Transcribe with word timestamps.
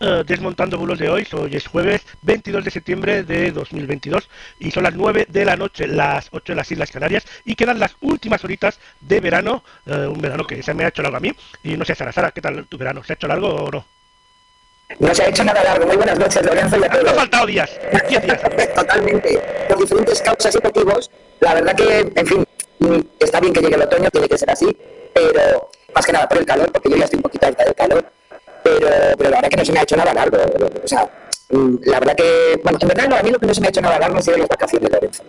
eh, 0.00 0.22
Desmontando 0.26 0.78
Bulos 0.78 0.98
de 0.98 1.08
hoy. 1.08 1.26
Hoy 1.32 1.54
es 1.54 1.66
jueves 1.66 2.02
22 2.22 2.64
de 2.64 2.70
septiembre 2.70 3.22
de 3.22 3.50
2022 3.52 4.28
y 4.58 4.70
son 4.70 4.84
las 4.84 4.94
9 4.94 5.26
de 5.28 5.44
la 5.44 5.56
noche, 5.56 5.86
las 5.86 6.28
8 6.32 6.52
de 6.52 6.56
las 6.56 6.70
Islas 6.70 6.90
Canarias 6.90 7.24
y 7.44 7.54
quedan 7.54 7.78
las 7.78 7.96
últimas 8.00 8.44
horitas 8.44 8.78
de 9.00 9.20
verano, 9.20 9.64
eh, 9.86 10.06
un 10.06 10.20
verano 10.20 10.46
que 10.46 10.62
se 10.62 10.74
me 10.74 10.84
ha 10.84 10.88
hecho 10.88 11.02
largo 11.02 11.16
a 11.16 11.20
mí 11.20 11.32
y 11.62 11.76
no 11.76 11.84
sé, 11.84 11.94
Sara, 11.94 12.12
Sara, 12.12 12.30
¿qué 12.30 12.40
tal 12.40 12.66
tu 12.66 12.78
verano? 12.78 13.02
¿Se 13.04 13.12
ha 13.12 13.16
hecho 13.16 13.28
largo 13.28 13.48
o 13.48 13.70
no? 13.70 13.86
No 14.98 15.14
se 15.14 15.24
ha 15.24 15.28
hecho 15.28 15.42
nada 15.44 15.64
largo. 15.64 15.86
Muy 15.86 15.96
buenas 15.96 16.18
noches, 16.18 16.44
Lorenzo. 16.44 16.76
Y 16.78 16.84
a 16.84 16.90
todos. 16.90 17.08
ha 17.08 17.14
faltado 17.14 17.46
días. 17.46 17.80
10 18.08 18.22
días. 18.22 18.40
Totalmente. 18.74 19.42
Por 19.66 19.78
diferentes 19.80 20.20
causas 20.20 20.54
y 20.54 20.58
motivos. 20.62 21.10
La 21.40 21.54
verdad 21.54 21.74
que, 21.74 22.12
en 22.14 22.26
fin, 22.26 22.44
está 23.18 23.40
bien 23.40 23.52
que 23.52 23.60
llegue 23.60 23.74
el 23.74 23.82
otoño, 23.82 24.10
tiene 24.10 24.28
que 24.28 24.38
ser 24.38 24.50
así, 24.50 24.76
pero 25.12 25.70
más 25.94 26.06
que 26.06 26.12
nada 26.12 26.28
por 26.28 26.38
el 26.38 26.46
calor, 26.46 26.70
porque 26.72 26.90
yo 26.90 26.96
ya 26.96 27.04
estoy 27.04 27.18
un 27.18 27.22
poquito 27.22 27.46
alta 27.46 27.64
del 27.64 27.74
calor, 27.74 28.04
pero, 28.64 28.88
pero 29.18 29.30
la 29.30 29.36
verdad 29.36 29.50
que 29.50 29.56
no 29.56 29.64
se 29.64 29.72
me 29.72 29.78
ha 29.78 29.82
hecho 29.82 29.96
nada 29.96 30.14
largo. 30.14 30.38
O 30.82 30.88
sea, 30.88 31.08
mm, 31.50 31.76
la 31.82 32.00
verdad 32.00 32.16
que, 32.16 32.60
bueno, 32.62 32.78
en 32.80 32.88
verdad 32.88 33.08
no, 33.08 33.16
a 33.16 33.22
mí 33.22 33.30
lo 33.30 33.38
que 33.38 33.46
no 33.46 33.54
se 33.54 33.60
me 33.60 33.66
ha 33.66 33.70
hecho 33.70 33.82
nada 33.82 33.98
largo 33.98 34.16
han 34.16 34.22
sido 34.22 34.38
las 34.38 34.48
vacaciones, 34.48 34.90
Lorenzo. 34.90 35.22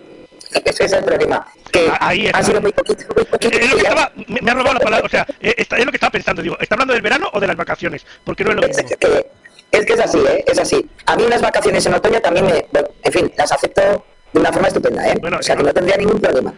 Ese 0.66 0.86
es 0.86 0.94
el 0.94 1.04
problema. 1.04 1.46
Que 1.72 1.88
ah, 1.92 1.98
Ahí 2.00 2.32
ha 2.34 2.42
sido 2.42 2.62
muy 2.62 2.72
poquito, 2.72 3.04
muy 3.14 3.26
poquito. 3.26 3.60
Es 3.60 3.70
lo 3.70 3.76
que 3.76 3.84
estaba, 3.84 4.12
me, 4.16 4.52
ha 4.52 4.54
robado 4.54 4.74
la 4.76 4.80
palabra, 4.80 5.06
o 5.06 5.10
sea, 5.10 5.28
eh, 5.42 5.54
es, 5.58 5.86
lo 5.86 5.92
que 5.92 5.98
estaba 5.98 6.12
pensando, 6.12 6.42
digo, 6.42 6.58
¿está 6.60 6.76
hablando 6.76 6.94
del 6.94 7.02
verano 7.02 7.30
o 7.34 7.40
de 7.40 7.48
las 7.48 7.58
vacaciones? 7.58 8.06
Porque 8.24 8.44
no 8.46 8.52
es 8.52 8.56
lo 8.56 8.68
mismo. 8.68 8.88
Es 8.88 8.96
que, 8.96 9.28
es 9.72 9.86
que 9.86 9.94
es 9.94 10.00
así, 10.00 10.20
¿eh? 10.20 10.44
Es 10.48 10.58
así. 10.58 10.90
A 11.06 11.16
mí 11.18 11.24
unas 11.24 11.42
vacaciones 11.42 11.86
en 11.86 11.94
otoño 11.94 12.22
también 12.22 12.46
me, 12.46 12.66
en 13.04 13.12
fin, 13.12 13.32
las 13.38 13.52
acepto 13.52 14.06
de 14.36 14.40
una 14.40 14.52
forma 14.52 14.68
estupenda, 14.68 15.08
¿eh? 15.08 15.16
o 15.22 15.44
sea, 15.44 15.56
que 15.56 15.64
no 15.64 15.74
tendría 15.74 15.98
ningún 15.98 16.20
problema. 16.20 16.54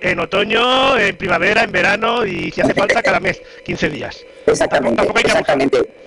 En 0.00 0.18
otoño, 0.20 0.98
en 0.98 1.16
primavera, 1.16 1.64
en 1.64 1.72
verano 1.72 2.26
y 2.26 2.50
si 2.50 2.60
hace 2.60 2.74
falta 2.74 3.02
cada 3.02 3.20
mes, 3.20 3.40
15 3.64 3.88
días. 3.88 4.24
Exactamente, 4.46 5.02
exactamente. 5.20 6.01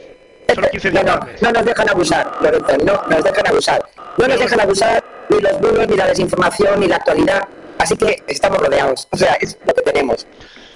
No, 1.42 1.52
nos 1.52 1.66
dejan 1.66 1.90
abusar, 1.90 2.32
Lorenzo, 2.42 2.78
no 2.84 3.02
nos 3.10 3.24
dejan 3.24 3.48
abusar. 3.48 3.86
No 4.18 4.28
nos 4.28 4.40
dejan 4.40 4.60
abusar 4.62 5.04
ni 5.30 5.40
los 5.40 5.60
bulos, 5.60 5.88
ni 5.88 5.96
la 5.98 6.08
desinformación, 6.08 6.80
ni 6.80 6.88
la 6.88 6.98
actualidad. 6.98 7.48
Así 7.78 7.98
que 7.98 8.24
estamos 8.28 8.60
rodeados. 8.60 9.08
O 9.12 9.18
sea, 9.18 9.34
es 9.36 9.58
lo 9.66 9.74
que 9.74 9.82
tenemos. 9.82 10.28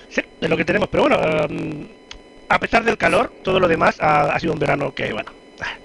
Sí, 0.09 0.21
es 0.41 0.49
lo 0.49 0.57
que 0.57 0.65
tenemos. 0.65 0.89
Pero 0.89 1.03
bueno, 1.03 1.17
um, 1.45 1.87
a 2.49 2.59
pesar 2.59 2.83
del 2.83 2.97
calor, 2.97 3.31
todo 3.43 3.59
lo 3.59 3.67
demás 3.67 3.95
ha, 3.99 4.37
sido 4.39 4.53
un 4.53 4.59
verano 4.59 4.93
que, 4.93 5.13
bueno, 5.13 5.31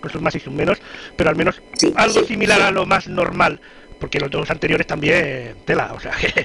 con 0.00 0.10
sus 0.10 0.20
más 0.20 0.34
y 0.34 0.40
sus 0.40 0.52
menos, 0.52 0.78
pero 1.16 1.30
al 1.30 1.36
menos 1.36 1.60
algo 1.96 2.24
similar 2.24 2.62
a 2.62 2.70
lo 2.70 2.86
más 2.86 3.06
normal 3.06 3.60
porque 3.98 4.18
los 4.18 4.30
dos 4.30 4.50
anteriores 4.50 4.86
también 4.86 5.56
tela, 5.64 5.92
o 5.94 6.00
sea 6.00 6.12
que... 6.20 6.44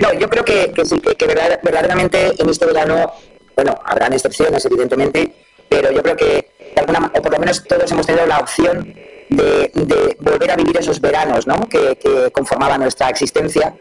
No, 0.00 0.12
yo 0.14 0.30
creo 0.30 0.44
que, 0.44 0.72
sí, 0.84 0.98
que, 0.98 1.26
verdaderamente 1.26 2.32
en 2.38 2.48
este 2.48 2.64
verano, 2.64 3.12
bueno, 3.54 3.78
habrán 3.84 4.12
excepciones 4.12 4.64
evidentemente, 4.64 5.43
pero 5.68 5.90
yo 5.90 6.02
creo 6.02 6.16
que 6.16 6.50
de 6.74 6.80
alguna, 6.80 7.10
o 7.14 7.22
por 7.22 7.32
lo 7.32 7.38
menos 7.38 7.62
todos 7.64 7.90
hemos 7.90 8.06
tenido 8.06 8.26
la 8.26 8.38
opción 8.38 8.94
de, 9.28 10.16
volver 10.20 10.50
a 10.50 10.56
vivir 10.56 10.76
esos 10.76 11.00
veranos 11.00 11.46
¿no? 11.46 11.68
que, 11.68 12.30
conformaban 12.32 12.80
nuestra 12.80 13.08
existencia 13.08 13.74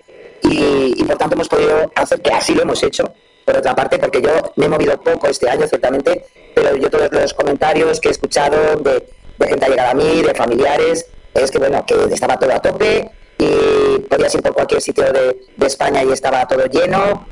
y, 0.43 1.03
por 1.03 1.17
tanto 1.17 1.35
hemos 1.35 1.47
podido 1.47 1.91
hacer 1.95 2.22
que 2.22 2.31
así 2.31 2.53
lo 2.53 2.63
hemos 2.63 2.81
hecho. 2.83 3.13
Por 3.45 3.57
otra 3.57 3.75
parte, 3.75 3.99
porque 3.99 4.22
yo 4.22 4.53
me 4.55 4.67
he 4.67 4.69
movido 4.69 4.97
poco 5.01 5.27
este 5.27 5.49
año, 5.49 5.67
ciertamente, 5.67 6.25
pero 6.55 6.77
yo 6.77 6.89
todos 6.89 7.11
los 7.11 7.33
comentarios 7.33 7.99
que 7.99 8.07
he 8.07 8.11
escuchado 8.11 8.77
de, 8.77 9.05
de 9.38 9.47
gente 9.47 9.66
allegada 9.66 9.91
a 9.91 9.93
mí, 9.93 10.22
de 10.22 10.33
familiares, 10.33 11.07
es 11.33 11.51
que 11.51 11.59
bueno, 11.59 11.85
que 11.85 11.95
estaba 12.13 12.39
todo 12.39 12.53
a 12.53 12.61
tope 12.61 13.09
y 13.38 13.99
podías 13.99 14.33
ir 14.33 14.41
por 14.41 14.53
cualquier 14.53 14.81
sitio 14.81 15.11
de 15.11 15.67
España 15.67 16.03
y 16.03 16.11
estaba 16.13 16.47
todo 16.47 16.66
lleno 16.67 17.25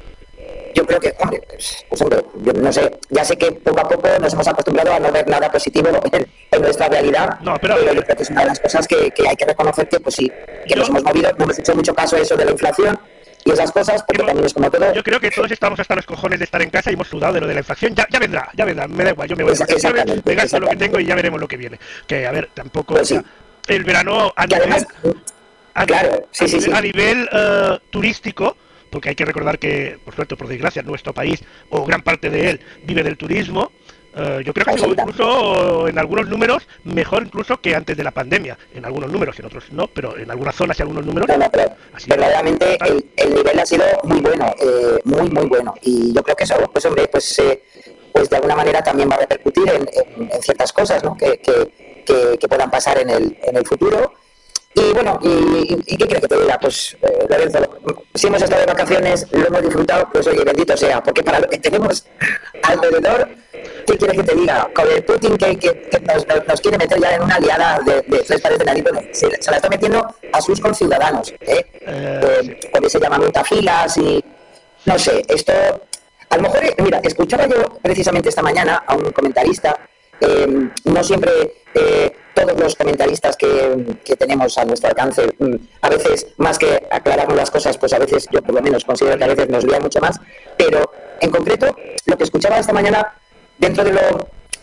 yo 0.74 0.86
creo 0.86 1.00
que, 1.00 1.16
hombre, 1.20 1.42
hombre, 2.00 2.26
yo 2.44 2.54
no 2.54 2.72
sé, 2.72 2.92
ya 3.10 3.24
sé 3.24 3.38
que 3.38 3.52
poco 3.52 3.80
a 3.80 3.90
poco 3.90 4.08
nos 4.20 4.34
hemos 4.34 4.48
acostumbrado 4.48 4.94
a 4.94 5.00
no 5.00 5.12
ver 5.12 5.28
nada 5.28 5.52
positivo 5.52 5.90
en, 6.12 6.62
nuestra 6.62 6.88
realidad, 6.90 7.40
no, 7.42 7.56
pero, 7.62 7.78
yo 7.82 8.04
creo 8.04 8.18
que 8.18 8.24
es 8.24 8.30
una 8.30 8.42
de 8.42 8.48
las 8.48 8.60
cosas 8.60 8.88
que, 8.88 9.14
hay 9.28 9.36
que 9.36 9.46
reconocer 9.46 9.88
que, 9.88 10.00
pues 10.00 10.16
sí, 10.16 10.32
que 10.68 10.76
nos 10.76 10.90
hemos 10.90 11.04
movido, 11.04 11.32
no 11.38 11.46
hemos 11.46 11.58
hecho 11.60 11.76
mucho 11.76 11.94
caso 11.94 12.16
a 12.16 12.20
eso 12.20 12.36
de 12.36 12.46
la 12.46 12.52
inflación, 12.52 13.00
y 13.44 13.52
esas 13.52 13.72
cosas, 13.72 14.04
porque 14.04 14.24
también 14.24 14.46
es 14.46 14.54
como 14.54 14.70
todo. 14.70 14.94
Yo 14.94 15.04
creo 15.04 15.20
que 15.20 15.32
todos 15.32 15.50
estamos 15.50 15.80
hasta 15.80 15.96
los 15.96 16.06
cojones 16.06 16.38
de 16.38 16.46
estar 16.46 16.62
en 16.62 16.70
casa 16.70 16.92
y 16.92 16.94
hemos 16.94 17.08
sudado 17.08 17.34
de 17.34 17.42
lo 17.42 17.48
de 17.48 17.56
la 17.56 17.62
inflación. 17.62 17.96
Ya, 17.96 18.08
ya 18.10 18.20
vendrá, 18.20 18.50
ya 18.54 18.66
vendrá, 18.66 18.88
me 18.88 19.04
da 19.04 19.12
igual, 19.12 19.28
yo 19.28 19.36
me 19.36 19.44
voy 19.44 19.54
a 19.54 20.22
me 20.24 20.36
gasto 20.36 20.60
lo 20.60 20.68
que 20.68 20.76
tengo 20.76 21.00
y 21.00 21.06
ya 21.06 21.16
veremos 21.16 21.40
lo 21.40 21.48
que 21.48 21.58
viene. 21.58 21.80
Que, 22.06 22.28
a 22.28 22.32
ver, 22.32 22.50
tampoco. 22.54 22.94
Pues 22.94 23.16
el 23.68 23.84
verano 23.84 24.32
a 24.36 24.46
nivel, 24.46 24.62
además, 24.62 24.88
a, 25.74 25.86
claro, 25.86 26.28
sí, 26.32 26.48
sí, 26.48 26.72
a 26.72 26.82
nivel 26.82 27.30
uh, 27.32 27.78
turístico 27.90 28.58
porque 28.92 29.10
hay 29.10 29.16
que 29.16 29.26
recordar 29.26 29.58
que, 29.58 29.98
por 30.04 30.14
suerte, 30.14 30.36
por 30.36 30.48
desgracia, 30.48 30.84
nuestro 30.84 31.14
país, 31.14 31.42
o 31.70 31.84
gran 31.86 32.04
parte 32.04 32.30
de 32.30 32.52
él, 32.52 32.62
vive 32.84 33.02
del 33.02 33.18
turismo. 33.18 33.72
Eh, 34.14 34.42
yo 34.46 34.54
creo 34.54 34.66
que 34.66 34.82
incluso 34.82 35.88
en 35.88 35.98
algunos 35.98 36.28
números 36.28 36.68
mejor 36.84 37.24
incluso 37.24 37.62
que 37.62 37.74
antes 37.74 37.96
de 37.96 38.04
la 38.04 38.12
pandemia. 38.12 38.58
En 38.76 38.86
algunos 38.86 39.10
números, 39.10 39.40
en 39.40 39.46
otros 39.46 39.72
no, 39.72 39.88
pero 39.88 40.18
en 40.18 40.30
algunas 40.30 40.54
zonas 40.54 40.78
y 40.78 40.82
algunos 40.82 41.06
números. 41.06 41.28
verdaderamente 42.08 42.78
el, 43.16 43.34
nivel 43.34 43.58
ha 43.58 43.66
sido 43.66 43.86
muy 44.04 44.20
bueno, 44.20 44.54
eh, 44.60 45.00
muy, 45.06 45.30
muy 45.30 45.46
bueno. 45.46 45.74
Y 45.82 46.14
yo 46.14 46.22
creo 46.22 46.36
que 46.36 46.44
eso, 46.44 46.56
pues 46.74 46.86
hombre, 46.86 47.08
pues, 47.08 47.40
eh, 47.40 47.64
pues 48.12 48.30
de 48.30 48.36
alguna 48.36 48.58
manera 48.58 48.84
también 48.84 49.10
va 49.10 49.16
a 49.16 49.20
repercutir 49.20 49.64
en, 49.70 50.42
ciertas 50.42 50.74
cosas 50.74 51.02
¿no? 51.02 51.16
que, 51.16 51.40
que, 51.40 52.48
puedan 52.50 52.70
pasar 52.70 53.00
en 53.00 53.10
el, 53.10 53.38
en 53.44 53.56
el 53.56 53.66
futuro 53.66 54.14
y 54.74 54.94
bueno, 54.94 55.20
¿y, 55.22 55.98
qué 55.98 56.08
crees 56.08 56.22
que 56.22 56.28
te 56.28 56.40
diga? 56.40 56.58
Pues, 56.60 56.98
eh, 57.02 57.26
Lorenzo, 57.30 57.60
si 58.14 58.28
hemos 58.28 58.42
estado 58.42 58.62
de 58.62 58.68
vacaciones, 58.68 59.28
lo 59.32 59.48
hemos 59.48 59.62
disfrutado, 59.64 60.08
pues 60.14 60.28
oye, 60.28 60.44
bendito 60.46 60.78
sea, 60.78 61.04
porque 61.04 61.24
para 61.24 61.42
lo 61.42 61.50
que 61.50 61.58
tenemos 61.58 62.06
alrededor, 62.64 63.28
¿qué 63.86 63.98
quieres 63.98 64.18
que 64.18 64.24
te 64.24 64.36
diga? 64.36 64.70
Con 64.74 64.88
el 64.90 65.04
Putin 65.04 65.38
que, 65.38 65.58
que, 65.58 65.90
nos, 66.48 66.62
quiere 66.62 66.78
meter 66.78 67.02
ya 67.02 67.16
en 67.16 67.24
una 67.24 67.36
aliada 67.36 67.80
de, 67.86 68.02
de 68.02 68.24
tres 68.24 68.40
pares 68.40 68.60
de 68.60 68.66
nariz, 68.66 68.84
se, 69.12 69.28
la 69.30 69.58
está 69.58 69.70
metiendo 69.70 70.08
a 70.32 70.42
sus 70.42 70.60
conciudadanos, 70.62 71.34
¿eh? 71.42 71.66
eh 71.82 72.60
con 72.72 72.86
ese 72.86 73.00
llamamiento 73.00 73.42
a 73.42 73.44
filas 73.44 73.98
y, 73.98 74.24
no 74.86 74.98
sé, 74.98 75.22
esto, 75.28 75.52
a 76.30 76.38
lo 76.38 76.44
mejor, 76.44 76.62
mira, 76.82 77.02
escuchaba 77.04 77.46
yo 77.46 77.62
precisamente 77.82 78.30
esta 78.30 78.42
mañana 78.42 78.84
a 78.88 78.96
un 78.96 79.12
comentarista, 79.12 79.78
eh, 80.22 80.70
no 80.86 81.04
siempre... 81.04 81.32
Eh, 81.74 82.12
todos 82.34 82.58
los 82.58 82.76
comentaristas 82.76 83.36
que, 83.36 84.16
tenemos 84.18 84.58
a 84.58 84.64
nuestro 84.64 84.90
alcance, 84.90 85.28
mm, 85.38 85.56
a 85.82 85.90
veces 85.90 86.28
más 86.38 86.58
que 86.58 86.82
aclararnos 86.90 87.36
las 87.36 87.52
cosas, 87.52 87.78
pues 87.78 87.92
a 87.92 88.00
veces 88.00 88.26
yo 88.32 88.42
por 88.42 88.56
lo 88.56 88.62
menos 88.62 88.86
considero 88.86 89.18
que 89.18 89.24
a 89.26 89.28
veces 89.28 89.50
nos 89.50 89.66
lía 89.66 89.80
mucho 89.82 90.00
más, 90.00 90.18
pero 90.58 90.92
en 91.20 91.30
concreto 91.30 91.76
lo 92.06 92.18
que 92.18 92.24
escuchaba 92.24 92.58
esta 92.58 92.72
mañana 92.74 93.14
dentro 93.58 93.84
de 93.84 93.92
lo 93.92 94.02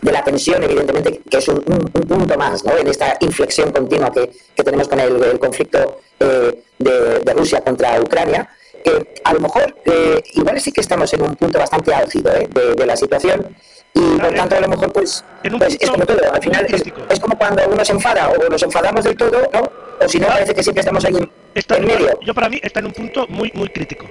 de 0.00 0.12
la 0.12 0.22
tensión, 0.22 0.62
evidentemente, 0.62 1.20
que 1.28 1.38
es 1.38 1.48
un, 1.48 1.60
punto 1.60 2.38
más 2.38 2.64
¿no? 2.64 2.76
en 2.76 2.86
esta 2.86 3.16
inflexión 3.20 3.72
continua 3.72 4.12
que, 4.12 4.30
tenemos 4.62 4.88
con 4.88 5.00
el, 5.00 5.38
conflicto 5.38 6.00
eh, 6.20 6.62
de, 6.78 7.34
Rusia 7.34 7.60
contra 7.62 8.00
Ucrania, 8.00 8.48
que 8.84 9.14
a 9.24 9.34
lo 9.34 9.40
mejor 9.40 9.76
eh, 9.84 10.22
igual 10.34 10.60
sí 10.60 10.72
que 10.72 10.80
estamos 10.80 11.12
en 11.14 11.22
un 11.22 11.34
punto 11.34 11.58
bastante 11.58 11.92
álgido 11.92 12.32
¿eh? 12.32 12.48
de, 12.48 12.86
la 12.86 12.96
situación 12.96 13.56
y 13.98 14.18
por 14.18 14.34
tanto 14.34 14.56
a 14.56 14.60
lo 14.60 14.68
mejor 14.68 14.92
pues, 14.92 15.24
pues 15.58 15.76
es 15.80 15.90
como 15.90 16.06
todo, 16.06 16.18
al 16.32 16.42
final 16.42 16.66
es, 16.68 17.20
como 17.20 17.36
cuando 17.36 17.62
uno 17.68 17.84
se 17.84 17.92
enfada 17.92 18.28
o 18.28 18.48
nos 18.48 18.62
enfadamos 18.62 19.04
del 19.04 19.16
todo, 19.16 19.48
¿no? 19.52 19.62
O 20.00 20.08
si 20.08 20.20
no 20.20 20.28
parece 20.28 20.54
que 20.54 20.62
siempre 20.62 20.80
estamos 20.80 21.04
ahí 21.04 21.14
en, 21.16 21.84
medio. 21.84 22.18
Yo 22.22 22.34
para 22.34 22.48
mí 22.48 22.60
está 22.62 22.80
en 22.80 22.86
un 22.86 22.92
punto 22.92 23.26
muy 23.28 23.50
muy 23.54 23.68
crítico. 23.68 24.06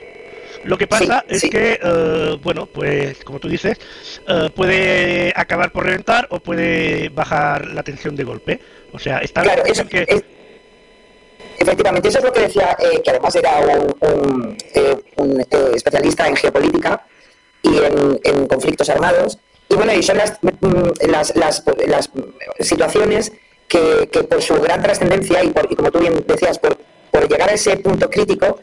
Lo 0.64 0.78
que 0.78 0.88
pasa 0.88 1.24
es 1.30 1.44
que, 1.44 1.80
eh, 1.82 2.38
bueno, 2.42 2.66
pues 2.66 3.24
como 3.24 3.40
tú 3.40 3.48
dices, 3.48 3.78
eh, 4.28 4.50
puede 4.54 5.32
acabar 5.36 5.72
por 5.72 5.86
reventar 5.86 6.28
o 6.30 6.40
puede 6.40 7.10
bajar 7.10 7.68
la 7.68 7.84
tensión 7.84 8.16
de 8.16 8.24
golpe. 8.26 8.60
O 8.92 9.00
sea, 9.00 9.20
está 9.20 9.44
claro, 9.44 9.64
eso, 9.66 9.88
que... 9.88 10.06
efectivamente, 11.58 12.10
eso 12.10 12.18
es 12.18 12.24
lo 12.26 12.34
que 12.34 12.42
decía, 12.42 12.76
eh, 12.80 13.02
que 13.02 13.10
además 13.12 13.36
era 13.36 13.60
un, 13.60 14.58
un, 15.16 15.46
especialista 15.74 16.28
en 16.28 16.36
geopolítica 16.36 17.06
y 17.62 17.78
en, 17.78 18.20
en 18.24 18.48
conflictos 18.48 18.90
armados, 18.90 19.38
y 19.70 19.76
bueno, 19.76 19.94
y 19.94 20.04
son 20.04 20.18
las, 20.18 20.38
mm, 20.42 21.10
las, 21.10 21.36
las, 21.36 21.64
las 21.88 22.10
situaciones 22.60 23.32
que, 23.68 24.10
que, 24.12 24.24
por 24.24 24.42
su 24.42 24.56
gran 24.62 24.82
trascendencia 24.82 25.44
y, 25.44 25.50
por, 25.50 25.72
y 25.72 25.76
como 25.76 25.92
tú 25.92 26.00
bien 26.00 26.24
decías, 26.26 26.58
por, 26.60 26.78
por 27.12 27.28
llegar 27.28 27.50
a 27.50 27.54
ese 27.54 27.76
punto 27.78 28.10
crítico, 28.10 28.60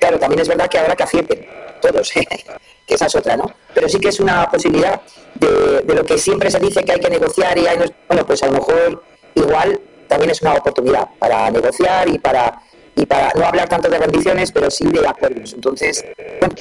claro, 0.00 0.18
también 0.18 0.40
es 0.40 0.48
verdad 0.48 0.68
que 0.68 0.78
habrá 0.78 0.96
que 0.96 1.02
acierten 1.02 1.46
todos, 1.80 2.10
que 2.86 2.94
esa 2.94 3.06
es 3.06 3.14
otra, 3.14 3.36
¿no? 3.36 3.52
Pero 3.74 3.88
sí 3.88 3.98
que 3.98 4.08
es 4.08 4.20
una 4.20 4.50
posibilidad 4.50 5.02
de, 5.34 5.82
de, 5.82 5.94
lo 5.94 6.04
que 6.04 6.16
siempre 6.16 6.50
se 6.50 6.58
dice 6.58 6.82
que 6.84 6.92
hay 6.92 7.00
que 7.00 7.10
negociar 7.10 7.58
y 7.58 7.66
hay, 7.66 7.78
bueno, 8.08 8.26
pues 8.26 8.42
a 8.42 8.46
lo 8.46 8.52
mejor 8.52 9.04
igual 9.34 9.80
también 10.08 10.30
es 10.30 10.40
una 10.40 10.54
oportunidad 10.54 11.08
para 11.18 11.50
negociar 11.50 12.08
y 12.08 12.18
para 12.18 12.62
y 12.96 13.06
para 13.06 13.32
no 13.34 13.44
hablar 13.44 13.68
tanto 13.68 13.88
de 13.88 13.98
rendiciones, 13.98 14.52
pero 14.52 14.70
sí 14.70 14.84
de 14.86 15.06
acuerdos. 15.06 15.52
Entonces, 15.52 16.04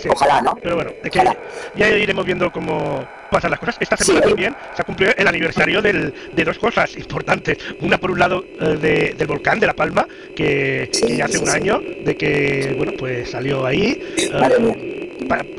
ojalá, 0.09 0.41
¿no? 0.41 0.55
Pero 0.61 0.75
bueno, 0.75 0.91
ya 1.75 1.89
iremos 1.89 2.25
viendo 2.25 2.51
cómo 2.51 3.05
pasan 3.33 3.51
las 3.51 3.59
cosas. 3.59 3.77
Esta 3.79 3.97
semana 3.97 4.25
también 4.25 4.55
se 4.75 4.81
ha 4.81 4.85
cumplido 4.85 5.11
el 5.17 5.27
aniversario 5.27 5.81
del, 5.81 6.13
de 6.33 6.43
dos 6.43 6.57
cosas 6.57 6.95
importantes. 6.95 7.57
Una, 7.81 7.97
por 7.97 8.11
un 8.11 8.19
lado, 8.19 8.45
eh, 8.61 9.13
del 9.17 9.27
volcán 9.27 9.59
de 9.59 9.67
La 9.67 9.73
Palma, 9.73 10.07
que, 10.35 10.89
ya 11.17 11.25
hace 11.25 11.39
un 11.39 11.49
año 11.49 11.81
de 12.05 12.15
que, 12.15 12.75
bueno, 12.77 12.93
pues 12.97 13.31
salió 13.31 13.65
ahí. 13.65 14.01
Eh, 14.17 15.11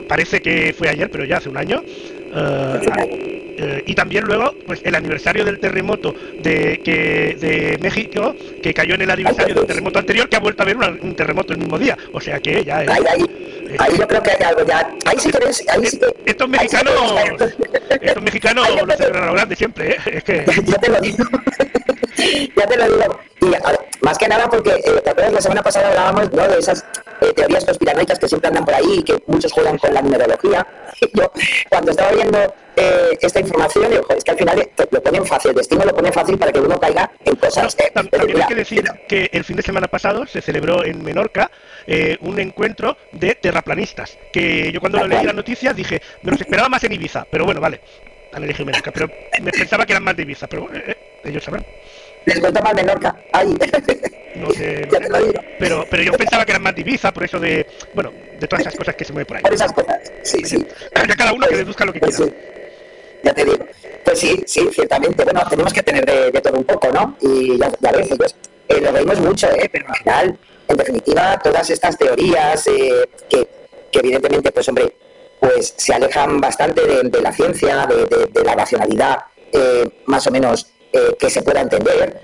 parece 0.09 0.41
que 0.41 0.75
fue 0.77 0.89
ayer, 0.89 1.11
pero 1.11 1.25
ya 1.25 1.39
hace 1.39 1.49
un 1.49 1.59
año. 1.59 1.83
Eh, 3.57 3.85
y 3.87 3.95
también 3.95 4.25
luego 4.25 4.55
pues 4.67 4.81
el 4.85 4.95
aniversario 4.95 5.45
del 5.45 5.61
terremoto 5.61 6.15
de 6.43 6.81
que 6.85 7.37
de 7.41 7.79
México 7.81 8.35
que 8.63 8.75
cayó 8.75 8.95
en 8.95 9.03
el 9.03 9.11
aniversario 9.11 9.55
del 9.55 9.67
terremoto 9.67 9.99
anterior 9.99 10.29
que 10.29 10.37
ha 10.37 10.41
vuelto 10.41 10.63
a 10.63 10.65
haber 10.65 10.77
un, 10.77 11.15
terremoto 11.15 11.53
el 11.53 11.61
mismo 11.61 11.79
día. 11.79 11.97
O 12.13 12.21
sea 12.21 12.41
que 12.41 12.65
ya 12.65 12.83
es, 12.83 12.91
ahí, 12.91 13.97
yo 13.99 14.07
creo 14.09 14.23
que 14.23 14.31
hay 14.31 14.43
algo 14.45 14.67
ya. 14.67 14.91
Ahí 15.07 15.19
sí 15.19 15.31
que 15.31 15.39
ves 15.39 15.65
ahí 15.69 15.87
sí 15.87 15.99
que, 15.99 16.07
estos 16.31 16.49
mexicanos 16.49 16.95
estos 18.01 18.23
mexicanos 18.23 18.69
lo 18.69 18.97
celebran 18.97 19.23
a 19.23 19.27
lo 19.27 19.33
grande 19.35 19.57
siempre 19.57 19.93
¿eh? 19.93 19.99
es 20.07 20.25
que 20.25 20.45
ya 20.65 20.79
te 20.79 20.91
lo 20.91 21.01
digo. 21.01 21.25
Ya 22.57 22.67
te 22.67 22.77
lo 22.77 22.85
digo. 22.85 23.21
Y 23.43 24.05
más 24.05 24.17
que 24.17 24.29
nada 24.29 24.49
porque 24.49 24.71
eh, 24.71 25.01
te 25.03 25.11
acuerdas 25.11 25.33
la 25.35 25.41
semana 25.41 25.63
pasada 25.63 25.89
hablábamos 25.89 26.33
¿no? 26.33 26.49
de 26.49 26.59
esas 26.59 26.85
eh, 27.25 27.33
teorías 27.35 27.65
conspiranoicas 27.65 28.19
que 28.19 28.29
siempre 28.29 28.49
andan 28.49 28.65
por 28.65 28.75
ahí 28.75 28.99
y 28.99 29.03
que 29.03 29.23
muchos 29.27 29.53
juegan 29.53 29.79
con 29.79 29.93
la 29.93 30.03
numerología 30.03 30.67
yo 31.15 31.31
cuando 31.69 31.91
estaba 31.91 32.13
viendo 32.13 32.55
eh, 32.77 33.19
esta 33.21 33.41
información, 33.41 33.93
es 34.17 34.25
que 34.25 34.31
al 34.33 34.37
final 34.37 34.69
lo 34.91 35.03
ponen 35.03 35.25
fácil, 35.25 35.51
el 35.51 35.57
destino 35.57 35.85
lo 35.85 35.95
pone 35.95 36.11
fácil 36.11 36.37
para 36.37 36.51
que 36.51 36.61
uno 36.61 36.79
caiga 36.79 37.11
en 37.25 37.37
cosas. 37.37 37.77
también 37.93 38.43
hay 38.43 38.49
que 38.49 38.55
decir 38.55 38.85
que 39.09 39.31
el 39.33 39.45
fin 39.45 39.57
de 39.57 39.63
semana 39.63 39.87
pasado 39.87 40.27
se 40.27 40.41
celebró 40.41 40.85
en 40.85 41.03
Menorca 41.03 41.51
eh, 41.87 42.17
un 42.21 42.41
encuentro 42.41 42.97
de 43.13 43.37
terraplanistas, 43.37 44.19
que 44.33 44.73
yo 44.73 44.81
cuando 44.81 44.99
lo 44.99 45.07
leí 45.07 45.25
las 45.25 45.35
noticias 45.35 45.77
dije, 45.77 46.03
me 46.23 46.33
los 46.33 46.41
esperaba 46.41 46.69
más 46.69 46.83
en 46.85 46.93
Ibiza, 46.93 47.27
pero 47.31 47.45
bueno, 47.45 47.61
vale, 47.61 47.81
han 48.33 48.43
elegido 48.43 48.67
Menorca, 48.67 48.91
pero 48.91 49.09
me 49.41 49.53
pensaba 49.53 49.87
que 49.87 49.93
eran 49.93 50.03
más 50.03 50.17
de 50.17 50.23
Ibiza, 50.23 50.49
pero 50.49 50.69
eh, 50.75 50.97
ellos 51.25 51.45
sabrán. 51.45 51.65
Les 52.27 52.41
cuento 52.41 52.63
más 52.63 52.75
Menorca, 52.75 53.17
ahí. 53.33 53.55
No 54.37 54.51
sé, 54.51 54.89
pero, 55.59 55.87
pero 55.91 56.03
yo 56.03 56.13
pensaba 56.13 56.45
que 56.45 56.53
eran 56.53 56.63
más 56.63 56.75
de 56.75 56.81
Ibiza, 56.81 57.13
por 57.13 57.25
eso 57.25 57.39
de, 57.39 57.67
bueno, 57.95 58.13
de 58.41 58.49
todas 58.49 58.63
esas 58.63 58.77
cosas 58.77 58.95
que 58.97 59.05
se 59.05 59.13
mueven 59.13 59.27
por 59.27 59.37
ahí. 59.37 59.43
Por 59.43 59.55
esas 59.55 59.73
cosas, 59.73 60.01
sí, 60.23 60.45
sí. 60.45 60.67
cada 61.17 61.33
uno 61.33 61.47
que 61.47 61.57
deduzca 61.57 61.85
lo 61.85 61.93
que 61.93 62.01
pues 62.01 62.17
quiera 62.17 62.33
ya 63.25 63.35
te 63.35 63.45
digo. 63.45 63.67
Pues 64.05 64.19
sí, 64.19 64.45
sí, 64.47 64.69
ciertamente. 64.73 65.25
Bueno, 65.25 65.43
tenemos 65.49 65.73
que 65.73 65.83
tener 65.83 66.05
de, 66.05 66.41
todo 66.41 66.59
un 66.59 66.65
poco, 66.65 66.89
¿no? 66.93 67.17
Y 67.21 67.59
ya, 67.59 67.73
ya 67.81 67.93
ves, 67.93 68.09
pues, 68.17 68.37
eh, 68.69 68.81
lo 68.81 68.93
veis 68.93 69.19
mucho, 69.19 69.51
¿eh? 69.51 69.69
Pero 69.73 69.89
al 69.89 69.97
final, 69.97 70.39
en 70.69 70.77
definitiva, 70.77 71.41
todas 71.43 71.71
estas 71.71 71.97
teorías 71.97 72.67
eh, 72.67 73.09
que, 73.29 73.49
evidentemente, 73.93 74.53
pues 74.53 74.69
hombre, 74.69 74.95
pues 75.41 75.75
se 75.77 75.95
alejan 75.95 76.41
bastante 76.41 76.83
de, 77.03 77.21
la 77.21 77.33
ciencia, 77.33 77.87
de, 77.87 78.45
la 78.45 78.55
racionalidad, 78.55 79.19
eh, 79.53 79.89
más 80.07 80.27
o 80.27 80.31
menos 80.31 80.74
que 81.19 81.31
se 81.31 81.43
pueda 81.43 81.61
entender, 81.61 82.21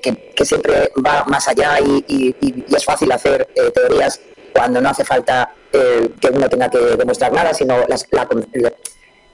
que, 0.00 0.44
siempre 0.44 0.90
va 1.04 1.24
más 1.26 1.48
allá 1.48 1.78
y, 1.80 2.34
es 2.74 2.84
fácil 2.84 3.10
hacer 3.12 3.48
teorías 3.74 4.20
cuando 4.52 4.80
no 4.80 4.90
hace 4.90 5.04
falta 5.04 5.54
que 5.72 6.28
uno 6.28 6.48
tenga 6.48 6.68
que 6.68 6.78
demostrar 6.78 7.32
nada, 7.32 7.54
sino 7.54 7.78
las, 7.88 8.06
la, 8.10 8.28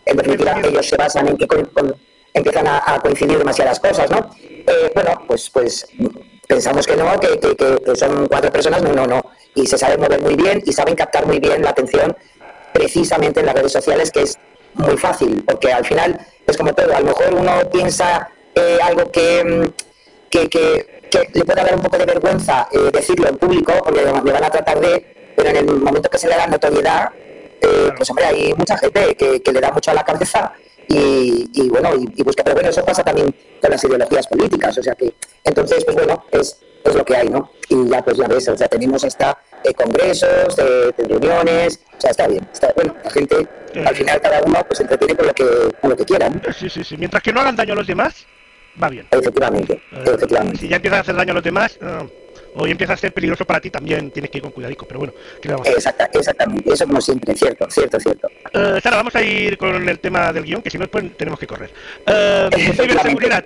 en 0.08 0.16
definitiva 0.16 0.58
ellos 0.64 0.86
se 0.86 0.96
basan 0.96 1.28
en 1.28 1.36
que 1.36 1.46
empiezan 2.32 2.66
a, 2.66 2.98
coincidir 3.02 3.38
demasiadas 3.38 3.78
cosas, 3.78 4.10
¿no? 4.10 4.30
Eh, 4.40 4.90
bueno, 4.94 5.22
pues, 5.26 5.50
pues 5.50 5.86
pensamos 6.46 6.86
que 6.86 6.96
no, 6.96 7.18
que, 7.20 7.38
que, 7.38 7.96
son 7.96 8.26
cuatro 8.26 8.50
personas, 8.50 8.82
no, 8.82 8.92
no, 8.92 9.06
no. 9.06 9.22
Y 9.54 9.66
se 9.66 9.76
saben 9.76 10.00
mover 10.00 10.20
muy 10.22 10.34
bien 10.34 10.62
y 10.64 10.72
saben 10.72 10.94
captar 10.94 11.26
muy 11.26 11.38
bien 11.38 11.62
la 11.62 11.70
atención 11.70 12.16
precisamente 12.72 13.40
en 13.40 13.46
las 13.46 13.54
redes 13.54 13.72
sociales, 13.72 14.10
que 14.10 14.22
es 14.22 14.38
muy 14.74 14.96
fácil, 14.96 15.44
porque 15.46 15.72
al 15.72 15.84
final 15.84 16.18
es 16.46 16.56
como 16.56 16.72
todo, 16.72 16.94
a 16.94 17.00
lo 17.00 17.06
mejor 17.06 17.34
uno 17.34 17.52
piensa 17.70 18.30
eh, 18.58 18.78
algo 18.82 19.10
que, 19.10 19.72
que, 20.30 20.48
le 21.32 21.44
puede 21.44 21.62
dar 21.62 21.74
un 21.74 21.80
poco 21.80 21.96
de 21.96 22.04
vergüenza 22.04 22.68
eh, 22.70 22.90
decirlo 22.92 23.28
en 23.28 23.36
público, 23.36 23.72
porque 23.82 24.04
le 24.04 24.32
van 24.32 24.44
a 24.44 24.50
tratar 24.50 24.80
de, 24.80 25.32
pero 25.36 25.50
en 25.50 25.56
el 25.56 25.66
momento 25.80 26.10
que 26.10 26.18
se 26.18 26.28
le 26.28 26.36
da 26.36 26.46
notoriedad, 26.46 27.10
eh, 27.60 27.90
pues 27.96 28.08
hombre, 28.10 28.24
hay 28.26 28.54
mucha 28.54 28.76
gente 28.78 29.16
que, 29.16 29.52
le 29.52 29.60
da 29.60 29.72
mucho 29.72 29.90
a 29.90 29.94
la 29.94 30.04
cabeza 30.04 30.52
y, 30.88 31.68
bueno, 31.68 31.90
y, 31.96 32.22
busca, 32.22 32.42
pero 32.42 32.54
bueno, 32.54 32.70
eso 32.70 32.84
pasa 32.84 33.02
también 33.02 33.34
con 33.60 33.70
las 33.70 33.82
ideologías 33.84 34.26
políticas, 34.26 34.78
o 34.78 34.82
sea 34.82 34.94
que, 34.94 35.12
entonces, 35.44 35.84
pues 35.84 35.96
bueno, 35.96 36.24
es, 36.30 36.58
es 36.84 36.94
lo 36.94 37.04
que 37.04 37.16
hay, 37.16 37.28
¿no? 37.28 37.50
Y 37.68 37.88
ya, 37.88 38.02
pues 38.02 38.16
ya 38.16 38.26
ves, 38.26 38.48
o 38.48 38.56
sea, 38.56 38.68
tenemos 38.68 39.04
hasta 39.04 39.36
eh, 39.64 39.74
congresos, 39.74 40.56
de 40.56 40.94
reuniones, 40.96 41.80
o 41.96 42.00
sea, 42.00 42.10
está 42.10 42.26
bien, 42.26 42.48
está 42.52 42.72
bueno, 42.74 42.94
la 43.04 43.10
gente, 43.10 43.48
al 43.84 43.94
final 43.94 44.20
cada 44.20 44.42
uno 44.42 44.64
pues 44.66 44.80
entretiene 44.80 45.14
con 45.14 45.26
lo 45.26 45.34
que, 45.34 45.44
con 45.80 45.90
lo 45.90 45.96
que 45.96 46.04
quiera, 46.04 46.30
Sí, 46.58 46.70
sí, 46.70 46.84
sí, 46.84 46.96
mientras 46.96 47.22
que 47.22 47.32
no 47.32 47.40
hagan 47.40 47.56
daño 47.56 47.74
a 47.74 47.76
los 47.76 47.86
demás, 47.86 48.26
va 48.82 48.88
bien. 48.88 49.06
Efectivamente, 49.10 49.74
eh, 49.92 50.04
efectivamente. 50.06 50.58
Si 50.58 50.68
ya 50.68 50.76
empiezan 50.76 50.98
a 50.98 51.02
hacer 51.02 51.16
daño 51.16 51.32
a 51.32 51.34
los 51.34 51.44
demás, 51.44 51.78
hoy 52.54 52.70
empieza 52.70 52.94
a 52.94 52.96
ser 52.96 53.12
peligroso 53.12 53.44
para 53.44 53.60
ti 53.60 53.70
también, 53.70 54.10
tienes 54.10 54.30
que 54.30 54.38
ir 54.38 54.42
con 54.42 54.52
cuidadico, 54.52 54.86
pero 54.86 55.00
bueno, 55.00 55.14
¿qué 55.40 55.48
vamos 55.48 55.66
a 55.66 55.70
exactamente, 55.70 56.72
eso 56.72 56.86
como 56.86 57.00
siempre, 57.00 57.34
cierto, 57.36 57.70
cierto, 57.70 58.00
cierto. 58.00 58.28
Uh, 58.54 58.80
Sara, 58.80 58.96
vamos 58.96 59.14
a 59.14 59.22
ir 59.22 59.56
con 59.58 59.88
el 59.88 59.98
tema 60.00 60.32
del 60.32 60.44
guion, 60.44 60.62
que 60.62 60.70
si 60.70 60.78
no, 60.78 60.88
pues 60.88 61.16
tenemos 61.16 61.38
que 61.38 61.46
correr. 61.46 61.70
Uh, 62.06 62.54
ciberseguridad. 62.56 63.44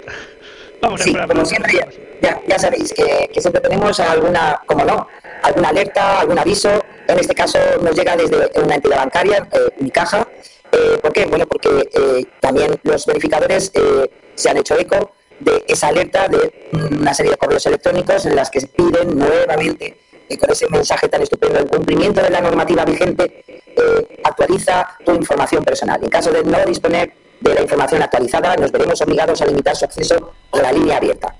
Vamos 0.80 1.00
sí, 1.00 1.14
a 1.16 1.28
como 1.28 1.44
siempre, 1.44 1.74
ya, 2.20 2.40
ya, 2.48 2.58
sabéis 2.58 2.92
que, 2.92 3.30
que, 3.32 3.40
siempre 3.40 3.60
tenemos 3.60 4.00
alguna, 4.00 4.60
como 4.66 4.84
no, 4.84 5.06
alguna 5.44 5.68
alerta, 5.68 6.20
algún 6.20 6.38
aviso. 6.38 6.84
En 7.06 7.18
este 7.20 7.34
caso 7.34 7.58
nos 7.80 7.94
llega 7.94 8.16
desde 8.16 8.50
una 8.60 8.74
entidad 8.74 8.96
bancaria, 8.96 9.48
eh, 9.52 9.68
mi 9.78 9.90
caja. 9.90 10.26
Eh, 10.72 10.98
¿Por 11.00 11.12
qué? 11.12 11.26
Bueno, 11.26 11.46
porque 11.46 11.88
eh, 11.92 12.24
también 12.40 12.74
los 12.82 13.06
verificadores 13.06 13.70
eh, 13.74 14.10
se 14.34 14.50
han 14.50 14.56
hecho 14.56 14.76
eco 14.76 15.12
de 15.44 15.64
esa 15.68 15.88
alerta 15.88 16.28
de 16.28 16.52
una 16.72 17.14
serie 17.14 17.32
de 17.32 17.38
correos 17.38 17.66
electrónicos 17.66 18.26
en 18.26 18.36
las 18.36 18.50
que 18.50 18.60
piden 18.60 19.18
nuevamente 19.18 19.96
con 20.36 20.50
ese 20.50 20.68
mensaje 20.68 21.08
tan 21.08 21.22
estupendo 21.22 21.58
el 21.58 21.68
cumplimiento 21.68 22.22
de 22.22 22.30
la 22.30 22.40
normativa 22.40 22.84
vigente 22.84 23.44
eh, 23.48 24.20
actualiza 24.24 24.96
tu 25.04 25.14
información 25.14 25.64
personal. 25.64 26.00
En 26.02 26.08
caso 26.08 26.30
de 26.30 26.42
no 26.44 26.58
disponer 26.66 27.12
de 27.40 27.54
la 27.54 27.62
información 27.62 28.02
actualizada, 28.02 28.56
nos 28.56 28.70
veremos 28.70 29.00
obligados 29.00 29.40
a 29.42 29.46
limitar 29.46 29.74
su 29.76 29.84
acceso 29.84 30.32
a 30.52 30.58
la 30.58 30.72
línea 30.72 30.98
abierta. 30.98 31.34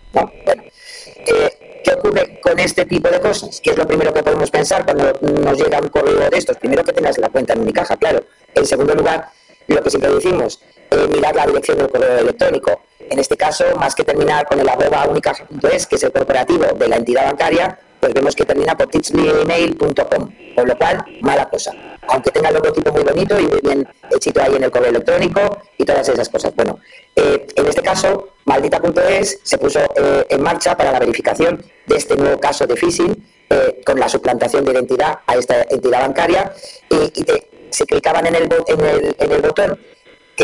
Eh, 0.95 1.81
¿Qué 1.85 1.93
ocurre 1.95 2.41
con 2.41 2.59
este 2.59 2.85
tipo 2.85 3.09
de 3.09 3.21
cosas? 3.21 3.61
¿Qué 3.61 3.71
es 3.71 3.77
lo 3.77 3.87
primero 3.87 4.13
que 4.13 4.23
podemos 4.23 4.51
pensar 4.51 4.85
cuando 4.85 5.13
nos 5.23 5.59
llega 5.59 5.81
un 5.81 5.89
correo 5.89 6.31
de 6.31 6.39
estos? 6.39 6.57
Primero 6.57 6.85
que 6.85 6.93
tengas 6.93 7.19
la 7.19 7.29
cuenta 7.29 7.55
en 7.55 7.61
Unicaja, 7.61 7.97
claro. 7.97 8.25
En 8.55 8.67
segundo 8.67 8.95
lugar, 8.95 9.29
lo 9.67 9.83
que 9.83 9.91
siempre 9.91 10.13
decimos, 10.13 10.61
mirar 11.09 11.35
la 11.35 11.47
dirección 11.47 11.79
del 11.79 11.89
correo 11.89 12.19
electrónico. 12.19 12.83
En 13.11 13.19
este 13.19 13.37
caso, 13.37 13.65
más 13.77 13.95
que 13.95 14.05
terminar 14.05 14.47
con 14.47 14.59
el 14.61 14.69
arroba 14.69 15.07
unicaja.es, 15.09 15.87
que 15.87 15.97
es 15.97 16.03
el 16.03 16.13
corporativo 16.13 16.65
de 16.65 16.89
la 16.89 16.97
entidad 16.97 17.27
bancaria, 17.27 17.79
pues 18.01 18.15
vemos 18.15 18.35
que 18.35 18.45
termina 18.45 18.77
por 18.77 18.89
teachmeemail.com, 18.89 20.31
con 20.57 20.69
lo 20.69 20.77
cual, 20.77 21.05
mala 21.21 21.49
cosa. 21.49 21.73
Aunque 22.09 22.33
tenga 22.33 22.49
el 22.49 22.57
logotipo 22.57 22.91
muy 22.91 23.05
bonito 23.05 23.39
y 23.39 23.47
muy 23.47 23.61
bien 23.61 23.89
hechito 24.11 24.43
ahí 24.43 24.57
en 24.57 24.65
el 24.65 24.73
correo 24.73 24.91
electrónico 24.91 25.41
y 25.79 25.85
todas 25.85 26.09
esas 26.09 26.29
cosas. 26.29 26.53
Bueno, 26.57 26.81
eh, 27.15 27.47
en 27.55 27.67
este 27.67 27.81
caso, 27.81 28.31
maldita.es 28.45 29.39
se 29.45 29.57
puso 29.57 29.79
eh, 29.79 30.27
en 30.29 30.43
marcha 30.43 30.77
para 30.77 30.91
la 30.91 30.99
verificación 30.99 31.65
de 31.87 31.97
este 31.97 32.17
nuevo 32.17 32.41
caso 32.41 32.67
de 32.67 32.75
phishing 32.75 33.25
eh, 33.51 33.81
con 33.87 34.01
la 34.01 34.09
suplantación 34.09 34.65
de 34.65 34.73
identidad 34.73 35.21
a 35.25 35.37
esta 35.37 35.63
entidad 35.71 36.01
bancaria 36.01 36.53
y, 36.91 37.21
y 37.21 37.25
se 37.71 37.87
clicaban 37.87 38.27
en 38.27 38.35
el, 38.35 38.49
en 38.67 38.81
el, 38.81 39.17
en 39.17 39.33
el 39.33 39.43
botón 39.43 39.79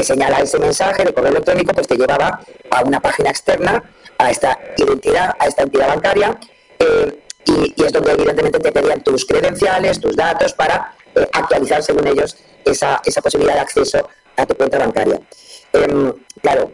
señala 0.04 0.40
ese 0.40 0.58
mensaje 0.58 1.04
de 1.04 1.12
correo 1.12 1.30
electrónico, 1.30 1.72
pues 1.72 1.86
te 1.86 1.96
llevaba 1.96 2.40
a 2.70 2.82
una 2.82 3.00
página 3.00 3.30
externa, 3.30 3.82
a 4.18 4.30
esta 4.30 4.58
identidad, 4.76 5.34
a 5.38 5.46
esta 5.46 5.62
entidad 5.62 5.88
bancaria, 5.88 6.38
eh, 6.78 7.18
y, 7.46 7.82
es 7.82 7.92
donde 7.92 8.12
evidentemente 8.12 8.58
te 8.58 8.72
pedían 8.72 9.02
tus 9.02 9.24
credenciales, 9.24 10.00
tus 10.00 10.16
datos, 10.16 10.52
para 10.52 10.94
eh, 11.14 11.26
actualizar 11.32 11.82
según 11.82 12.06
ellos 12.06 12.36
esa, 12.64 13.00
esa, 13.04 13.22
posibilidad 13.22 13.54
de 13.54 13.60
acceso 13.60 14.08
a 14.36 14.46
tu 14.46 14.54
cuenta 14.54 14.78
bancaria. 14.78 15.20
Em, 15.72 16.12
claro, 16.42 16.72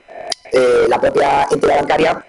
eh, 0.52 0.86
la 0.88 1.00
propia 1.00 1.46
entidad 1.50 1.76
bancaria 1.76 2.26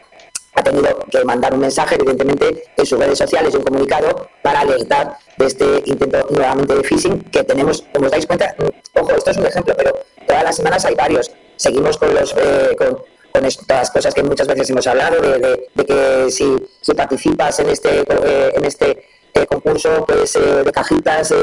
ha 0.55 0.63
tenido 0.63 0.99
que 1.11 1.23
mandar 1.25 1.53
un 1.53 1.59
mensaje, 1.59 1.95
evidentemente, 1.95 2.63
en 2.77 2.85
sus 2.85 2.97
redes 2.97 3.17
sociales 3.17 3.53
y 3.53 3.57
un 3.57 3.63
comunicado 3.63 4.29
para 4.41 4.61
alertar 4.61 5.17
de 5.37 5.45
este 5.45 5.83
intento 5.85 6.25
nuevamente 6.29 6.75
de 6.75 6.83
phishing 6.83 7.21
que 7.23 7.43
tenemos, 7.43 7.83
como 7.93 8.05
os 8.05 8.11
dais 8.11 8.25
cuenta, 8.25 8.55
ojo, 8.93 9.11
esto 9.11 9.31
es 9.31 9.37
un 9.37 9.45
ejemplo, 9.45 9.73
pero 9.75 9.93
todas 10.27 10.44
las 10.44 10.55
semanas 10.55 10.86
hay 10.86 10.96
varios. 10.96 11.32
Seguimos 11.55 11.98
con 11.98 12.13
los 12.13 12.34
eh, 12.38 12.75
con, 12.77 13.46
estas 13.46 13.91
cosas 13.91 14.13
que 14.13 14.24
muchas 14.24 14.48
veces 14.48 14.70
hemos 14.70 14.88
hablado, 14.88 15.22
de, 15.22 15.86
que 15.86 16.32
si, 16.32 16.55
participas 16.96 17.60
en 17.60 17.70
este, 17.70 18.00
eh, 18.00 18.53
en 18.55 18.63
este 18.63 19.05
eh, 19.34 19.46
concurso 19.46 20.05
pues, 20.08 20.34
de 20.34 20.72
cajitas, 20.72 21.34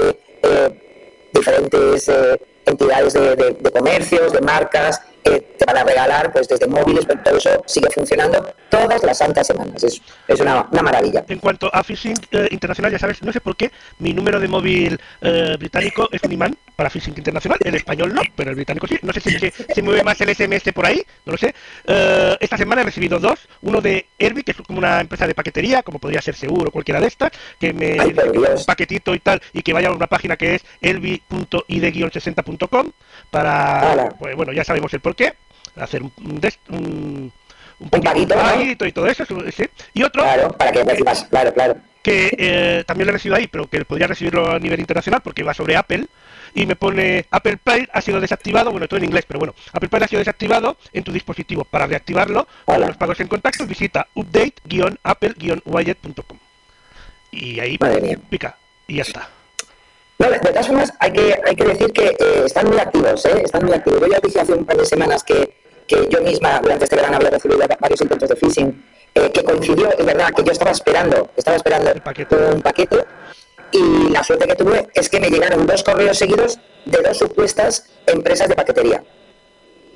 diferentes 1.35 2.11
entidades 2.67 3.13
de, 3.13 3.71
comercios, 3.73 4.33
de 4.33 4.41
marcas, 4.41 5.01
eh, 5.25 5.55
te 5.59 5.65
van 5.65 5.77
a 5.77 5.85
regalar 5.85 6.33
pues 6.33 6.49
desde 6.49 6.67
móviles, 6.67 7.05
pero 7.07 7.21
todo 7.23 7.37
eso 7.37 7.63
sigue 7.67 7.89
funcionando 7.95 8.55
todas 8.69 9.03
las 9.03 9.19
santas 9.19 9.47
semanas. 9.47 9.85
Es, 9.85 10.41
una, 10.41 10.67
maravilla. 10.83 11.25
En 11.29 11.39
cuanto 11.39 11.71
a 11.73 11.83
phishing 11.85 12.17
eh, 12.33 12.49
internacional, 12.51 12.91
ya 12.91 12.99
sabes, 12.99 13.23
no 13.23 13.33
sé 13.33 13.41
por 13.41 13.57
qué 13.57 13.71
mi 13.99 14.13
número 14.13 14.41
de 14.41 14.49
móvil 14.49 15.01
eh, 15.21 15.57
británico 15.59 16.09
es 16.11 16.23
un 16.25 16.33
imán 16.33 16.57
para 16.77 16.91
phishing 16.91 17.15
internacional, 17.17 17.59
el 17.63 17.75
español 17.75 18.15
no, 18.15 18.23
pero 18.35 18.51
el 18.51 18.57
británico 18.57 18.87
sí. 18.87 18.99
No 19.03 19.13
sé 19.13 19.21
si 19.21 19.39
se, 19.39 19.83
mueve 19.83 20.03
más 20.03 20.21
el 20.21 20.35
SMS 20.35 20.73
por 20.73 20.87
ahí, 20.87 21.03
no 21.25 21.33
lo 21.33 21.39
sé. 21.39 21.55
Eh, 21.87 22.37
esta 22.41 22.57
semana 22.57 22.83
he 22.83 22.85
recibido 22.85 23.19
dos, 23.19 23.49
uno 23.63 23.81
de 23.81 24.07
Herbie, 24.19 24.43
que 24.43 24.53
es 24.53 24.57
como 24.57 24.79
una 24.79 25.01
empresa 25.01 25.27
de 25.27 25.35
paquetería, 25.35 25.83
como 25.83 25.99
podría 25.99 26.23
ser 26.23 26.35
Seguro 26.35 26.69
o 26.69 26.73
cualquiera 26.73 27.01
de 27.01 27.07
estas, 27.07 27.31
que 27.61 27.73
me 27.73 28.01
Ay, 28.01 28.15
un 28.17 28.65
paquetito 28.67 29.15
y 29.15 29.21
tal, 29.21 29.41
y 29.53 29.63
que 29.63 29.73
vaya 29.73 29.89
a 29.89 29.93
una 29.93 30.07
página 30.07 30.37
que 30.37 30.57
es 30.57 30.65
elvi.id-60.com 30.81 32.91
para, 33.31 34.09
pues 34.19 34.35
bueno, 34.35 34.53
ya 34.53 34.65
sabemos 34.65 34.93
el 34.95 35.01
por 35.01 35.15
qué, 35.15 35.35
hacer 35.77 36.03
un, 36.03 36.13
un, 36.19 37.33
un, 37.79 37.91
paguito 37.91 38.87
y 38.87 38.93
todo 38.93 39.07
eso, 39.07 39.25
sí. 39.27 39.65
Y 39.95 40.03
otro, 40.03 40.23
Claro, 40.23 40.53
para 40.53 40.73
que 40.73 40.85
recibas, 40.85 41.25
claro, 41.25 41.53
claro. 41.53 41.77
que 42.03 42.35
eh, 42.39 42.85
también 42.87 43.07
lo 43.07 43.13
he 43.13 43.15
recibido 43.15 43.37
ahí, 43.37 43.47
pero 43.47 43.69
que 43.69 43.85
podría 43.85 44.07
recibirlo 44.07 44.51
a 44.51 44.59
nivel 44.59 44.81
internacional 44.81 45.21
porque 45.23 45.43
va 45.43 45.55
sobre 45.55 45.77
Apple 45.77 46.07
y 46.55 46.67
me 46.67 46.77
pone 46.77 47.27
Apple 47.31 47.57
Pay 47.57 47.89
ha 47.93 48.01
sido 48.01 48.21
desactivado, 48.21 48.71
bueno, 48.71 48.87
todo 48.89 48.99
en 48.99 49.05
inglés, 49.05 49.25
pero 49.27 49.39
bueno, 49.39 49.55
Apple 49.73 49.89
Pay 49.89 50.03
ha 50.03 50.09
sido 50.09 50.19
desactivado 50.21 50.77
en 50.93 51.05
tu 51.05 51.13
dispositivo. 51.13 51.65
Para 51.65 51.87
reactivarlo, 51.87 52.47
para 52.65 52.87
los 52.87 52.97
pagos 52.97 53.21
en 53.21 53.29
contacto, 53.29 53.67
visita 53.67 54.09
update-apple-widget.com 54.15 56.39
y 57.33 57.61
ahí 57.61 57.79
pica 58.29 58.57
y 58.87 58.97
ya 58.97 59.03
está. 59.03 59.29
No, 60.19 60.31
de 60.31 60.39
todas 60.39 60.67
formas, 60.67 60.93
hay 61.01 61.13
que, 61.13 61.41
hay 61.45 61.57
que 61.57 61.65
decir 61.65 61.93
que 61.93 62.09
eh, 62.09 62.43
están 62.45 62.69
muy 62.69 62.79
activos, 62.79 63.25
¿eh? 63.25 63.43
Están 63.45 63.65
muy 63.65 63.75
activos. 63.75 64.01
Yo 64.01 64.07
ya 64.07 64.21
dije 64.23 64.41
hace 64.41 64.53
un 64.53 64.65
par 64.65 64.77
de 64.77 64.85
semanas 64.85 65.25
que, 65.25 65.57
que 65.89 66.07
yo 66.09 66.23
misma, 66.23 66.61
durante 66.61 66.85
este 66.85 66.95
verano, 66.95 67.17
había 67.17 67.31
recibido 67.31 67.59
varios 67.81 68.01
intentos 68.01 68.29
de 68.29 68.37
phishing, 68.37 68.85
eh, 69.15 69.31
que 69.33 69.43
coincidió, 69.43 69.91
es 69.99 70.07
verdad, 70.07 70.33
que 70.35 70.45
yo 70.45 70.53
estaba 70.53 70.71
esperando, 70.71 71.31
estaba 71.37 71.57
esperando 71.57 71.93
un 71.93 72.63
paquete, 72.63 73.05
y 73.73 74.11
la 74.11 74.23
suerte 74.23 74.47
que 74.47 74.55
tuve 74.55 74.89
es 74.95 75.09
que 75.09 75.21
me 75.21 75.29
llegaron 75.31 75.67
dos 75.67 75.83
correos 75.83 76.19
seguidos 76.19 76.59
de 76.85 76.99
dos 77.03 77.19
supuestas 77.19 77.87
empresas 78.07 78.49
de 78.49 78.55
paquetería. 78.55 79.03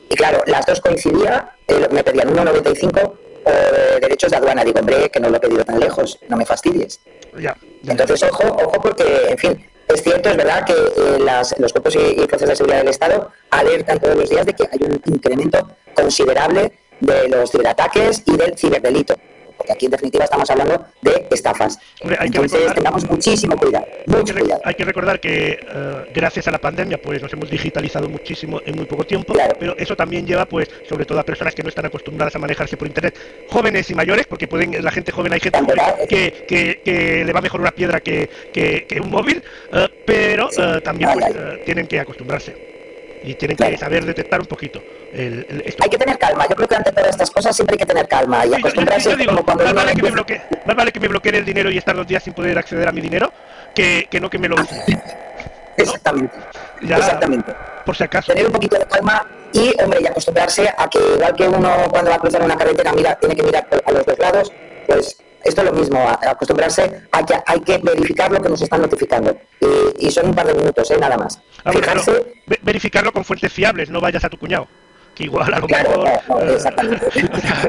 Y 0.08 0.14
claro, 0.14 0.42
las 0.46 0.64
dos 0.66 0.80
coincidían, 0.80 1.50
eh, 1.68 1.88
me 1.90 2.02
pedían 2.04 2.28
1,95 2.34 3.12
o 3.44 3.50
de 3.50 4.00
derechos 4.00 4.30
de 4.30 4.36
aduana. 4.36 4.64
Digo, 4.64 4.78
hombre, 4.80 5.08
que 5.10 5.18
no 5.20 5.28
lo 5.30 5.36
he 5.36 5.40
pedido 5.40 5.64
tan 5.64 5.80
lejos, 5.80 6.18
no 6.28 6.36
me 6.36 6.46
fastidies. 6.46 7.00
Ya, 7.38 7.56
ya. 7.82 7.92
Entonces, 7.92 8.22
ojo, 8.22 8.44
ojo, 8.64 8.80
porque, 8.80 9.04
en 9.30 9.38
fin, 9.38 9.66
es 9.88 10.02
cierto, 10.02 10.30
es 10.30 10.36
verdad 10.36 10.64
que 10.64 10.72
eh, 10.72 11.18
las- 11.20 11.58
los 11.58 11.72
cuerpos 11.72 11.96
y, 11.96 11.98
y 12.22 12.26
fuerzas 12.28 12.48
de 12.48 12.56
seguridad 12.56 12.78
del 12.78 12.88
Estado 12.88 13.30
alertan 13.50 13.98
todos 13.98 14.16
los 14.16 14.30
días 14.30 14.46
de 14.46 14.52
que 14.54 14.64
hay 14.64 14.78
un 14.82 15.00
incremento 15.06 15.70
considerable 15.94 16.72
de 17.00 17.28
los 17.28 17.50
ciberataques 17.50 18.22
y 18.26 18.36
del 18.36 18.56
ciberdelito. 18.56 19.14
Porque 19.56 19.72
aquí, 19.72 19.86
en 19.86 19.92
definitiva, 19.92 20.24
estamos 20.24 20.48
hablando 20.50 20.84
de 21.02 21.26
estafas. 21.30 21.78
Hombre, 22.02 22.16
hay 22.20 22.28
que 22.30 22.36
Entonces, 22.36 22.58
recordar- 22.60 22.74
tengamos 22.74 23.10
muchísimo 23.10 23.56
cuidado, 23.56 23.86
Hay 23.88 24.04
que, 24.04 24.10
mucho 24.18 24.32
re- 24.34 24.40
cuidado. 24.40 24.60
hay 24.64 24.74
que 24.74 24.84
recordar 24.84 25.20
que 25.20 25.58
eh, 25.60 26.04
gracias 26.14 26.46
a 26.48 26.50
la 26.50 26.58
pandemia 26.58 27.00
pues 27.00 27.22
nos 27.22 27.32
hemos 27.32 27.50
digitalizado 27.50 28.08
muchísimo 28.08 28.60
en 28.66 28.76
muy 28.76 28.84
poco 28.84 29.04
tiempo, 29.04 29.32
Claro. 29.32 29.56
pero 29.58 29.76
eso 29.78 29.96
también 29.96 30.26
lleva 30.26 30.46
pues 30.46 30.68
sobre 30.88 31.04
todo 31.04 31.20
a 31.20 31.22
personas 31.24 31.54
que 31.54 31.62
no 31.62 31.68
están 31.68 31.86
acostumbradas 31.86 32.34
a 32.36 32.38
manejarse 32.38 32.76
por 32.76 32.86
internet, 32.86 33.16
jóvenes 33.48 33.90
y 33.90 33.94
mayores, 33.94 34.26
porque 34.26 34.46
pueden 34.46 34.82
la 34.84 34.90
gente 34.90 35.10
joven 35.12 35.32
hay 35.32 35.40
gente 35.40 35.58
joven 35.58 35.76
que, 36.08 36.44
que- 36.46 36.80
que 36.84 37.24
le 37.24 37.32
va 37.32 37.40
mejor 37.40 37.60
una 37.60 37.70
piedra 37.72 38.00
que, 38.00 38.28
que- 38.52 38.86
que 38.86 39.00
un 39.00 39.10
móvil, 39.10 39.42
eh, 39.72 39.88
pero 40.04 40.48
eh, 40.56 40.80
también 40.82 41.10
pues, 41.14 41.64
tienen 41.64 41.86
que 41.86 41.98
acostumbrarse 42.00 42.75
y 43.24 43.34
tienen 43.34 43.56
Claro. 43.56 43.72
que 43.72 43.78
saber 43.78 44.04
detectar 44.04 44.40
un 44.40 44.46
poquito 44.46 44.80
el, 45.12 45.46
el- 45.48 45.62
esto. 45.66 45.82
Hay 45.82 45.90
que 45.90 45.98
tener 45.98 46.18
calma. 46.18 46.46
Yo 46.48 46.54
creo 46.56 46.68
que 46.68 46.76
ante 46.76 46.92
todas 46.92 47.08
estas 47.10 47.30
cosas 47.30 47.54
siempre 47.56 47.74
hay 47.74 47.78
que 47.78 47.86
tener 47.86 48.06
calma 48.08 48.44
y 48.44 48.48
Sí, 48.48 48.48
yo- 48.48 48.52
yo- 48.52 48.58
acostumbrarse 48.58 49.10
yo 49.10 49.16
digo, 49.16 49.30
como 49.32 49.44
cuando 49.44 49.64
más 49.64 49.74
vale, 49.74 49.94
que 49.94 50.02
me 50.02 50.10
bloquee- 50.12 50.42
más 50.66 50.76
vale 50.76 50.92
que 50.92 51.00
me 51.00 51.08
bloqueen 51.08 51.34
el 51.36 51.44
dinero 51.44 51.70
y 51.70 51.78
estar 51.78 51.94
dos 51.96 52.06
días 52.06 52.22
sin 52.22 52.32
poder 52.34 52.56
acceder 52.58 52.86
a 52.88 52.92
mi 52.92 53.00
dinero 53.00 53.32
que, 53.74 54.06
que 54.10 54.20
no 54.20 54.28
que 54.30 54.38
me 54.38 54.48
lo 54.48 54.56
usen. 54.56 54.80
Exactamente. 55.76 56.34
Ya, 56.82 56.96
Exactamente. 56.96 57.52
por 57.84 57.96
si 57.96 58.04
acaso. 58.04 58.32
tener 58.32 58.46
un 58.46 58.52
poquito 58.52 58.78
de 58.78 58.86
calma 58.86 59.26
y, 59.52 59.74
hombre, 59.82 60.00
y 60.02 60.06
acostumbrarse 60.06 60.68
a 60.76 60.88
que 60.88 60.98
igual 61.14 61.34
que 61.34 61.48
uno 61.48 61.70
cuando 61.90 62.10
va 62.10 62.16
a 62.16 62.18
cruzar 62.18 62.42
una 62.42 62.56
carretera 62.56 62.92
mira, 62.92 63.14
tiene 63.16 63.36
que 63.36 63.42
mirar 63.42 63.66
a 63.84 63.92
los 63.92 64.04
dos 64.06 64.18
lados, 64.18 64.52
pues 64.86 65.16
esto 65.44 65.60
es 65.60 65.66
lo 65.66 65.72
mismo, 65.72 66.08
acostumbrarse 66.08 67.02
a 67.12 67.24
que 67.24 67.34
hay 67.46 67.60
que 67.60 67.78
verificar 67.78 68.30
lo 68.32 68.40
que 68.42 68.48
nos 68.48 68.60
están 68.62 68.80
notificando. 68.82 69.36
Y, 69.60 70.06
y 70.06 70.10
son 70.10 70.26
un 70.26 70.34
par 70.34 70.46
de 70.46 70.54
minutos, 70.54 70.90
¿eh? 70.90 70.96
nada 70.98 71.16
más. 71.16 71.38
Ah, 71.64 71.70
claro, 71.70 72.00
Fijarse, 72.02 72.34
ve- 72.46 72.58
verificarlo 72.62 73.12
con 73.12 73.24
fuentes 73.24 73.52
fiables, 73.52 73.88
no 73.90 74.00
vayas 74.00 74.24
a 74.24 74.28
tu 74.28 74.38
cuñado. 74.38 74.66
Que 75.14 75.24
igual 75.24 75.52
a 75.54 75.58
lo 75.60 75.66
claro, 75.66 76.02
mejor. 76.02 76.10
no, 76.28 76.44
no, 76.44 76.50
eh, 76.50 76.54
exactamente. 76.54 77.06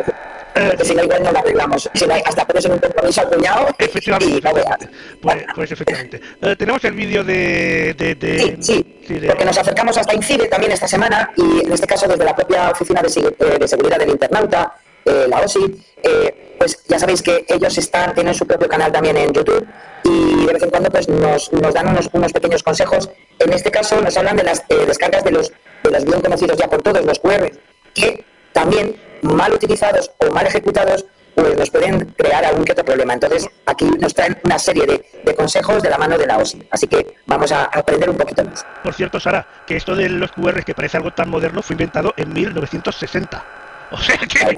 Porque 0.57 0.85
si 0.85 0.95
no, 0.95 1.03
igual 1.03 1.21
no 1.23 1.31
lo 1.31 1.37
arreglamos. 1.39 1.87
Si 1.93 2.07
no, 2.07 2.15
hasta 2.15 2.45
pones 2.47 2.65
un 2.65 2.79
compromiso 2.79 3.21
al 3.21 3.29
cuñado 3.29 3.67
efectivamente, 3.77 4.37
y 4.37 4.41
no 4.41 4.53
veas. 4.53 4.65
efectivamente. 4.79 5.17
Pues, 5.21 5.45
pues 5.53 5.71
efectivamente. 5.71 6.21
Eh, 6.41 6.55
tenemos 6.57 6.83
el 6.83 6.93
vídeo 6.93 7.23
de. 7.23 7.93
de, 7.93 8.15
de- 8.15 8.39
Sí, 8.39 8.55
sí, 8.59 9.01
sí, 9.07 9.13
de- 9.19 9.27
porque 9.27 9.45
nos 9.45 9.57
acercamos 9.57 9.95
hasta 9.97 10.15
INCIBE 10.15 10.47
también 10.47 10.71
esta 10.71 10.87
semana 10.87 11.29
y 11.37 11.63
en 11.63 11.71
este 11.71 11.85
caso 11.85 12.07
desde 12.07 12.25
la 12.25 12.35
propia 12.35 12.71
Oficina 12.71 13.01
eh, 13.05 13.57
de 13.59 13.67
Seguridad 13.67 13.99
del 13.99 14.09
Internauta, 14.09 14.73
eh, 15.07 15.25
la 15.27 15.41
OSI, 15.41 15.83
eh, 16.03 16.55
pues 16.57 16.83
ya 16.87 16.99
sabéis 16.99 17.21
que 17.21 17.45
ellos 17.47 17.77
están, 17.77 18.13
tienen 18.13 18.33
su 18.33 18.45
propio 18.45 18.67
canal 18.67 18.91
también 18.91 19.17
en 19.17 19.31
YouTube 19.31 19.65
y 20.03 20.45
de 20.45 20.53
vez 20.53 20.63
en 20.63 20.69
cuando 20.69 20.89
pues 20.89 21.07
nos, 21.07 21.51
nos 21.53 21.73
dan 21.73 21.87
unos, 21.89 22.09
unos 22.13 22.33
pequeños 22.33 22.63
consejos. 22.63 23.09
En 23.39 23.53
este 23.53 23.71
caso 23.71 24.01
nos 24.01 24.17
hablan 24.17 24.37
de 24.37 24.43
las 24.43 24.59
eh, 24.69 24.85
descargas 24.85 25.23
de 25.23 25.31
los, 25.31 25.51
de 25.83 25.91
los 25.91 26.05
bien 26.05 26.21
conocidos 26.21 26.57
ya 26.57 26.67
por 26.67 26.81
todos, 26.81 27.05
los 27.05 27.19
QR, 27.19 27.51
que 27.93 28.25
también 28.53 28.95
mal 29.21 29.53
utilizados 29.53 30.11
o 30.19 30.31
mal 30.31 30.45
ejecutados 30.45 31.05
pues 31.35 31.55
nos 31.55 31.69
pueden 31.69 32.03
crear 32.17 32.43
algún 32.43 32.65
que 32.65 32.71
otro 32.71 32.83
problema. 32.83 33.13
Entonces, 33.13 33.47
aquí 33.67 33.85
nos 33.85 34.15
traen 34.15 34.39
una 34.43 34.57
serie 34.57 34.87
de, 34.87 35.05
de 35.23 35.35
consejos 35.35 35.83
de 35.83 35.89
la 35.91 35.99
mano 35.99 36.17
de 36.17 36.25
la 36.25 36.37
OSI. 36.39 36.67
Así 36.71 36.87
que 36.87 37.15
vamos 37.27 37.51
a 37.51 37.65
aprender 37.65 38.09
un 38.09 38.17
poquito 38.17 38.43
más. 38.43 38.65
Por 38.83 38.95
cierto, 38.95 39.19
Sara, 39.19 39.47
que 39.67 39.75
esto 39.75 39.95
de 39.95 40.09
los 40.09 40.31
QR 40.31 40.63
que 40.63 40.73
parece 40.73 40.97
algo 40.97 41.13
tan 41.13 41.29
moderno 41.29 41.61
fue 41.61 41.75
inventado 41.75 42.11
en 42.17 42.33
1960. 42.33 43.66
O 43.91 43.97
sea 43.97 44.17
que, 44.17 44.57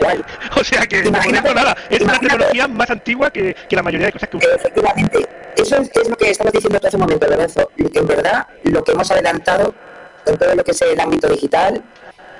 o 0.59 0.63
sea 0.63 0.88
que, 0.88 1.03
no 1.03 1.12
nada. 1.53 1.77
Es 1.89 2.01
una 2.01 2.19
tecnología 2.19 2.67
más 2.67 2.89
antigua 2.89 3.29
que, 3.29 3.55
que 3.67 3.75
la 3.75 3.83
mayoría 3.83 4.07
de 4.07 4.13
cosas 4.13 4.29
que 4.29 4.38
usamos. 4.38 4.55
Efectivamente, 4.55 5.29
eso 5.55 5.75
es, 5.77 5.91
es 5.93 6.09
lo 6.09 6.17
que 6.17 6.31
estabas 6.31 6.53
diciendo 6.53 6.79
hace 6.83 6.95
un 6.95 7.01
momento, 7.01 7.27
Lorenzo. 7.27 7.69
En 7.77 8.07
verdad, 8.07 8.48
lo 8.63 8.83
que 8.83 8.91
hemos 8.91 9.12
adelantado 9.12 9.75
en 10.25 10.38
todo 10.38 10.55
lo 10.55 10.63
que 10.63 10.71
es 10.71 10.81
el 10.81 11.00
ámbito 11.00 11.27
digital 11.27 11.83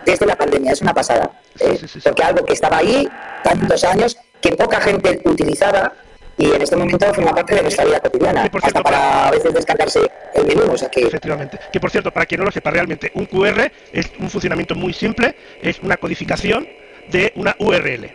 desde 0.05 0.25
la 0.25 0.36
pandemia 0.36 0.72
es 0.72 0.81
una 0.81 0.93
pasada. 0.93 1.31
Eh, 1.60 1.77
sí, 1.79 1.88
sí, 1.88 1.88
sí. 1.88 2.00
Porque 2.03 2.24
algo 2.24 2.46
que 2.46 2.53
estaba 2.53 2.77
ahí 2.77 3.08
tantos 3.43 3.84
años, 3.84 4.17
que 4.41 4.55
poca 4.55 4.81
gente 4.81 5.22
utilizaba 5.25 5.93
y 6.39 6.51
en 6.53 6.62
este 6.62 6.75
momento 6.77 7.13
forma 7.13 7.36
parte 7.36 7.53
de 7.55 7.62
nuestra 7.63 7.84
vida 7.84 8.00
cotidiana, 8.00 8.50
por 8.50 8.60
hasta 8.60 8.72
cierto, 8.72 8.84
para 8.84 9.27
a 9.27 9.31
veces 9.31 9.53
descargarse 9.53 10.00
el 10.34 10.46
menú. 10.46 10.72
O 10.72 10.77
sea 10.77 10.89
que 10.89 11.01
Efectivamente. 11.01 11.60
Que 11.72 11.79
por 11.81 11.91
cierto, 11.91 12.12
para 12.12 12.25
quien 12.25 12.39
no 12.39 12.46
lo 12.46 12.51
sepa 12.51 12.72
realmente, 12.72 13.12
un 13.13 13.25
QR 13.25 13.69
es 13.91 14.10
un 14.19 14.29
funcionamiento 14.29 14.74
muy 14.74 14.93
simple, 14.93 15.36
es 15.62 15.79
una 15.84 15.98
codificación 15.98 16.65
de 17.12 17.34
una 17.36 17.55
URL. 17.60 18.10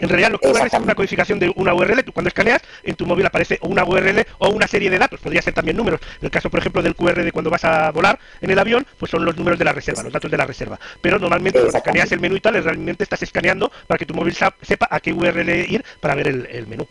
En 0.00 0.08
realidad, 0.08 0.32
los 0.32 0.40
QR 0.40 0.66
es 0.66 0.72
una 0.74 0.94
codificación 0.94 1.38
de 1.38 1.50
una 1.54 1.72
URL. 1.72 2.02
Tú 2.02 2.12
cuando 2.12 2.28
escaneas, 2.28 2.60
en 2.82 2.96
tu 2.96 3.06
móvil 3.06 3.24
aparece 3.24 3.58
una 3.62 3.84
URL 3.84 4.26
o 4.38 4.48
una 4.50 4.66
serie 4.66 4.90
de 4.90 4.98
datos. 4.98 5.20
Podría 5.20 5.40
ser 5.40 5.54
también 5.54 5.76
números. 5.76 6.00
En 6.20 6.26
el 6.26 6.30
caso, 6.30 6.50
por 6.50 6.58
ejemplo, 6.60 6.82
del 6.82 6.96
QR 6.96 7.22
de 7.22 7.32
cuando 7.32 7.50
vas 7.50 7.64
a 7.64 7.90
volar 7.92 8.18
en 8.40 8.50
el 8.50 8.58
avión, 8.58 8.84
pues 8.98 9.10
son 9.10 9.24
los 9.24 9.36
números 9.36 9.58
de 9.58 9.64
la 9.64 9.72
reserva, 9.72 10.02
los 10.02 10.12
datos 10.12 10.30
de 10.30 10.36
la 10.36 10.44
reserva. 10.44 10.78
Pero 11.00 11.18
normalmente 11.20 11.60
cuando 11.60 11.78
escaneas 11.78 12.10
el 12.10 12.20
menú 12.20 12.36
y 12.36 12.40
tal, 12.40 12.62
realmente 12.62 13.04
estás 13.04 13.22
escaneando 13.22 13.70
para 13.86 13.96
que 13.96 14.04
tu 14.04 14.12
móvil 14.12 14.34
sepa 14.34 14.88
a 14.90 14.98
qué 14.98 15.12
URL 15.12 15.48
ir 15.48 15.84
para 16.00 16.16
ver 16.16 16.28
el, 16.28 16.46
el 16.50 16.66
menú. 16.66 16.86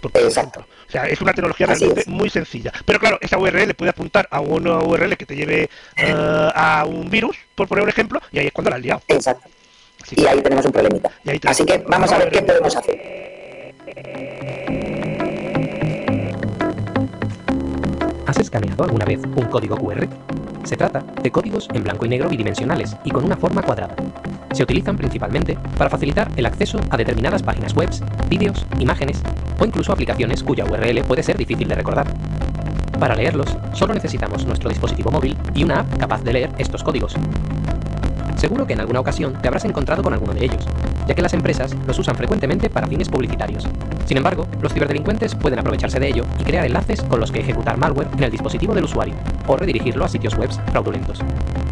Por 0.00 0.10
Exacto. 0.22 0.60
ejemplo. 0.60 0.76
O 0.88 0.90
sea, 0.90 1.04
es 1.06 1.20
una 1.20 1.32
tecnología 1.32 1.66
realmente 1.66 2.00
es. 2.00 2.08
muy 2.08 2.30
sencilla. 2.30 2.72
Pero 2.84 2.98
claro, 2.98 3.18
esa 3.20 3.38
URL 3.38 3.74
puede 3.74 3.90
apuntar 3.90 4.26
a 4.30 4.40
una 4.40 4.78
URL 4.78 5.16
que 5.16 5.26
te 5.26 5.36
lleve 5.36 5.68
eh, 5.96 6.50
a 6.54 6.84
un 6.86 7.08
virus, 7.10 7.36
por 7.54 7.68
poner 7.68 7.84
un 7.84 7.90
ejemplo, 7.90 8.20
y 8.32 8.38
ahí 8.38 8.46
es 8.46 8.52
cuando 8.52 8.70
la 8.70 8.76
has 8.76 8.82
liado. 8.82 9.02
exacto. 9.08 9.48
Así 10.02 10.14
Y 10.18 10.22
que, 10.22 10.28
ahí 10.28 10.40
tenemos 10.40 10.64
un 10.64 10.72
problemita. 10.72 11.10
Y 11.24 11.30
ahí 11.30 11.38
tenemos- 11.38 11.56
Así 11.60 11.64
que 11.66 11.78
vamos 11.86 12.10
a 12.10 12.18
ver 12.18 12.30
qué 12.30 12.42
podemos 12.42 12.74
hacer. 12.74 13.20
¿Has 18.26 18.38
escaneado 18.38 18.84
alguna 18.84 19.04
vez 19.04 19.20
un 19.22 19.44
código 19.46 19.76
QR? 19.76 20.08
Se 20.64 20.76
trata 20.76 21.04
de 21.22 21.30
códigos 21.30 21.68
en 21.72 21.82
blanco 21.82 22.06
y 22.06 22.08
negro 22.08 22.28
bidimensionales 22.28 22.96
y 23.04 23.10
con 23.10 23.24
una 23.24 23.36
forma 23.36 23.62
cuadrada. 23.62 23.96
Se 24.52 24.62
utilizan 24.62 24.96
principalmente 24.96 25.58
para 25.76 25.90
facilitar 25.90 26.30
el 26.36 26.46
acceso 26.46 26.80
a 26.90 26.96
determinadas 26.96 27.42
páginas 27.42 27.74
web, 27.74 27.90
vídeos, 28.28 28.66
imágenes 28.78 29.22
o 29.58 29.64
incluso 29.64 29.92
aplicaciones 29.92 30.42
cuya 30.42 30.64
URL 30.64 31.02
puede 31.04 31.22
ser 31.22 31.36
difícil 31.36 31.68
de 31.68 31.74
recordar. 31.74 32.06
Para 32.98 33.14
leerlos, 33.14 33.56
solo 33.72 33.94
necesitamos 33.94 34.44
nuestro 34.44 34.68
dispositivo 34.68 35.10
móvil 35.10 35.36
y 35.54 35.64
una 35.64 35.80
app 35.80 35.98
capaz 35.98 36.22
de 36.22 36.32
leer 36.32 36.50
estos 36.58 36.82
códigos. 36.82 37.16
Seguro 38.40 38.66
que 38.66 38.72
en 38.72 38.80
alguna 38.80 39.00
ocasión 39.00 39.34
te 39.34 39.48
habrás 39.48 39.66
encontrado 39.66 40.02
con 40.02 40.14
alguno 40.14 40.32
de 40.32 40.46
ellos, 40.46 40.66
ya 41.06 41.14
que 41.14 41.20
las 41.20 41.34
empresas 41.34 41.76
los 41.86 41.98
usan 41.98 42.14
frecuentemente 42.14 42.70
para 42.70 42.86
fines 42.86 43.10
publicitarios. 43.10 43.68
Sin 44.06 44.16
embargo, 44.16 44.48
los 44.62 44.72
ciberdelincuentes 44.72 45.34
pueden 45.34 45.58
aprovecharse 45.58 46.00
de 46.00 46.08
ello 46.08 46.24
y 46.38 46.44
crear 46.44 46.64
enlaces 46.64 47.02
con 47.02 47.20
los 47.20 47.30
que 47.30 47.40
ejecutar 47.40 47.76
malware 47.76 48.08
en 48.16 48.24
el 48.24 48.30
dispositivo 48.30 48.74
del 48.74 48.84
usuario, 48.84 49.12
o 49.46 49.58
redirigirlo 49.58 50.06
a 50.06 50.08
sitios 50.08 50.34
web 50.36 50.48
fraudulentos. 50.70 51.18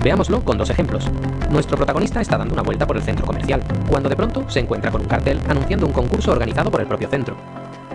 Veámoslo 0.04 0.44
con 0.44 0.58
dos 0.58 0.68
ejemplos. 0.68 1.08
Nuestro 1.48 1.78
protagonista 1.78 2.20
está 2.20 2.36
dando 2.36 2.52
una 2.52 2.62
vuelta 2.62 2.86
por 2.86 2.98
el 2.98 3.02
centro 3.02 3.24
comercial, 3.24 3.62
cuando 3.88 4.10
de 4.10 4.16
pronto 4.16 4.44
se 4.50 4.60
encuentra 4.60 4.90
con 4.90 5.00
un 5.00 5.08
cartel 5.08 5.40
anunciando 5.48 5.86
un 5.86 5.94
concurso 5.94 6.32
organizado 6.32 6.70
por 6.70 6.82
el 6.82 6.86
propio 6.86 7.08
centro. 7.08 7.34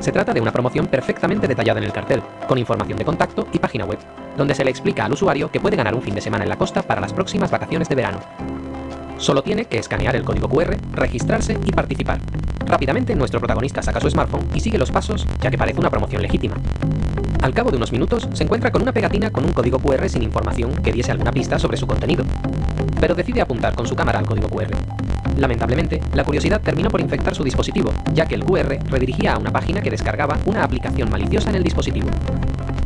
Se 0.04 0.12
trata 0.12 0.34
de 0.34 0.42
una 0.42 0.52
promoción 0.52 0.88
perfectamente 0.88 1.48
detallada 1.48 1.80
en 1.80 1.86
el 1.86 1.94
cartel, 1.94 2.22
con 2.46 2.58
información 2.58 2.98
de 2.98 3.06
contacto 3.06 3.48
y 3.54 3.58
página 3.58 3.86
web, 3.86 4.00
donde 4.36 4.54
se 4.54 4.66
le 4.66 4.70
explica 4.70 5.06
al 5.06 5.14
usuario 5.14 5.50
que 5.50 5.62
puede 5.62 5.78
ganar 5.78 5.96
un 5.96 6.02
fin 6.02 6.14
de 6.14 6.20
semana 6.20 6.44
en 6.44 6.50
la 6.50 6.58
costa 6.58 6.82
para 6.82 7.00
las 7.00 7.14
próximas 7.14 7.50
vacaciones 7.50 7.88
de 7.88 7.96
verano. 7.96 8.20
Solo 9.16 9.44
tiene 9.44 9.64
que 9.64 9.78
escanear 9.78 10.18
el 10.18 10.26
código 10.26 10.50
QR, 10.50 10.76
registrarse 10.92 11.58
y 11.64 11.72
participar. 11.72 12.20
Rápidamente 12.66 13.16
nuestro 13.16 13.40
protagonista 13.40 13.82
saca 13.82 14.02
su 14.02 14.10
smartphone 14.10 14.50
y 14.54 14.60
sigue 14.60 14.78
los 14.78 14.92
pasos, 14.92 15.26
ya 15.40 15.50
que 15.50 15.58
parece 15.58 15.80
una 15.80 15.90
promoción 15.90 16.22
legítima. 16.22 16.58
Al 17.42 17.54
cabo 17.54 17.72
de 17.72 17.78
unos 17.78 17.94
minutos, 17.94 18.28
se 18.34 18.44
encuentra 18.44 18.74
con 18.74 18.82
una 18.82 18.92
pegatina 18.92 19.32
con 19.32 19.46
un 19.46 19.54
código 19.54 19.80
QR 19.80 20.10
sin 20.10 20.24
información 20.24 20.74
que 20.84 20.92
diese 20.92 21.12
alguna 21.12 21.32
pista 21.32 21.58
sobre 21.58 21.78
su 21.78 21.88
contenido. 21.88 22.26
Pero 23.00 23.16
decide 23.16 23.40
apuntar 23.40 23.74
con 23.74 23.88
su 23.88 23.96
cámara 23.96 24.20
al 24.20 24.28
código 24.28 24.50
QR. 24.50 24.72
Lamentablemente, 25.38 26.02
la 26.14 26.24
curiosidad 26.24 26.62
terminó 26.62 26.90
por 26.90 27.02
infectar 27.02 27.36
su 27.36 27.44
dispositivo, 27.44 27.92
ya 28.14 28.26
que 28.26 28.36
el 28.36 28.44
QR 28.44 28.78
redirigía 28.90 29.34
a 29.34 29.38
una 29.38 29.52
página 29.52 29.82
que 29.82 29.90
descargaba 29.90 30.38
una 30.46 30.64
aplicación 30.64 31.10
maliciosa 31.10 31.50
en 31.50 31.56
el 31.56 31.64
dispositivo. 31.64 32.10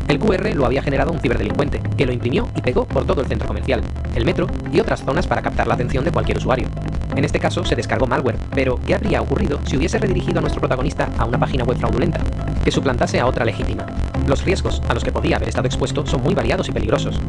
El 0.07 0.19
QR 0.19 0.55
lo 0.55 0.65
había 0.65 0.81
generado 0.81 1.11
un 1.11 1.19
ciberdelincuente, 1.19 1.81
que 1.97 2.05
lo 2.05 2.13
imprimió 2.13 2.47
y 2.55 2.61
pegó 2.61 2.85
por 2.85 3.05
todo 3.05 3.21
el 3.21 3.27
centro 3.27 3.47
comercial, 3.47 3.81
el 4.15 4.23
metro 4.23 4.47
y 4.71 4.79
otras 4.79 5.03
zonas 5.03 5.27
para 5.27 5.41
captar 5.41 5.67
la 5.67 5.73
atención 5.73 6.05
de 6.05 6.11
cualquier 6.11 6.37
usuario. 6.37 6.69
En 7.15 7.25
este 7.25 7.39
caso 7.39 7.65
se 7.65 7.75
descargó 7.75 8.07
malware, 8.07 8.37
pero 8.53 8.79
¿qué 8.85 8.95
habría 8.95 9.21
ocurrido 9.21 9.59
si 9.65 9.75
hubiese 9.75 9.99
redirigido 9.99 10.37
a 10.37 10.41
nuestro 10.41 10.61
protagonista 10.61 11.09
a 11.17 11.25
una 11.25 11.39
página 11.39 11.65
web 11.65 11.77
fraudulenta, 11.77 12.21
que 12.63 12.71
suplantase 12.71 13.19
a 13.19 13.25
otra 13.25 13.43
legítima? 13.43 13.85
Los 14.27 14.45
riesgos 14.45 14.81
a 14.87 14.93
los 14.93 15.03
que 15.03 15.11
podía 15.11 15.35
haber 15.35 15.49
estado 15.49 15.67
expuesto 15.67 16.05
son 16.05 16.23
muy 16.23 16.35
variados 16.35 16.69
y 16.69 16.71
peligrosos. 16.71 17.19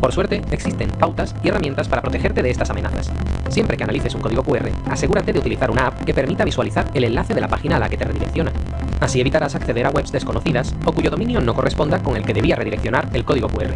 Por 0.00 0.12
suerte, 0.12 0.42
existen 0.50 0.90
pautas 0.90 1.34
y 1.42 1.48
herramientas 1.48 1.88
para 1.88 2.02
protegerte 2.02 2.42
de 2.42 2.50
estas 2.50 2.70
amenazas. 2.70 3.10
Siempre 3.48 3.76
que 3.76 3.84
analices 3.84 4.14
un 4.14 4.20
código 4.20 4.42
QR, 4.42 4.70
asegúrate 4.90 5.32
de 5.32 5.38
utilizar 5.38 5.70
una 5.70 5.86
app 5.88 6.04
que 6.04 6.14
permita 6.14 6.44
visualizar 6.44 6.90
el 6.94 7.04
enlace 7.04 7.34
de 7.34 7.40
la 7.40 7.48
página 7.48 7.76
a 7.76 7.78
la 7.78 7.88
que 7.88 7.96
te 7.96 8.04
redirecciona. 8.04 8.52
Así 9.00 9.20
evitarás 9.20 9.54
acceder 9.54 9.86
a 9.86 9.90
webs 9.90 10.12
desconocidas 10.12 10.74
o 10.84 10.92
cuyo 10.92 11.10
dominio 11.10 11.40
no 11.40 11.54
corresponda 11.54 12.02
con 12.02 12.16
el 12.16 12.24
que 12.24 12.34
debía 12.34 12.56
redireccionar 12.56 13.08
el 13.12 13.24
código 13.24 13.48
QR. 13.48 13.74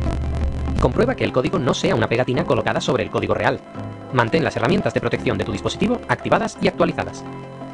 Comprueba 0.81 1.15
que 1.15 1.25
el 1.25 1.33
código 1.33 1.59
no 1.59 1.75
sea 1.75 1.95
una 1.95 2.09
pegatina 2.09 2.45
colocada 2.45 2.81
sobre 2.81 3.03
el 3.03 3.11
código 3.11 3.35
real. 3.35 3.61
Mantén 4.13 4.45
las 4.45 4.57
herramientas 4.57 4.95
de 4.95 5.01
protección 5.01 5.39
de 5.39 5.45
tu 5.45 5.53
dispositivo 5.53 6.01
activadas 6.09 6.57
y 6.61 6.69
actualizadas. 6.69 7.25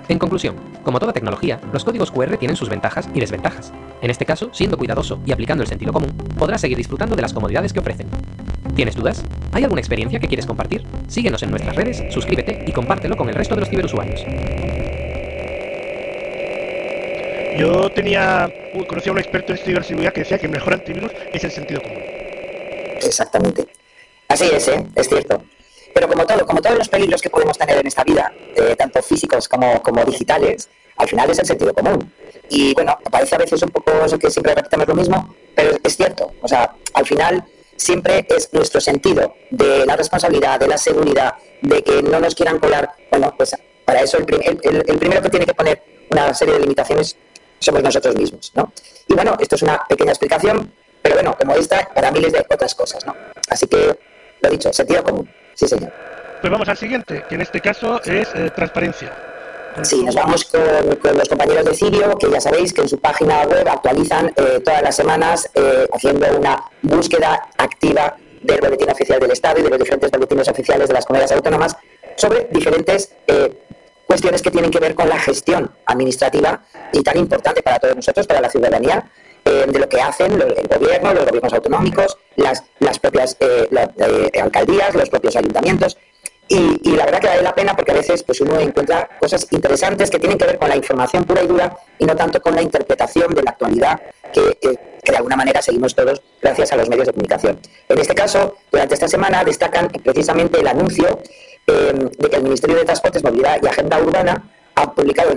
En 0.09 0.21
conclusión, 0.21 0.55
como 0.85 1.01
toda 1.01 1.13
tecnología, 1.13 1.61
los 1.73 1.85
códigos 1.85 2.13
QR 2.13 2.37
tienen 2.37 2.57
sus 2.57 2.69
ventajas 2.69 3.09
y 3.13 3.19
desventajas. 3.19 3.73
En 4.01 4.11
este 4.11 4.25
caso, 4.25 4.51
siendo 4.53 4.79
cuidadoso 4.79 5.19
y 5.27 5.33
aplicando 5.33 5.65
el 5.65 5.69
sentido 5.69 5.93
común, 5.93 6.17
podrás 6.39 6.61
seguir 6.61 6.77
disfrutando 6.77 7.17
de 7.17 7.23
las 7.23 7.33
comodidades 7.33 7.73
que 7.73 7.81
ofrecen. 7.81 8.07
¿Tienes 8.77 8.95
dudas? 8.95 9.25
¿Hay 9.51 9.65
alguna 9.65 9.81
experiencia 9.81 10.21
que 10.21 10.29
quieres 10.29 10.47
compartir? 10.47 10.85
Síguenos 11.09 11.43
en 11.43 11.51
nuestras 11.51 11.75
redes, 11.75 12.05
suscríbete 12.11 12.65
y 12.67 12.73
compártelo 12.73 13.17
con 13.17 13.29
el 13.29 13.35
resto 13.35 13.57
de 13.57 13.63
los 13.63 13.69
ciberusuarios. 13.69 14.25
Yo 17.59 17.91
tenía, 17.91 18.53
conocía 18.87 19.11
a 19.11 19.15
un 19.15 19.19
experto 19.19 19.53
en 19.53 19.59
ciberseguridad 19.59 20.13
que 20.13 20.21
decía 20.21 20.39
que 20.39 20.47
el 20.47 20.53
mejor 20.53 20.75
antivirus 20.75 21.11
es 21.33 21.43
el 21.43 21.51
sentido 21.51 21.83
común. 21.83 21.99
Exactamente. 23.03 23.67
Así 24.29 24.45
es, 24.53 24.69
¿eh? 24.69 24.87
es 24.95 25.09
cierto. 25.09 25.43
Pero 25.97 26.09
como 26.09 26.27
todo, 26.27 26.45
como 26.45 26.61
todos 26.61 26.77
los 26.77 26.91
peligros 26.91 27.23
que 27.23 27.31
podemos 27.31 27.57
tener 27.57 27.79
en 27.79 27.87
esta 27.87 28.05
vida, 28.05 28.31
eh, 28.55 28.77
tanto 28.77 29.03
físicos 29.03 29.49
como, 29.49 29.83
como 29.83 30.05
digitales, 30.05 30.69
al 30.95 31.09
final 31.09 31.31
es 31.31 31.39
el 31.39 31.47
sentido 31.47 31.73
común. 31.73 32.13
Y 32.51 32.75
bueno, 32.75 32.99
parece 33.11 33.35
a 33.35 33.39
veces 33.39 33.63
un 33.63 33.71
poco 33.71 33.93
eso 34.05 34.19
que 34.19 34.31
siempre 34.31 34.55
repetamos 34.55 34.87
lo 34.89 34.95
mismo, 34.95 35.35
pero 35.55 35.71
es 35.83 35.97
cierto. 35.97 36.35
O 36.43 36.47
sea, 36.47 36.75
al 36.93 37.07
final 37.07 37.43
siempre 37.77 38.27
es 38.29 38.53
nuestro 38.53 38.79
sentido 38.79 39.37
de 39.49 39.87
la 39.87 39.97
responsabilidad, 39.97 40.61
de 40.61 40.69
la 40.69 40.77
seguridad, 40.77 41.33
de 41.63 41.83
que 41.83 42.03
no 42.03 42.21
nos 42.21 42.35
quieran 42.35 42.59
colar. 42.59 42.91
Bueno, 43.11 43.33
pues 43.35 43.57
para 43.87 44.03
eso 44.03 44.19
el, 44.19 44.61
el 44.87 44.99
primero 44.99 45.23
que 45.23 45.31
tiene 45.31 45.47
que 45.47 45.55
poner 45.55 45.83
una 46.11 46.35
serie 46.35 46.57
de 46.57 46.61
limitaciones 46.61 47.17
somos 47.59 47.83
nosotros 47.83 48.15
mismos, 48.17 48.53
¿no? 48.55 48.71
Y 49.09 49.15
bueno, 49.15 49.35
esto 49.41 49.55
es 49.55 49.63
una 49.63 49.83
pequeña 49.89 50.11
explicación, 50.11 50.71
pero 51.01 51.15
bueno, 51.15 51.35
como 51.39 51.55
esta, 51.55 51.89
para 51.95 52.11
miles 52.11 52.35
de 52.35 52.41
otras 52.41 52.75
cosas, 52.75 53.07
¿no? 53.07 53.17
Así 53.49 53.67
que, 53.67 53.99
lo 54.43 54.51
dicho, 54.51 54.71
sentido 54.75 55.03
común. 55.03 55.27
Sí, 55.57 55.67
señor. 55.67 55.91
Pues 56.41 56.51
vamos 56.51 56.69
al 56.69 56.77
siguiente, 56.77 57.25
que 57.29 57.35
en 57.35 57.41
este 57.41 57.61
caso 57.61 58.01
es 58.05 58.29
eh, 58.35 58.51
transparencia. 58.55 59.11
Sí, 59.83 60.05
nos 60.05 60.15
vamos 60.15 60.45
con, 60.45 61.17
los 61.17 61.29
compañeros 61.29 61.65
de 61.65 61.75
Cirio, 61.75 62.17
que 62.19 62.31
ya 62.31 62.41
sabéis 62.41 62.73
que 62.73 62.83
en 62.83 62.89
su 62.89 62.99
página 62.99 63.43
web 63.45 63.67
actualizan 63.69 64.33
eh, 64.37 64.61
todas 64.65 64.83
las 64.83 64.95
semanas 64.95 65.51
eh, 65.55 65.87
haciendo 65.93 66.27
una 66.39 66.63
búsqueda 66.83 67.49
activa 67.57 68.17
del 68.43 68.61
boletín 68.61 68.91
oficial 68.91 69.19
del 69.19 69.31
Estado 69.33 69.61
y 69.61 69.63
de 69.63 69.71
los 69.71 69.79
diferentes 69.79 70.11
boletines 70.11 70.49
oficiales 70.49 70.89
de 70.89 70.95
las 70.95 71.05
comunidades 71.05 71.33
autónomas 71.33 71.77
sobre 72.17 72.49
diferentes 72.51 73.13
cuestiones 74.07 74.41
que 74.41 74.51
tienen 74.51 74.71
que 74.71 74.79
ver 74.79 74.95
con 74.95 75.09
la 75.09 75.19
gestión 75.19 75.71
administrativa 75.85 76.63
y 76.93 77.03
tan 77.03 77.19
importante 77.19 77.63
para 77.63 77.79
todos 77.79 77.97
nosotros, 77.97 78.27
para 78.27 78.41
la 78.41 78.49
ciudadanía, 78.49 79.05
de 79.51 79.79
lo 79.79 79.89
que 79.89 80.01
hacen 80.01 80.33
el 80.33 80.79
gobierno, 80.79 81.15
los 81.15 81.25
gobiernos 81.25 81.53
autonómicos, 81.53 82.19
las, 82.37 82.65
las 82.81 82.99
propias 82.99 83.37
eh, 83.41 83.69
eh, 83.73 84.41
alcaldías, 84.41 84.95
los 84.95 85.09
propios 85.09 85.37
ayuntamientos. 85.37 85.97
Y, 86.49 86.95
la 86.97 87.05
verdad 87.05 87.21
que 87.21 87.27
vale 87.27 87.43
la 87.43 87.55
pena 87.55 87.75
porque 87.75 87.91
a 87.91 87.95
veces 87.95 88.23
pues 88.23 88.41
uno 88.41 88.59
encuentra 88.61 89.09
cosas 89.19 89.47
interesantes 89.51 90.11
que 90.11 90.19
tienen 90.21 90.39
que 90.39 90.47
ver 90.47 90.59
con 90.59 90.69
la 90.69 90.77
información 90.77 91.25
pura 91.25 91.43
y 91.43 91.49
dura 91.49 91.77
y 91.99 92.05
no 92.05 92.15
tanto 92.15 92.41
con 92.41 92.55
la 92.55 92.63
interpretación 92.63 93.35
de 93.35 93.43
la 93.43 93.51
actualidad 93.51 94.01
que, 94.33 94.57
de 94.63 95.17
alguna 95.17 95.37
manera 95.37 95.61
seguimos 95.61 95.95
todos 95.95 96.23
gracias 96.41 96.73
a 96.73 96.77
los 96.77 96.89
medios 96.89 97.09
de 97.09 97.13
comunicación. 97.13 97.59
En 97.89 97.99
este 97.99 98.15
caso, 98.15 98.57
durante 98.71 98.95
esta 98.95 99.09
semana 99.09 99.43
destacan 99.43 99.89
precisamente 99.89 100.61
el 100.61 100.69
anuncio 100.69 101.21
eh, 101.67 101.93
de 102.17 102.31
que 102.31 102.37
el 102.37 102.43
Ministerio 102.45 102.77
de 102.77 102.85
Transportes, 102.85 103.25
Movilidad 103.25 103.61
y 103.63 103.67
Agenda 103.67 104.01
Urbana 104.01 104.49
ha 104.77 104.93
publicado 104.93 105.31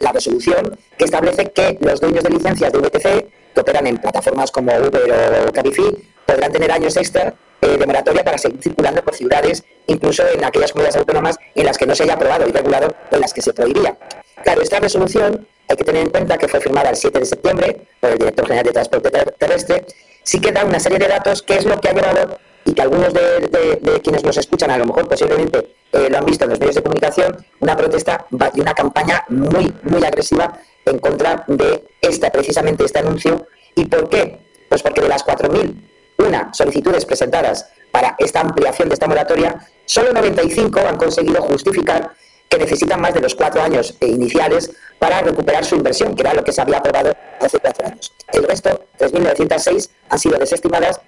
la 0.00 0.12
resolución 0.12 0.78
que 0.98 1.04
establece 1.04 1.50
que 1.52 1.78
los 1.80 2.00
dueños 2.00 2.22
de 2.22 2.30
licencias 2.30 2.72
de 2.72 2.78
VTC 2.78 3.39
operan 3.60 3.86
en 3.86 3.98
plataformas 3.98 4.50
como 4.50 4.72
Uber 4.72 5.48
o 5.48 5.52
Cabify 5.52 5.96
podrán 6.26 6.52
tener 6.52 6.70
años 6.70 6.96
extra 6.96 7.34
eh, 7.60 7.76
de 7.76 7.86
moratoria 7.86 8.24
para 8.24 8.38
seguir 8.38 8.62
circulando 8.62 9.02
por 9.02 9.14
ciudades, 9.14 9.64
incluso 9.86 10.22
en 10.28 10.44
aquellas 10.44 10.72
comunidades 10.72 10.96
autónomas 10.96 11.36
en 11.54 11.66
las 11.66 11.76
que 11.76 11.86
no 11.86 11.94
se 11.94 12.04
haya 12.04 12.14
aprobado 12.14 12.48
y 12.48 12.52
regulado 12.52 12.94
o 13.10 13.14
en 13.14 13.20
las 13.20 13.34
que 13.34 13.42
se 13.42 13.52
prohibía. 13.52 13.96
Claro, 14.42 14.62
esta 14.62 14.80
resolución 14.80 15.46
hay 15.68 15.76
que 15.76 15.84
tener 15.84 16.02
en 16.02 16.10
cuenta 16.10 16.38
que 16.38 16.48
fue 16.48 16.60
firmada 16.60 16.90
el 16.90 16.96
7 16.96 17.18
de 17.18 17.26
septiembre 17.26 17.80
por 18.00 18.10
el 18.10 18.18
Director 18.18 18.46
General 18.46 18.64
de 18.64 18.72
Transporte 18.72 19.10
Terrestre, 19.38 19.86
sí 20.22 20.40
que 20.40 20.52
da 20.52 20.64
una 20.64 20.80
serie 20.80 20.98
de 20.98 21.08
datos 21.08 21.42
que 21.42 21.56
es 21.56 21.64
lo 21.64 21.78
que 21.80 21.88
ha 21.88 21.92
llevado 21.92 22.38
y 22.64 22.72
que 22.72 22.82
algunos 22.82 23.12
de, 23.12 24.00
quienes 24.02 24.24
nos 24.24 24.36
escuchan 24.36 24.70
a 24.70 24.78
lo 24.78 24.86
mejor 24.86 25.08
posiblemente 25.08 25.74
eh, 25.92 26.08
lo 26.10 26.18
han 26.18 26.24
visto 26.24 26.44
en 26.44 26.50
los 26.50 26.60
medios 26.60 26.76
de 26.76 26.82
comunicación, 26.82 27.46
una 27.60 27.76
protesta 27.76 28.26
y 28.54 28.60
una 28.60 28.74
campaña 28.74 29.24
muy, 29.28 29.72
muy 29.82 30.04
agresiva 30.04 30.58
en 30.84 30.98
contra 30.98 31.44
de 31.46 31.84
esta, 32.00 32.30
precisamente 32.30 32.84
este 32.84 32.98
anuncio. 32.98 33.46
¿Y 33.74 33.86
por 33.86 34.08
qué? 34.08 34.40
Pues 34.68 34.82
porque 34.82 35.00
de 35.00 35.08
las 35.08 35.24
4.001 35.24 36.54
solicitudes 36.54 37.04
presentadas 37.04 37.68
para 37.90 38.14
esta 38.18 38.40
ampliación 38.40 38.88
de 38.88 38.94
esta 38.94 39.08
moratoria, 39.08 39.66
solo 39.84 40.12
95 40.12 40.80
han 40.80 40.96
conseguido 40.96 41.42
justificar 41.42 42.12
que 42.48 42.58
necesitan 42.58 43.00
más 43.00 43.14
de 43.14 43.20
los 43.20 43.34
cuatro 43.34 43.62
años 43.62 43.94
iniciales 44.00 44.72
para 44.98 45.22
recuperar 45.22 45.64
su 45.64 45.76
inversión, 45.76 46.16
que 46.16 46.22
era 46.22 46.34
lo 46.34 46.42
que 46.42 46.52
se 46.52 46.60
había 46.60 46.78
aprobado 46.78 47.12
hace 47.40 47.58
cuatro 47.60 47.86
años. 47.86 48.12
El 48.32 48.42
resto, 48.42 48.84
3.906, 48.98 49.88
han 50.08 50.18
sido 50.18 50.36
desestimadas 50.36 51.00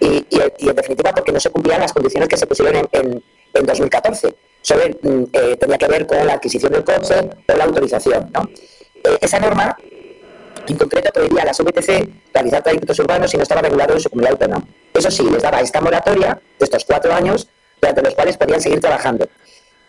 y, 0.00 0.26
en 0.68 0.74
definitiva 0.74 1.12
porque 1.12 1.32
no 1.32 1.40
se 1.40 1.50
cumplían 1.50 1.80
las 1.80 1.92
condiciones 1.92 2.28
que 2.28 2.36
se 2.36 2.46
pusieron 2.46 2.88
en, 2.92 3.22
en, 3.52 3.66
2014. 3.66 4.34
Solo 4.62 4.82
mm, 5.02 5.22
eh, 5.32 5.56
tenía 5.56 5.78
que 5.78 5.86
ver 5.86 6.06
con 6.06 6.26
la 6.26 6.34
adquisición 6.34 6.72
del 6.72 6.84
coche 6.84 7.14
o 7.48 7.56
la 7.56 7.64
autorización. 7.64 8.30
¿no? 8.32 8.48
Eh, 9.04 9.18
esa 9.20 9.38
norma, 9.38 9.76
en 10.66 10.76
concreto, 10.76 11.10
prohibía 11.12 11.42
a 11.42 11.46
las 11.46 11.60
VTC 11.60 12.08
realizar 12.32 12.62
trayectos 12.62 12.98
urbanos 12.98 13.30
si 13.30 13.36
no 13.36 13.42
estaba 13.42 13.62
regulado 13.62 13.94
en 13.94 14.00
su 14.00 14.08
comunidad 14.08 14.32
autónoma. 14.32 14.66
Eso 14.94 15.10
sí, 15.10 15.28
les 15.30 15.42
daba 15.42 15.60
esta 15.60 15.80
moratoria 15.80 16.40
de 16.58 16.64
estos 16.64 16.84
cuatro 16.84 17.12
años, 17.12 17.48
durante 17.80 18.02
los 18.02 18.14
cuales 18.14 18.36
podían 18.36 18.60
seguir 18.60 18.80
trabajando. 18.80 19.28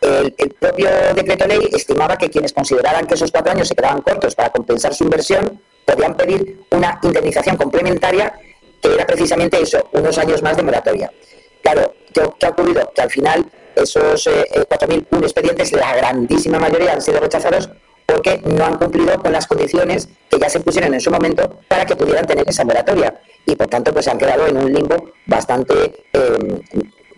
El, 0.02 0.34
propio 0.60 0.89
decreto 1.13 1.45
ley 1.45 1.69
estimaba 1.74 2.17
que 2.17 2.30
quienes 2.30 2.54
consideraran 2.54 3.06
que 3.06 3.13
esos 3.13 3.32
cuatro 3.32 3.52
años 3.52 3.67
se 3.67 3.76
quedaban 3.76 4.02
cortos 4.02 4.34
para 4.34 4.50
compensar 4.50 4.95
su 4.95 5.04
inversión, 5.04 5.62
podían 5.86 6.15
pedir 6.15 6.62
una 6.71 7.00
indemnización 7.04 7.56
complementaria 7.56 8.34
que 8.81 8.93
era 8.93 9.05
precisamente 9.05 9.61
eso, 9.61 9.89
unos 9.93 10.17
años 10.17 10.41
más 10.41 10.57
de 10.57 10.63
moratoria. 10.63 11.11
Claro, 11.61 11.93
¿qué, 12.13 12.45
ha 12.45 12.49
ocurrido? 12.49 12.91
Que 12.93 13.01
al 13.01 13.09
final 13.09 13.45
esos 13.75 14.27
eh, 14.27 14.45
4.001 14.69 14.97
eh, 14.99 15.05
expedientes, 15.21 15.71
la 15.73 15.95
grandísima 15.95 16.59
mayoría 16.59 16.93
han 16.93 17.01
sido 17.01 17.19
rechazados 17.19 17.69
porque 18.05 18.41
no 18.43 18.65
han 18.65 18.77
cumplido 18.77 19.17
con 19.21 19.31
las 19.31 19.47
condiciones 19.47 20.09
que 20.29 20.37
ya 20.37 20.49
se 20.49 20.59
pusieron 20.59 20.93
en 20.93 20.99
su 20.99 21.11
momento 21.11 21.59
para 21.67 21.85
que 21.85 21.95
pudieran 21.95 22.25
tener 22.25 22.47
esa 22.47 22.65
moratoria 22.65 23.21
y 23.45 23.55
por 23.55 23.67
tanto 23.67 23.93
pues 23.93 24.07
han 24.07 24.17
quedado 24.17 24.47
en 24.47 24.57
un 24.57 24.73
limbo 24.73 25.13
bastante 25.25 26.03
eh, 26.11 26.61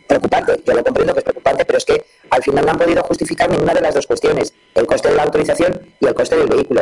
preocupante. 0.07 0.61
Yo 0.65 0.73
lo 0.73 0.83
comprendo 0.83 1.13
que 1.13 1.19
es 1.19 1.23
preocupante, 1.23 1.65
pero 1.65 1.77
es 1.77 1.85
que 1.85 2.05
al 2.29 2.43
final 2.43 2.65
no 2.65 2.71
han 2.71 2.77
podido 2.77 3.01
justificar 3.03 3.49
ninguna 3.49 3.73
de 3.73 3.81
las 3.81 3.95
dos 3.95 4.05
cuestiones, 4.05 4.53
el 4.75 4.85
coste 4.85 5.09
de 5.09 5.15
la 5.15 5.23
autorización 5.23 5.81
y 5.99 6.05
el 6.05 6.13
coste 6.13 6.37
del 6.37 6.47
vehículo. 6.47 6.81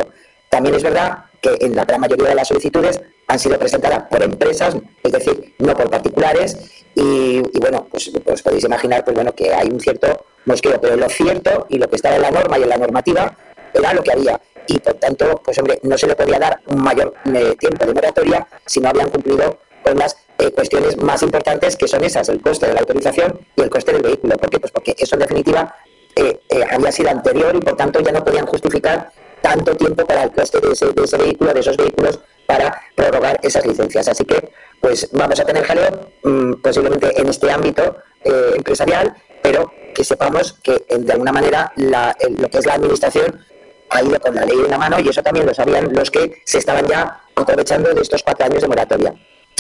También 0.50 0.76
es 0.76 0.84
verdad 0.84 1.26
que 1.42 1.58
en 1.60 1.76
la 1.76 1.86
gran 1.86 2.02
mayoría 2.02 2.30
de 2.30 2.36
las 2.36 2.48
solicitudes 2.48 3.02
han 3.28 3.40
sido 3.40 3.58
presentadas 3.58 4.04
por 4.10 4.22
empresas, 4.22 4.76
es 5.04 5.12
decir, 5.12 5.56
no 5.60 5.74
por 5.74 5.90
particulares, 5.90 6.86
y, 6.94 7.42
bueno, 7.60 7.88
pues, 7.90 8.12
pues, 8.24 8.42
podéis 8.42 8.66
imaginar 8.66 9.04
pues 9.04 9.16
bueno, 9.16 9.34
que 9.34 9.54
hay 9.54 9.70
un 9.70 9.80
cierto 9.80 10.26
mosqueo, 10.46 10.80
pero 10.82 10.96
lo 10.96 11.10
cierto 11.10 11.66
y 11.70 11.78
lo 11.78 11.90
que 11.90 11.96
estaba 11.96 12.16
en 12.16 12.22
la 12.22 12.32
norma 12.32 12.60
y 12.60 12.64
en 12.64 12.70
la 12.70 12.78
normativa 12.78 13.36
era 13.74 13.94
lo 13.94 14.04
que 14.04 14.12
había 14.12 14.40
y 14.68 14.80
por 14.80 14.94
tanto, 14.96 15.42
pues 15.44 15.58
hombre, 15.58 15.80
no 15.84 15.98
se 15.98 16.08
le 16.08 16.16
podía 16.16 16.40
dar 16.40 16.60
un 16.68 16.82
mayor 16.82 17.14
eh, 17.34 17.56
tiempo 17.60 17.86
de 17.86 17.94
moratoria 17.94 18.48
si 18.66 18.80
no 18.80 18.90
habían 18.90 19.10
cumplido 19.10 19.60
con 19.84 19.98
las 19.98 20.16
eh, 20.38 20.52
cuestiones 20.52 20.98
más 20.98 21.22
importantes 21.24 21.76
que 21.76 21.88
son 21.88 22.04
esas, 22.04 22.30
el 22.30 22.42
coste 22.42 22.68
de 22.68 22.74
la 22.74 22.82
autorización 22.82 23.40
y 23.56 23.62
el 23.62 23.70
coste 23.70 23.94
del 23.94 24.02
vehículo. 24.02 24.38
¿Por 24.38 24.50
qué? 24.50 24.60
Pues 24.60 24.72
porque 24.72 24.96
eso 24.98 25.16
en 25.16 25.22
definitiva 25.22 25.76
eh, 26.16 26.40
había 26.70 26.92
sido 26.92 27.10
anterior 27.10 27.56
y 27.56 27.60
por 27.60 27.76
tanto 27.76 28.00
ya 28.02 28.12
no 28.12 28.24
podían 28.24 28.46
justificar 28.46 29.12
tanto 29.42 29.76
tiempo 29.76 30.06
para 30.06 30.24
el 30.24 30.32
coste 30.32 30.60
de 30.60 30.72
ese, 30.72 30.92
de 30.92 31.04
ese 31.04 31.18
vehículo, 31.18 31.54
de 31.54 31.60
esos 31.60 31.78
vehículos, 31.78 32.20
para 32.46 32.82
prorrogar 32.96 33.40
esas 33.44 33.66
licencias. 33.66 34.08
Así 34.08 34.26
que, 34.26 34.52
pues 34.80 35.10
vamos 35.12 35.40
a 35.40 35.46
tener 35.46 35.64
jaleo 35.64 36.12
mm, 36.24 36.54
posiblemente 36.62 37.20
en 37.20 37.28
este 37.28 37.52
ámbito 37.52 37.98
eh, 38.24 38.54
empresarial, 38.56 39.16
pero 39.42 39.72
que 39.94 40.04
sepamos 40.04 40.54
que 40.64 40.86
de 40.90 41.12
alguna 41.12 41.32
manera 41.32 41.72
lo 41.76 42.50
que 42.50 42.58
es 42.58 42.66
la 42.66 42.76
administración 42.76 43.40
ha 43.90 44.02
ido 44.02 44.20
con 44.20 44.34
la 44.34 44.46
ley 44.46 44.58
en 44.58 44.72
la 44.72 44.78
mano 44.78 45.00
y 45.00 45.10
eso 45.10 45.22
también 45.22 45.46
lo 45.46 45.54
sabían 45.54 45.92
los 45.94 46.10
que 46.10 46.42
se 46.46 46.60
estaban 46.60 46.86
ya 46.88 47.22
aprovechando 47.36 47.94
de 47.94 48.02
estos 48.02 48.24
cuatro 48.24 48.46
años 48.46 48.62
de 48.62 48.68
moratoria. 48.68 49.14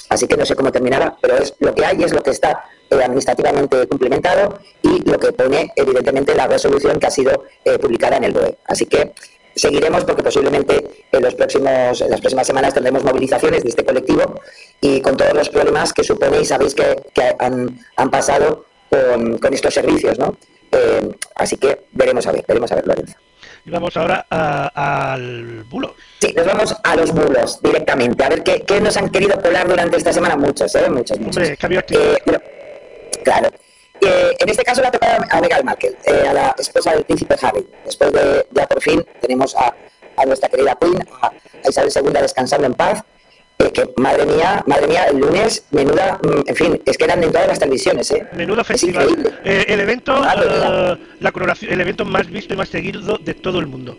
Así 0.10 0.28
que 0.28 0.36
no 0.38 0.46
sé 0.46 0.56
cómo 0.56 0.72
terminará, 0.72 1.16
pero 1.22 1.38
es 1.38 1.54
lo 1.60 1.74
que 1.74 1.86
hay 1.86 2.04
es 2.04 2.14
lo 2.14 2.22
que 2.22 2.32
está 2.32 2.66
eh, 2.90 3.04
administrativamente 3.04 3.88
cumplimentado 3.88 4.60
y 4.82 5.10
lo 5.10 5.18
que 5.18 5.32
pone 5.32 5.72
evidentemente 5.76 6.36
la 6.36 6.48
resolución 6.48 7.00
que 7.00 7.08
ha 7.08 7.12
sido 7.12 7.46
eh, 7.64 7.80
publicada 7.80 8.18
en 8.18 8.26
el 8.26 8.34
BOE. 8.34 8.58
Así 8.66 8.86
que 8.86 9.14
seguiremos 9.56 10.04
porque 10.06 10.24
posiblemente 10.24 11.06
en, 11.12 11.22
los 11.22 11.36
próximos, 11.36 12.02
en 12.02 12.10
las 12.10 12.20
próximas 12.20 12.48
semanas 12.48 12.74
tendremos 12.74 13.04
movilizaciones 13.04 13.64
de 13.64 13.70
este 13.70 13.86
colectivo 13.86 14.40
y 14.80 15.02
con 15.02 15.18
todos 15.18 15.34
los 15.34 15.50
problemas 15.50 15.94
que 15.94 16.04
supone 16.04 16.42
y 16.42 16.46
sabéis 16.46 16.76
que, 16.76 16.96
han, 17.40 18.10
pasado 18.10 18.66
con, 18.90 19.54
estos 19.54 19.74
servicios, 19.74 20.18
¿no? 20.20 20.38
Eh, 20.72 21.10
así 21.36 21.58
que 21.58 21.86
veremos 21.92 22.26
a 22.28 22.32
ver, 22.32 22.46
veremos 22.48 22.72
a 22.72 22.76
ver, 22.76 22.88
Lorenzo. 22.88 23.16
Y 23.66 23.70
vamos 23.70 23.96
ahora 23.96 24.26
al 24.30 25.64
bulo. 25.66 25.96
Sí, 26.20 26.34
nos 26.36 26.46
vamos 26.48 26.76
a 26.84 26.96
los 26.96 27.12
bulos 27.12 27.62
directamente. 27.62 28.24
A 28.24 28.30
ver 28.30 28.44
qué, 28.44 28.82
nos 28.82 28.98
han 28.98 29.10
querido 29.10 29.40
colar 29.40 29.68
durante 29.68 29.98
esta 29.98 30.12
semana. 30.12 30.36
Muchos, 30.36 30.74
¿eh? 30.76 30.90
Muchos, 30.90 31.20
muchos. 31.20 31.48
Eh, 31.48 31.58
claro. 33.24 33.50
Eh, 34.02 34.36
en 34.40 34.50
este 34.50 34.64
caso 34.64 34.82
le 34.82 34.88
ha 34.88 34.92
tocado 34.92 35.24
a 35.30 35.42
Meghan 35.42 35.64
Markle, 35.64 35.96
eh, 36.06 36.28
a 36.28 36.34
la 36.34 36.56
esposa 36.58 36.92
del 36.94 37.04
príncipe 37.04 37.36
Harry. 37.42 37.68
Después 37.86 38.12
de, 38.12 38.48
ya 38.52 38.68
por 38.68 38.82
fin, 38.82 39.06
tenemos 39.22 39.56
a, 39.56 39.76
nuestra 40.26 40.50
querida 40.50 40.76
Queen, 40.80 41.06
a, 41.22 41.32
Isabel 41.68 41.92
II 41.96 42.22
descansando 42.22 42.66
en 42.66 42.74
paz. 42.74 43.04
Eh, 43.60 43.72
que 43.72 43.94
madre 43.98 44.26
mía, 44.26 44.64
madre 44.66 44.88
mía, 44.88 45.06
el 45.06 45.20
lunes, 45.20 45.66
menuda, 45.70 46.20
mm, 46.24 46.50
en 46.50 46.56
fin, 46.56 46.82
es 46.84 46.98
que 46.98 47.04
eran 47.04 47.24
en 47.24 47.32
todas 47.32 47.48
las 47.48 47.60
televisiones, 47.60 48.10
¿eh? 48.10 48.28
Menudo 48.34 48.64
festival. 48.64 49.40
el 49.44 49.80
evento, 49.80 50.20
la 51.20 51.32
coronación, 51.32 51.72
el 51.72 51.82
evento 51.82 52.04
más 52.04 52.28
visto 52.28 52.56
y 52.56 52.58
más 52.58 52.70
seguido 52.70 53.20
de 53.20 53.36
todo 53.36 53.60
el 53.60 53.68
mundo. 53.68 53.96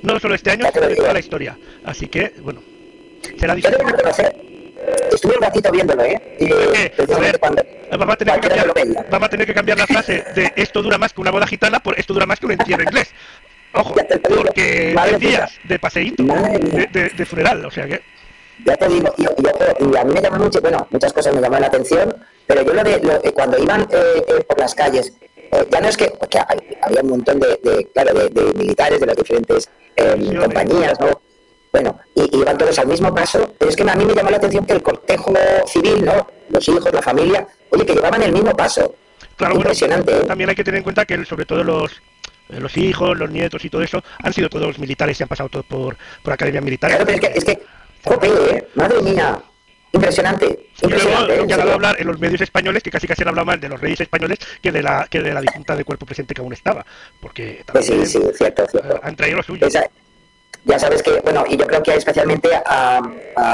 No 0.00 0.18
solo 0.18 0.34
este 0.34 0.50
año, 0.50 0.66
sino 0.72 0.88
de 0.88 0.96
toda 0.96 1.12
la 1.12 1.20
historia. 1.20 1.58
Así 1.84 2.08
que, 2.08 2.32
bueno, 2.42 2.62
será 3.38 3.54
difícil. 3.54 3.76
Estuve 5.14 5.36
un 5.36 5.42
ratito 5.42 5.70
viéndolo, 5.70 6.02
¿eh? 6.04 6.20
vamos, 7.90 8.14
a 8.14 8.16
tener 8.16 8.40
que 8.40 8.48
cambiar, 8.48 9.06
vamos 9.10 9.26
a 9.26 9.30
tener 9.30 9.46
que 9.46 9.54
cambiar 9.54 9.78
la 9.78 9.86
frase 9.86 10.24
de 10.34 10.52
esto 10.56 10.82
dura 10.82 10.98
más 10.98 11.12
que 11.12 11.20
una 11.20 11.30
boda 11.30 11.46
gitana 11.46 11.80
por 11.80 11.98
esto 11.98 12.14
dura 12.14 12.26
más 12.26 12.40
que 12.40 12.46
un 12.46 12.52
entierro 12.52 12.82
inglés. 12.82 13.08
Ojo, 13.74 13.94
porque 13.94 14.94
hay 14.98 15.16
días 15.16 15.52
de 15.64 15.78
paseíto, 15.78 16.22
de, 16.22 17.10
de, 17.16 17.26
funeral, 17.26 17.64
o 17.64 17.70
sea 17.70 17.86
que... 17.86 18.02
Ya 18.64 18.76
te 18.76 18.88
digo, 18.88 19.12
y, 19.16 19.22
y, 19.22 19.96
a 19.96 20.04
mí 20.04 20.12
me 20.12 20.20
llama 20.20 20.38
mucho, 20.38 20.60
bueno, 20.60 20.86
muchas 20.90 21.12
cosas 21.12 21.34
me 21.34 21.40
llaman 21.40 21.62
la 21.62 21.66
atención, 21.68 22.14
pero 22.46 22.62
yo 22.62 22.74
lo 22.74 22.84
de, 22.84 22.94
eh, 23.24 23.32
cuando 23.32 23.58
iban 23.58 23.82
eh, 23.90 24.22
eh, 24.28 24.44
por 24.46 24.58
las 24.58 24.74
calles, 24.74 25.12
ya 25.70 25.80
no 25.80 25.88
es 25.88 25.96
que, 25.96 26.10
porque 26.18 26.38
había 26.38 27.00
un 27.02 27.08
montón 27.08 27.40
de, 27.40 27.88
claro, 27.92 28.14
de, 28.14 28.52
militares 28.54 29.00
de 29.00 29.06
las 29.06 29.16
diferentes 29.16 29.68
compañías, 30.40 30.98
¿no? 31.00 31.20
Bueno, 31.72 31.98
y, 32.14 32.36
y, 32.36 32.44
van 32.44 32.58
todos 32.58 32.78
al 32.78 32.86
mismo 32.86 33.14
paso, 33.14 33.54
pero 33.58 33.70
es 33.70 33.76
que 33.76 33.82
a 33.82 33.94
mí 33.94 34.04
me 34.04 34.14
llamó 34.14 34.30
la 34.30 34.36
atención 34.36 34.66
que 34.66 34.74
el 34.74 34.82
cortejo 34.82 35.32
civil, 35.66 36.04
¿no? 36.04 36.26
Los 36.50 36.68
hijos, 36.68 36.92
la 36.92 37.00
familia, 37.00 37.46
oye, 37.70 37.86
que 37.86 37.94
llevaban 37.94 38.22
el 38.22 38.32
mismo 38.32 38.54
paso. 38.54 38.94
Claro, 39.36 39.54
Impresionante. 39.54 40.10
Bueno, 40.10 40.24
¿eh? 40.24 40.28
también 40.28 40.50
hay 40.50 40.56
que 40.56 40.64
tener 40.64 40.78
en 40.78 40.84
cuenta 40.84 41.06
que 41.06 41.24
sobre 41.24 41.46
todo 41.46 41.64
los 41.64 42.02
los 42.48 42.76
hijos, 42.76 43.16
los 43.16 43.30
nietos 43.30 43.64
y 43.64 43.70
todo 43.70 43.82
eso 43.82 44.02
han 44.22 44.32
sido 44.32 44.50
todos 44.50 44.78
militares 44.78 45.18
y 45.18 45.22
han 45.22 45.28
pasado 45.28 45.48
todos 45.48 45.64
por, 45.64 45.96
por 46.22 46.32
academias 46.34 46.62
militares. 46.62 46.96
Claro, 46.96 47.06
pero 47.06 47.26
es 47.26 47.32
que, 47.32 47.38
es 47.38 47.44
que, 47.44 48.56
¿eh? 48.56 48.68
madre 48.74 49.00
mía, 49.00 49.40
impresionante. 49.92 50.68
impresionante 50.82 51.44
ya 51.46 51.56
¿eh? 51.56 51.72
hablar 51.72 51.96
en 51.98 52.06
los 52.06 52.18
medios 52.18 52.40
españoles, 52.42 52.82
que 52.82 52.90
casi 52.90 53.06
casi 53.06 53.22
han 53.22 53.28
hablado 53.28 53.46
más 53.46 53.60
de 53.60 53.70
los 53.70 53.80
reyes 53.80 54.00
españoles 54.00 54.38
que 54.60 54.70
de 54.70 54.82
la 54.82 55.06
que 55.08 55.20
de 55.20 55.32
la 55.32 55.40
difunta 55.40 55.74
de 55.74 55.84
cuerpo 55.84 56.04
presente 56.04 56.34
que 56.34 56.42
aún 56.42 56.52
estaba, 56.52 56.84
porque 57.20 57.64
pues 57.72 57.86
sí, 57.86 58.04
sí, 58.04 58.20
cierto, 58.36 58.66
cierto. 58.66 59.00
han 59.02 59.16
traído 59.16 59.38
lo 59.38 59.42
suyo 59.42 59.66
ya 60.64 60.78
sabes 60.78 61.02
que, 61.02 61.20
bueno, 61.20 61.44
y 61.48 61.56
yo 61.56 61.66
creo 61.66 61.82
que 61.82 61.94
especialmente 61.94 62.50
a, 62.54 63.00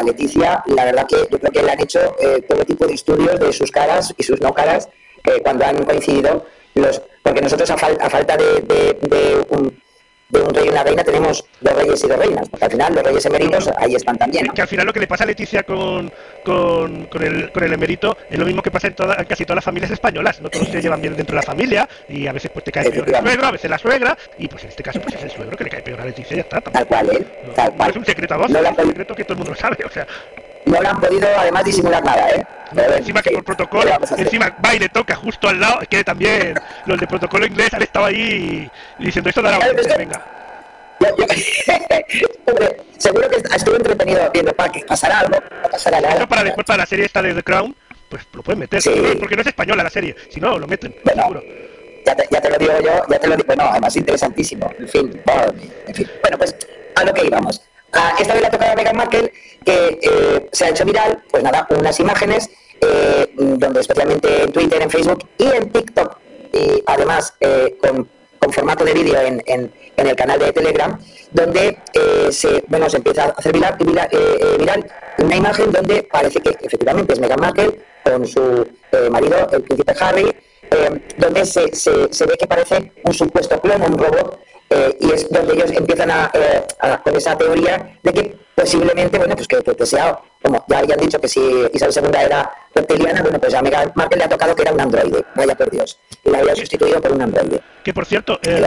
Leticia, 0.04 0.62
la 0.66 0.84
verdad 0.84 1.06
que 1.06 1.16
yo 1.30 1.38
creo 1.38 1.52
que 1.52 1.62
le 1.62 1.70
han 1.70 1.80
hecho 1.80 2.00
eh, 2.20 2.42
todo 2.48 2.64
tipo 2.64 2.86
de 2.86 2.94
estudios 2.94 3.40
de 3.40 3.52
sus 3.52 3.70
caras 3.70 4.14
y 4.16 4.22
sus 4.22 4.40
no 4.40 4.52
caras 4.52 4.88
eh, 5.24 5.40
cuando 5.42 5.64
han 5.64 5.84
coincidido 5.84 6.44
los, 6.74 7.02
porque 7.22 7.40
nosotros 7.40 7.70
a, 7.70 7.74
a 7.74 8.10
falta 8.10 8.36
de, 8.36 8.60
de 9.00 9.46
un 9.50 9.80
de 10.28 10.42
un 10.42 10.54
rey 10.54 10.66
y 10.66 10.68
una 10.68 10.84
reina 10.84 11.02
tenemos 11.02 11.44
dos 11.60 11.74
reyes 11.74 12.04
y 12.04 12.08
dos 12.08 12.18
reinas, 12.18 12.48
porque 12.48 12.64
al 12.66 12.70
final 12.70 12.94
los 12.94 13.04
reyes 13.04 13.26
eméritos 13.26 13.70
ahí 13.78 13.94
están 13.94 14.18
también. 14.18 14.48
Que 14.48 14.62
al 14.62 14.68
final 14.68 14.86
lo 14.86 14.92
que 14.92 15.00
le 15.00 15.06
pasa 15.06 15.24
a 15.24 15.26
Leticia 15.26 15.62
con, 15.62 16.12
con, 16.44 17.06
con, 17.06 17.22
el, 17.22 17.50
con 17.50 17.64
el 17.64 17.72
emérito 17.72 18.16
es 18.28 18.38
lo 18.38 18.44
mismo 18.44 18.62
que 18.62 18.70
pasa 18.70 18.88
en, 18.88 18.94
toda, 18.94 19.16
casi 19.24 19.44
todas 19.44 19.56
las 19.56 19.64
familias 19.64 19.90
españolas, 19.90 20.40
no 20.40 20.50
todos 20.50 20.68
se 20.68 20.82
llevan 20.82 21.00
bien 21.00 21.16
dentro 21.16 21.34
de 21.34 21.40
la 21.40 21.46
familia 21.46 21.88
y 22.08 22.26
a 22.26 22.32
veces 22.32 22.50
pues 22.52 22.64
te 22.64 22.72
cae 22.72 22.90
peor 22.90 23.08
el 23.08 23.16
suegro, 23.16 23.46
a 23.46 23.52
veces 23.52 23.70
la 23.70 23.78
suegra 23.78 24.18
y 24.38 24.48
pues 24.48 24.64
en 24.64 24.68
este 24.68 24.82
caso 24.82 25.00
pues 25.00 25.14
es 25.14 25.22
el 25.22 25.30
suegro 25.30 25.56
que 25.56 25.64
le 25.64 25.70
cae 25.70 25.82
peor 25.82 26.00
a 26.00 26.04
Leticia 26.04 26.34
y 26.34 26.36
ya 26.36 26.42
está. 26.42 26.60
Tal 26.60 26.86
cual, 26.86 27.10
¿eh? 27.10 27.26
Tal 27.54 27.72
cual. 27.72 27.88
No 27.88 27.92
es 27.92 27.96
un 27.96 28.04
secreto 28.04 28.34
a 28.34 28.36
vos, 28.36 28.50
no 28.50 28.58
es 28.58 28.68
un 28.68 28.86
secreto 28.86 29.14
que 29.14 29.24
todo 29.24 29.32
el 29.32 29.38
mundo 29.38 29.52
lo 29.52 29.58
sabe, 29.58 29.78
o 29.84 29.90
sea 29.90 30.06
no 30.68 30.80
le 30.80 30.88
han 30.88 31.00
podido 31.00 31.28
además 31.36 31.64
disimular 31.64 32.04
nada, 32.04 32.30
¿eh? 32.30 32.46
encima 32.96 33.22
que 33.22 33.30
por 33.30 33.44
protocolo, 33.44 33.90
encima 34.16 34.54
va 34.64 34.74
y 34.74 34.78
le 34.78 34.88
toca 34.88 35.14
justo 35.16 35.48
al 35.48 35.60
lado, 35.60 35.80
que 35.88 36.04
también 36.04 36.54
los 36.86 36.98
de 37.00 37.06
protocolo 37.06 37.46
inglés 37.46 37.72
han 37.72 37.82
estado 37.82 38.06
ahí 38.06 38.70
diciendo 38.98 39.30
esto 39.30 39.42
dará 39.42 39.58
venga. 39.96 40.22
Hombre, 42.46 42.76
seguro 42.98 43.28
que 43.28 43.36
estuve 43.36 43.76
entretenido 43.76 44.30
viendo 44.32 44.52
para 44.52 44.72
que 44.72 44.80
pasará 44.84 45.20
algo, 45.20 45.38
no 45.62 45.70
pasará 45.70 46.00
nada. 46.00 46.26
para 46.26 46.44
después 46.44 46.66
para 46.66 46.78
la 46.78 46.86
serie 46.86 47.06
esta 47.06 47.22
de 47.22 47.34
The 47.34 47.42
Crown, 47.42 47.74
pues 48.08 48.22
lo 48.32 48.42
pueden 48.42 48.60
meter, 48.60 48.82
porque 49.18 49.36
no 49.36 49.42
es 49.42 49.48
española 49.48 49.82
la 49.84 49.90
serie, 49.90 50.14
si 50.30 50.40
no, 50.40 50.58
lo 50.58 50.66
meten, 50.66 50.94
seguro. 51.04 51.42
Ya 52.04 52.16
te, 52.16 52.26
ya 52.30 52.40
te, 52.40 52.50
lo 52.50 52.56
digo 52.56 52.72
yo, 52.80 53.02
ya 53.08 53.18
te 53.18 53.26
lo 53.26 53.36
digo, 53.36 53.54
no, 53.54 53.64
además 53.64 53.94
interesantísimo, 53.96 54.72
en 54.78 54.88
fin, 54.88 55.22
en 55.86 55.94
fin. 55.94 56.10
Bueno, 56.22 56.38
pues 56.38 56.56
a 56.96 57.04
lo 57.04 57.12
que 57.12 57.26
íbamos. 57.26 57.60
Ah, 57.92 58.14
esta 58.18 58.34
vez 58.34 58.42
le 58.42 58.48
ha 58.48 58.50
tocado 58.50 58.72
a 58.72 58.74
Meghan 58.74 58.96
Markle 58.96 59.32
que 59.64 59.98
eh, 60.02 60.48
se 60.52 60.64
ha 60.66 60.68
hecho 60.70 60.84
viral, 60.84 61.22
pues 61.30 61.42
nada, 61.42 61.66
unas 61.70 61.98
imágenes 62.00 62.50
eh, 62.80 63.32
donde 63.36 63.80
especialmente 63.80 64.44
en 64.44 64.52
Twitter, 64.52 64.82
en 64.82 64.90
Facebook 64.90 65.28
y 65.38 65.46
en 65.46 65.70
TikTok, 65.70 66.18
y 66.52 66.82
además 66.86 67.34
eh, 67.40 67.76
con 67.80 68.08
con 68.38 68.52
formato 68.52 68.84
de 68.84 68.94
vídeo 68.94 69.20
en, 69.20 69.42
en, 69.46 69.72
el 69.96 70.16
canal 70.16 70.38
de 70.38 70.52
Telegram, 70.52 70.98
donde 71.32 71.78
eh, 71.92 72.28
se, 72.30 72.62
bueno, 72.68 72.88
se 72.88 72.98
empieza 72.98 73.24
a 73.24 73.28
hacer 73.30 73.52
viral, 73.52 73.76
viral, 73.78 74.08
eh, 74.12 74.38
eh, 74.40 74.56
viral, 74.58 74.90
una 75.18 75.36
imagen 75.36 75.72
donde 75.72 76.04
parece 76.04 76.40
que 76.40 76.56
efectivamente 76.60 77.12
es 77.12 77.20
Meghan 77.20 77.40
Markle 77.40 77.80
con 78.04 78.26
su 78.26 78.66
marido, 79.10 79.48
el 79.52 79.62
príncipe 79.62 79.94
Harry, 80.00 80.34
donde 81.18 81.44
se, 81.44 81.74
se, 81.74 82.12
se, 82.12 82.26
ve 82.26 82.36
que 82.38 82.46
parece 82.46 82.92
un 83.04 83.12
supuesto 83.12 83.60
clon, 83.60 83.82
un 83.82 83.98
robot, 83.98 84.38
y 85.00 85.10
es 85.12 85.28
donde 85.30 85.54
ellos 85.54 85.70
empiezan 85.72 86.10
a, 86.10 86.30
con 87.02 87.16
esa 87.16 87.36
teoría 87.36 87.98
de 88.02 88.12
que 88.12 88.36
posiblemente, 88.54 89.18
bueno, 89.18 89.36
pues 89.36 89.46
que, 89.46 89.62
que, 89.62 89.86
sea, 89.86 90.18
como 90.42 90.64
ya 90.68 90.78
habían 90.78 90.98
dicho 90.98 91.20
que 91.20 91.28
si 91.28 91.40
Isabel 91.72 92.12
II 92.12 92.20
era 92.24 92.50
reptiliana, 92.74 93.22
bueno, 93.22 93.38
pues 93.38 93.54
a 93.54 93.62
Meghan 93.62 93.92
Markle 93.94 94.18
le 94.18 94.24
ha 94.24 94.28
tocado 94.28 94.54
que 94.54 94.62
era 94.62 94.72
un 94.72 94.80
androide, 94.80 95.24
vaya 95.36 95.54
por 95.54 95.70
Dios, 95.70 95.98
y 96.24 96.30
la 96.30 96.38
había 96.38 96.56
sustituido 96.56 97.00
por 97.00 97.12
un 97.12 97.22
androide. 97.22 97.60
Que 97.84 97.94
por 97.94 98.04
cierto, 98.04 98.38
eh, 98.42 98.66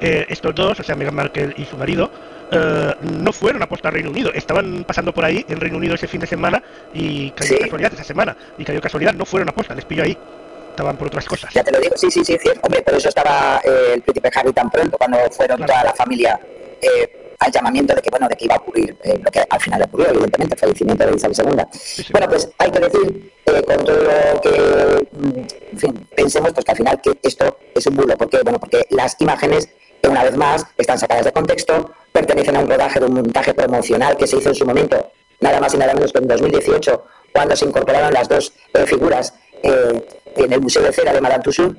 eh, 0.00 0.26
estos 0.28 0.54
dos, 0.54 0.80
o 0.80 0.82
sea, 0.82 0.96
Meghan 0.96 1.14
Markle 1.14 1.54
y 1.56 1.64
su 1.64 1.76
marido, 1.76 2.10
eh, 2.50 2.94
no 3.00 3.32
fueron 3.32 3.62
a 3.62 3.68
posta 3.68 3.90
Reino 3.90 4.10
Unido, 4.10 4.32
estaban 4.34 4.84
pasando 4.84 5.14
por 5.14 5.24
ahí 5.24 5.44
en 5.48 5.60
Reino 5.60 5.76
Unido 5.76 5.94
ese 5.94 6.08
fin 6.08 6.20
de 6.20 6.26
semana 6.26 6.62
y 6.92 7.30
cayó 7.30 7.58
casualidad 7.58 7.94
esa 7.94 8.04
semana, 8.04 8.36
y 8.58 8.64
cayó 8.64 8.80
casualidad, 8.80 9.14
no 9.14 9.24
fueron 9.24 9.48
a 9.48 9.52
posta, 9.52 9.74
les 9.74 9.84
pilló 9.84 10.02
ahí 10.02 10.18
estaban 10.72 10.96
por 10.96 11.06
otras 11.06 11.24
cosas. 11.26 11.52
Ya 11.54 11.62
te 11.62 11.70
lo 11.70 11.80
digo, 11.80 11.96
sí, 11.96 12.10
sí, 12.10 12.24
sí, 12.24 12.36
sí. 12.42 12.50
hombre, 12.62 12.82
por 12.82 12.94
eso 12.94 13.08
estaba 13.08 13.60
el 13.64 14.02
príncipe 14.02 14.30
Harry 14.34 14.52
tan 14.52 14.70
pronto, 14.70 14.98
cuando 14.98 15.18
fueron 15.30 15.60
toda 15.64 15.84
la 15.84 15.94
familia 15.94 16.38
al 17.42 17.50
llamamiento 17.50 17.94
de 17.94 18.02
que, 18.02 18.10
bueno, 18.10 18.28
de 18.28 18.36
que 18.36 18.44
iba 18.44 18.54
a 18.54 18.58
ocurrir 18.58 18.96
eh, 19.02 19.18
lo 19.22 19.30
que 19.30 19.44
al 19.48 19.60
final 19.60 19.82
ocurrió, 19.82 20.10
evidentemente, 20.10 20.54
el 20.54 20.60
fallecimiento 20.60 21.06
de 21.06 21.16
Isabel 21.16 21.36
II. 21.38 22.06
Bueno, 22.12 22.28
pues 22.28 22.48
hay 22.58 22.70
que 22.70 22.80
decir, 22.80 23.32
eh, 23.46 23.62
con 23.62 23.84
todo 23.84 23.96
lo 23.96 24.40
que, 24.40 25.08
mm, 25.10 25.38
en 25.72 25.78
fin, 25.78 26.08
pensemos 26.14 26.52
pues 26.52 26.64
que 26.64 26.70
al 26.70 26.76
final 26.76 27.00
que 27.00 27.18
esto 27.22 27.58
es 27.74 27.86
un 27.86 27.96
bulo. 27.96 28.16
¿Por 28.16 28.30
qué? 28.30 28.38
Bueno, 28.42 28.60
porque 28.60 28.86
las 28.90 29.16
imágenes, 29.20 29.68
una 30.08 30.22
vez 30.22 30.36
más, 30.36 30.64
están 30.78 30.98
sacadas 30.98 31.24
de 31.24 31.32
contexto, 31.32 31.90
pertenecen 32.12 32.56
a 32.56 32.60
un 32.60 32.70
rodaje 32.70 33.00
de 33.00 33.06
un 33.06 33.14
montaje 33.14 33.54
promocional 33.54 34.16
que 34.16 34.26
se 34.26 34.36
hizo 34.36 34.50
en 34.50 34.54
su 34.54 34.64
momento, 34.64 35.10
nada 35.40 35.60
más 35.60 35.74
y 35.74 35.78
nada 35.78 35.94
menos 35.94 36.12
que 36.12 36.18
en 36.18 36.28
2018, 36.28 37.04
cuando 37.32 37.56
se 37.56 37.64
incorporaron 37.64 38.12
las 38.12 38.28
dos 38.28 38.52
figuras 38.86 39.34
en 40.36 40.52
el 40.52 40.60
Museo 40.60 40.82
de 40.82 40.92
Cera 40.92 41.12
de 41.12 41.20
Madame 41.20 41.42
Tussauds 41.42 41.76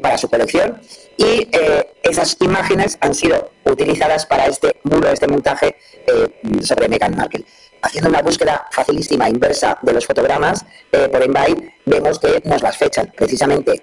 para 0.00 0.16
su 0.16 0.28
colección 0.28 0.80
y 1.16 1.48
eh, 1.52 1.94
esas 2.02 2.36
imágenes 2.40 2.98
han 3.00 3.14
sido 3.14 3.50
utilizadas 3.64 4.26
para 4.26 4.46
este 4.46 4.76
muro, 4.84 5.08
este 5.08 5.26
montaje 5.26 5.76
eh, 6.06 6.62
sobre 6.62 6.88
Meghan 6.88 7.16
Markle. 7.16 7.44
Haciendo 7.82 8.10
una 8.10 8.20
búsqueda 8.20 8.66
facilísima 8.70 9.28
inversa 9.28 9.78
de 9.82 9.92
los 9.92 10.04
fotogramas 10.04 10.64
eh, 10.92 11.08
por 11.08 11.22
Envy, 11.22 11.70
vemos 11.84 12.18
que 12.18 12.42
nos 12.44 12.62
las 12.62 12.76
fechan 12.76 13.12
precisamente 13.16 13.82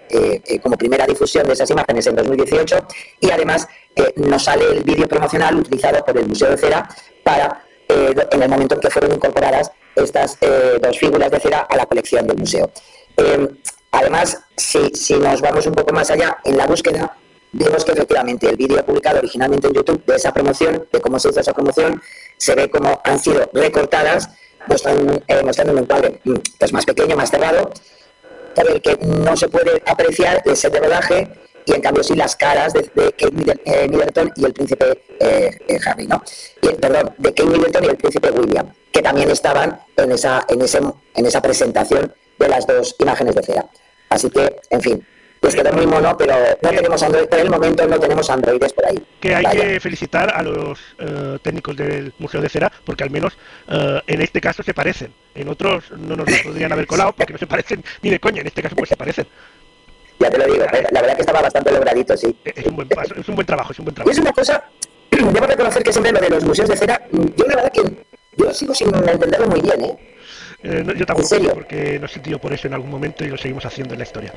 como 0.62 0.78
primera 0.78 1.06
difusión 1.08 1.48
de 1.48 1.54
esas 1.54 1.70
imágenes 1.70 2.06
en 2.08 2.16
2018 2.16 2.88
y 3.22 3.32
además 3.32 3.68
nos 4.16 4.44
sale 4.44 4.66
el 4.72 4.84
vídeo 4.84 5.08
promocional 5.08 5.56
utilizado 5.56 6.04
por 6.04 6.18
el 6.18 6.28
Museo 6.28 6.50
de 6.50 6.58
Cera 6.58 6.90
para, 7.24 7.64
en 7.88 8.42
el 8.42 8.50
momento 8.50 8.76
en 8.76 8.82
que 8.82 8.90
fueron 8.90 9.14
incorporadas 9.14 9.72
estas 9.96 10.38
dos 10.82 10.98
figuras 10.98 11.32
de 11.32 11.40
cera 11.40 11.60
a 11.70 11.78
la 11.78 11.86
colección 11.86 12.28
del 12.28 12.38
museo. 12.38 12.72
Además, 13.94 14.44
si, 14.58 14.90
si 14.94 15.16
nos 15.16 15.40
vamos 15.40 15.66
un 15.66 15.74
poco 15.74 15.94
más 15.94 16.10
allá 16.12 16.38
en 16.44 16.58
la 16.58 16.66
búsqueda, 16.66 17.16
vemos 17.54 17.86
que 17.86 17.92
efectivamente 17.92 18.50
el 18.50 18.58
vídeo 18.58 18.84
publicado 18.84 19.20
originalmente 19.20 19.68
en 19.68 19.74
YouTube 19.74 20.04
de 20.06 20.16
esa 20.16 20.34
promoción, 20.34 20.88
de 20.92 21.00
cómo 21.00 21.20
se 21.20 21.30
hizo 21.30 21.40
esa 21.40 21.54
promoción, 21.54 22.02
se 22.38 22.56
ve 22.56 22.70
cómo 22.70 23.00
han 23.04 23.20
sido 23.20 23.50
recortadas, 23.54 24.30
mostrando, 24.68 25.22
eh, 25.28 25.42
mostrando 25.44 25.74
un 25.74 25.80
encuadre 25.80 26.20
mm, 26.24 26.34
pues, 26.58 26.74
más 26.74 26.86
pequeño, 26.86 27.16
más 27.16 27.30
cerrado, 27.30 27.72
por 28.56 28.70
el 28.70 28.82
que 28.82 28.98
no 28.98 29.38
se 29.38 29.48
puede 29.48 29.82
apreciar 29.86 30.42
el 30.46 30.58
set 30.58 30.74
de 30.74 30.80
rodaje 30.80 31.30
y 31.66 31.74
en 31.74 31.82
cambio 31.82 32.04
sí 32.04 32.16
las 32.16 32.36
caras 32.36 32.74
de, 32.74 32.84
Kate 32.84 33.62
eh, 33.66 33.88
Middleton 33.88 34.32
y 34.36 34.46
el 34.46 34.54
príncipe 34.54 35.04
eh, 35.20 35.80
Harry, 35.86 36.08
¿no? 36.08 36.22
Y, 36.62 36.70
perdón, 36.76 37.14
de 37.18 37.30
Kate 37.34 37.50
Middleton 37.50 37.84
y 37.86 37.88
el 37.88 37.98
príncipe 37.98 38.32
William, 38.32 38.74
que 38.92 39.02
también 39.02 39.30
estaban 39.30 39.80
en 39.96 40.12
esa, 40.12 40.46
en, 40.50 40.62
ese, 40.62 40.80
en 41.16 41.26
esa 41.26 41.42
presentación 41.42 42.14
de 42.40 42.50
las 42.50 42.68
dos 42.68 42.96
imágenes 43.00 43.36
de 43.36 43.44
cera. 43.44 43.66
Así 44.14 44.30
que, 44.30 44.56
en 44.70 44.82
fin, 44.82 45.06
pues 45.40 45.56
quedó 45.56 45.74
muy 45.74 45.88
mono, 45.88 46.16
pero 46.16 46.36
no 46.62 46.70
tenemos 46.70 47.02
Android, 47.02 47.26
por 47.26 47.40
el 47.40 47.50
momento 47.50 47.88
no 47.88 48.00
tenemos 48.00 48.30
androides 48.30 48.72
por 48.74 48.86
ahí. 48.86 49.04
Que 49.20 49.34
hay 49.34 49.46
que 49.46 49.80
felicitar 49.80 50.32
a 50.36 50.44
los 50.44 50.80
eh, 51.00 51.40
técnicos 51.42 51.76
del 51.76 52.14
Museo 52.20 52.40
de 52.40 52.48
Cera, 52.48 52.72
porque 52.86 53.04
al 53.04 53.10
menos 53.10 53.36
eh, 53.68 54.02
en 54.06 54.22
este 54.22 54.40
caso 54.40 54.62
se 54.62 54.76
parecen. 54.76 55.12
En 55.34 55.50
otros 55.50 55.90
no 55.98 56.16
nos 56.16 56.30
podrían 56.44 56.72
haber 56.72 56.86
colado 56.86 57.14
porque 57.14 57.34
no 57.34 57.40
se 57.40 57.48
parecen 57.48 57.84
ni 58.04 58.12
de 58.12 58.20
coña, 58.20 58.42
en 58.42 58.48
este 58.48 58.62
caso 58.62 58.76
pues 58.76 58.90
se 58.90 58.98
parecen. 58.98 59.26
Ya 60.20 60.30
te 60.30 60.38
lo 60.38 60.46
digo, 60.46 60.64
la 60.64 61.02
verdad 61.02 61.16
que 61.16 61.22
estaba 61.22 61.42
bastante 61.42 61.72
logradito, 61.72 62.16
sí. 62.16 62.38
Es 62.46 62.68
un 62.68 62.76
buen, 62.76 62.88
paso, 62.88 63.16
es 63.16 63.28
un 63.28 63.34
buen 63.34 63.48
trabajo, 63.48 63.72
es 63.72 63.80
un 63.80 63.86
buen 63.86 63.96
trabajo. 63.96 64.12
Y 64.12 64.14
es 64.14 64.20
una 64.20 64.32
cosa, 64.32 64.64
debo 65.10 65.48
reconocer 65.48 65.82
que 65.82 65.92
siempre 65.92 66.12
lo 66.12 66.20
de 66.20 66.30
los 66.30 66.44
museos 66.44 66.70
de 66.70 66.78
cera, 66.78 67.02
yo 67.12 67.46
la 67.48 67.56
verdad 67.56 67.72
que 67.72 67.82
yo 68.38 68.54
sigo 68.54 68.76
sin 68.76 68.94
entenderlo 68.94 69.48
muy 69.48 69.62
bien, 69.62 69.84
¿eh? 69.84 70.13
Eh 70.64 70.84
yo 70.96 71.06
tampoco, 71.06 71.36
porque 71.54 72.00
no 72.00 72.06
he 72.06 72.10
sentido 72.10 72.40
por 72.40 72.54
eso 72.54 72.68
en 72.68 72.74
algún 72.74 72.90
momento 72.90 73.24
y 73.24 73.30
lo 73.30 73.38
seguimos 73.38 73.66
haciendo 73.66 73.94
en 73.94 74.00
la 74.00 74.04
historia. 74.04 74.34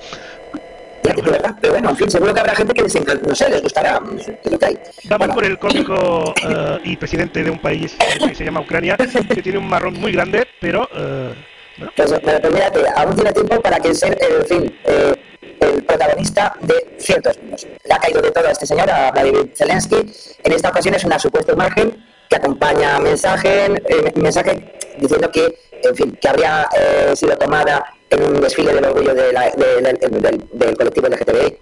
Pero 1.02 1.72
bueno, 1.72 1.90
en 1.90 1.96
fin, 1.96 2.10
seguro 2.10 2.34
que 2.34 2.40
habrá 2.40 2.54
gente 2.54 2.74
que 2.74 2.82
les 2.82 2.94
encanta, 2.94 3.28
no 3.28 3.34
sé, 3.34 3.48
les 3.48 3.62
gustará 3.62 4.00
lo 4.00 4.58
que 4.58 4.66
hay. 4.66 4.78
Vamos 5.04 5.28
por 5.28 5.44
el 5.44 5.58
cómico 5.58 6.34
uh, 6.44 6.78
y 6.84 6.96
presidente 6.96 7.44
de 7.44 7.50
un 7.50 7.60
país 7.60 7.96
que 8.26 8.34
se 8.34 8.44
llama 8.44 8.60
Ucrania, 8.60 8.96
que 8.96 9.42
tiene 9.42 9.58
un 9.58 9.68
marrón 9.68 9.94
muy 9.94 10.12
grande, 10.12 10.46
pero... 10.60 10.88
Uh, 10.92 11.32
bueno. 11.78 11.92
Pues, 11.94 12.14
pero 12.24 12.50
mírate, 12.50 12.80
aún 12.96 13.14
tiene 13.14 13.32
tiempo 13.32 13.60
para 13.60 13.78
que 13.78 13.94
ser, 13.94 14.18
en 14.20 14.46
fin, 14.46 14.74
eh, 14.84 15.14
el 15.60 15.84
protagonista 15.84 16.56
de 16.62 16.74
ciertos 16.98 17.38
niños. 17.42 17.66
Le 17.84 17.94
ha 17.94 17.98
caído 17.98 18.22
de 18.22 18.30
todo 18.30 18.48
a 18.48 18.52
este 18.52 18.66
señor, 18.66 18.90
a 18.90 19.10
Vladimir 19.10 19.52
Zelensky. 19.54 19.96
En 20.42 20.52
esta 20.52 20.70
ocasión 20.70 20.94
es 20.94 21.04
una 21.04 21.18
supuesta 21.18 21.52
imagen 21.52 22.02
que 22.28 22.36
acompaña 22.36 22.98
mensaje, 22.98 23.66
eh, 23.66 24.12
mensaje 24.16 24.72
diciendo 24.98 25.30
que, 25.30 25.54
en 25.82 25.96
fin, 25.96 26.18
que 26.20 26.28
habría 26.28 26.68
eh, 26.76 27.14
sido 27.14 27.36
tomada 27.36 27.84
en 28.10 28.22
un 28.22 28.40
desfile 28.40 28.72
del 28.72 28.84
orgullo 28.84 29.14
de 29.14 29.32
del, 29.32 30.76
colectivo 30.76 31.08
LGTBI 31.08 31.58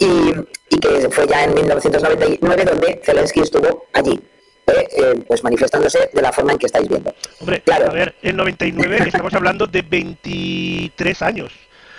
y, 0.00 0.34
y, 0.70 0.78
que 0.78 1.08
fue 1.10 1.26
ya 1.26 1.44
en 1.44 1.54
1999 1.54 2.64
donde 2.64 3.00
Zelensky 3.04 3.40
estuvo 3.40 3.86
allí. 3.92 4.20
Eh, 4.66 4.88
eh, 4.96 5.24
pues 5.28 5.44
manifestándose 5.44 6.08
de 6.10 6.22
la 6.22 6.32
forma 6.32 6.52
en 6.52 6.58
que 6.58 6.66
estáis 6.66 6.88
viendo. 6.88 7.14
Hombre, 7.40 7.60
claro. 7.60 7.90
a 7.90 7.92
ver, 7.92 8.14
en 8.22 8.36
99 8.36 8.98
estamos 9.06 9.34
hablando 9.34 9.66
de 9.66 9.82
23 9.82 11.22
años. 11.22 11.52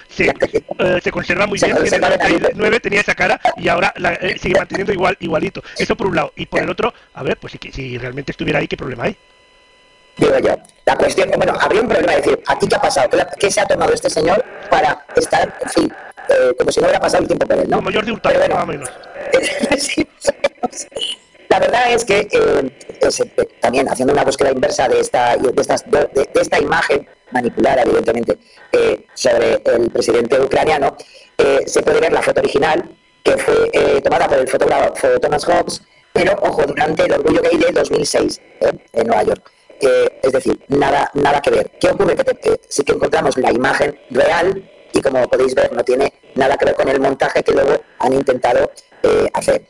Se, 0.09 0.25
eh, 0.25 0.99
se 1.03 1.11
conserva 1.11 1.45
muy 1.45 1.59
bien. 1.59 1.77
En 1.77 1.93
el 1.93 2.01
99 2.01 2.79
tenía 2.79 3.01
esa 3.01 3.13
cara 3.13 3.39
y 3.57 3.67
ahora 3.67 3.93
la, 3.97 4.17
sigue 4.41 4.55
manteniendo 4.55 4.93
igual, 4.93 5.15
igualito. 5.19 5.61
Eso 5.77 5.95
por 5.95 6.07
un 6.07 6.15
lado. 6.15 6.33
Y 6.35 6.47
por 6.47 6.61
el 6.61 6.69
otro, 6.69 6.91
a 7.13 7.21
ver, 7.21 7.37
pues 7.37 7.53
si, 7.53 7.71
si 7.71 7.97
realmente 7.99 8.31
estuviera 8.31 8.59
ahí, 8.59 8.67
¿qué 8.67 8.77
problema 8.77 9.03
hay? 9.03 9.17
Digo 10.17 10.37
yo. 10.39 10.55
La 10.85 10.95
cuestión, 10.95 11.29
bueno, 11.35 11.53
habría 11.59 11.81
un 11.81 11.87
problema 11.87 12.13
de 12.13 12.21
decir, 12.21 12.43
¿aquí 12.45 12.67
qué 12.67 12.75
ha 12.75 12.81
pasado? 12.81 13.09
¿Qué, 13.39 13.49
se 13.49 13.59
ha 13.59 13.65
tomado 13.65 13.91
este 13.93 14.09
señor 14.09 14.43
para 14.69 15.03
estar, 15.15 15.51
en 15.61 15.69
fin, 15.69 15.93
eh, 16.29 16.53
como 16.57 16.71
si 16.71 16.79
no 16.79 16.85
hubiera 16.85 16.99
pasado 16.99 17.23
el 17.23 17.27
tiempo 17.27 17.47
por 17.47 17.57
él, 17.57 17.67
¿no? 17.69 17.77
Como 17.77 17.91
Jordi 17.91 18.11
Hurtado, 18.11 18.37
bueno, 18.37 18.55
más 18.55 18.67
menos. 18.67 18.91
la 21.49 21.59
verdad 21.59 21.91
es 21.91 22.05
que 22.05 22.19
eh, 22.19 22.71
eh, 23.01 23.47
también 23.61 23.89
haciendo 23.89 24.13
una 24.13 24.23
búsqueda 24.23 24.51
inversa 24.51 24.87
de 24.87 24.99
esta, 24.99 25.35
de 25.37 25.53
estas, 25.59 25.89
de, 25.89 26.29
esta 26.35 26.59
imagen 26.59 27.07
manipulada, 27.31 27.81
evidentemente, 27.81 28.37
sobre 29.15 29.61
el 29.65 29.89
presidente 29.91 30.39
ucraniano, 30.39 30.95
se 31.65 31.81
puede 31.81 31.99
ver 31.99 32.13
la 32.13 32.21
foto 32.21 32.41
original 32.41 32.95
que 33.23 33.37
fue 33.37 34.01
tomada 34.01 34.27
por 34.27 34.37
el 34.37 34.47
fotógrafo 34.47 35.19
Thomas 35.19 35.43
Hobbes, 35.45 35.81
pero, 36.13 36.37
ojo, 36.41 36.63
durante 36.63 37.03
el 37.03 37.13
Orgullo 37.13 37.41
Gay 37.41 37.57
de 37.57 37.71
2006 37.71 38.39
en 38.61 39.07
Nueva 39.07 39.23
York 39.23 39.51
es 39.79 40.31
decir, 40.31 40.59
nada, 40.67 41.09
nada 41.13 41.41
que 41.41 41.51
ver. 41.51 41.71
¿Qué 41.79 41.89
ocurre? 41.89 42.15
Que 42.15 42.59
sí 42.67 42.83
que 42.83 42.93
encontramos 42.93 43.37
la 43.37 43.51
imagen 43.51 43.99
real 44.09 44.63
y 44.95 45.01
como 45.01 45.27
podéis 45.27 45.53
ver 45.53 45.73
no 45.73 45.83
tiene 45.83 46.13
nada 46.35 46.57
que 46.57 46.65
ver 46.65 46.75
con 46.75 46.87
el 46.87 46.99
montaje 46.99 47.43
que 47.43 47.51
luego 47.51 47.81
han 47.99 48.13
intentado 48.13 48.71
eh, 49.03 49.29
hacer. 49.33 49.63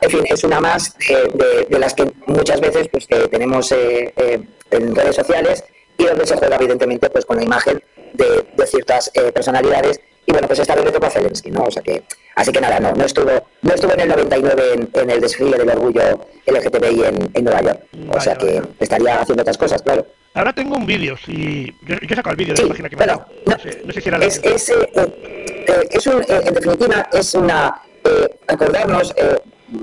En 0.00 0.10
fin, 0.10 0.24
es 0.28 0.44
una 0.44 0.60
más 0.60 0.96
de, 0.98 1.78
las 1.78 1.94
que 1.94 2.12
muchas 2.26 2.60
veces 2.60 2.88
pues, 2.88 3.06
tenemos 3.30 3.70
eh, 3.72 4.12
eh, 4.16 4.40
en 4.70 4.94
redes 4.94 5.16
sociales 5.16 5.64
y 5.96 6.04
donde 6.04 6.26
se 6.26 6.36
juega 6.36 6.56
evidentemente 6.56 7.08
pues, 7.10 7.24
con 7.24 7.36
la 7.36 7.44
imagen 7.44 7.82
de, 8.12 8.46
de 8.54 8.66
ciertas 8.66 9.10
personalidades 9.32 10.00
y 10.26 10.32
bueno, 10.32 10.48
pues 10.48 10.58
esta 10.58 10.74
vez 10.74 10.84
le 10.84 10.92
tocó 10.92 11.06
a 11.06 11.10
Zelensky, 11.10 11.50
¿no? 11.50 11.62
O 11.62 11.70
sea 11.70 11.82
que, 11.82 12.02
así 12.34 12.50
que 12.50 12.60
nada, 12.60 12.80
no, 12.80 12.92
no 12.92 13.04
estuvo, 13.04 13.30
no 13.62 13.74
estuvo 13.74 13.92
en 13.92 14.00
el 14.00 14.08
99 14.08 14.88
en, 14.92 15.10
el 15.10 15.20
desfile 15.20 15.56
del 15.56 15.70
orgullo 15.70 16.02
LGTBI 16.46 17.04
en, 17.04 17.30
en 17.32 17.44
Nueva 17.44 17.62
York. 17.62 17.80
O 18.10 18.20
sea 18.20 18.34
que 18.34 18.60
estaría 18.80 19.20
haciendo 19.20 19.42
otras 19.42 19.56
cosas, 19.56 19.80
claro. 19.82 20.04
Ahora 20.34 20.52
tengo 20.52 20.76
un 20.76 20.84
vídeo, 20.84 21.16
si... 21.16 21.72
yo, 21.86 21.96
yo 21.96 22.08
he 22.10 22.14
sacado 22.14 22.32
el 22.32 22.36
vídeo 22.36 22.54
de 22.54 22.62
la 22.62 22.68
página 22.68 22.88
que 22.90 22.96
me 22.96 23.06
bueno, 23.06 23.26
no, 23.46 23.52
no, 23.52 23.58
sé, 23.58 23.82
no, 23.86 23.92
sé, 23.92 24.00
si 24.02 24.08
era 24.08 24.18
la... 24.18 24.26
Es, 24.26 24.38
es, 24.44 24.68
eh, 24.68 24.74
eh, 24.94 25.88
es 25.90 26.06
un, 26.06 26.20
eh, 26.22 26.40
en 26.44 26.54
definitiva, 26.54 27.08
es 27.10 27.34
una... 27.34 27.80
Eh, 28.04 28.28
acordarnos, 28.46 29.14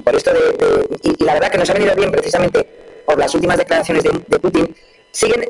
por 0.04 0.16
esto 0.16 0.32
de... 0.32 1.00
y, 1.02 1.24
la 1.24 1.34
verdad 1.34 1.50
que 1.50 1.58
nos 1.58 1.70
ha 1.72 1.74
venido 1.74 1.96
bien 1.96 2.12
precisamente 2.12 2.68
por 3.06 3.18
las 3.18 3.34
últimas 3.34 3.58
declaraciones 3.58 4.04
de, 4.04 4.12
de 4.28 4.40
Putin, 4.40 4.76
siguen 5.10 5.44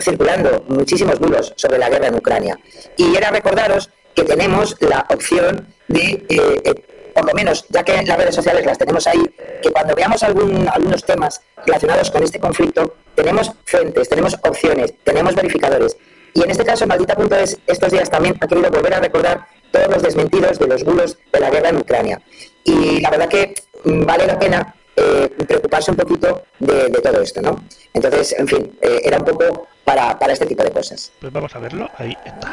circulando 0.00 0.64
muchísimos 0.68 1.18
bulos 1.18 1.52
sobre 1.56 1.78
la 1.78 1.90
guerra 1.90 2.06
en 2.06 2.14
Ucrania. 2.14 2.58
Y 2.96 3.16
era 3.16 3.30
recordaros 3.30 3.90
que 4.14 4.24
tenemos 4.24 4.76
la 4.80 5.06
opción 5.10 5.66
de, 5.88 6.24
eh, 6.28 6.62
eh, 6.64 6.74
por 7.14 7.26
lo 7.26 7.34
menos, 7.34 7.64
ya 7.68 7.82
que 7.82 8.02
las 8.02 8.18
redes 8.18 8.34
sociales 8.34 8.64
las 8.64 8.78
tenemos 8.78 9.06
ahí, 9.06 9.22
que 9.62 9.70
cuando 9.70 9.94
veamos 9.94 10.22
algún, 10.22 10.68
algunos 10.68 11.04
temas 11.04 11.40
relacionados 11.64 12.10
con 12.10 12.22
este 12.22 12.38
conflicto, 12.38 12.94
tenemos 13.14 13.52
fuentes, 13.64 14.08
tenemos 14.08 14.34
opciones, 14.42 14.94
tenemos 15.04 15.34
verificadores. 15.34 15.96
Y 16.34 16.42
en 16.42 16.50
este 16.50 16.64
caso, 16.64 16.86
Maldita.es 16.86 17.58
estos 17.66 17.92
días 17.92 18.10
también 18.10 18.36
ha 18.40 18.46
querido 18.46 18.70
volver 18.70 18.94
a 18.94 19.00
recordar 19.00 19.46
todos 19.70 19.88
los 19.88 20.02
desmentidos 20.02 20.58
de 20.58 20.66
los 20.66 20.84
bulos 20.84 21.16
de 21.32 21.40
la 21.40 21.50
guerra 21.50 21.68
en 21.68 21.76
Ucrania. 21.76 22.20
Y 22.64 23.00
la 23.00 23.10
verdad 23.10 23.28
que 23.28 23.54
vale 23.84 24.26
la 24.26 24.38
pena 24.38 24.74
eh, 24.96 25.28
preocuparse 25.46 25.90
un 25.90 25.96
poquito 25.96 26.44
de, 26.58 26.88
de, 26.88 27.00
todo 27.00 27.20
esto, 27.20 27.42
¿no? 27.42 27.62
Entonces, 27.92 28.34
en 28.38 28.46
fin, 28.46 28.78
eh, 28.80 29.00
era 29.04 29.18
un 29.18 29.24
poco 29.24 29.66
para, 29.84 30.18
para 30.18 30.32
este 30.32 30.46
tipo 30.46 30.62
de 30.62 30.70
cosas. 30.70 31.10
Pues 31.20 31.32
vamos 31.32 31.54
a 31.54 31.58
verlo, 31.58 31.88
ahí 31.98 32.16
está. 32.24 32.48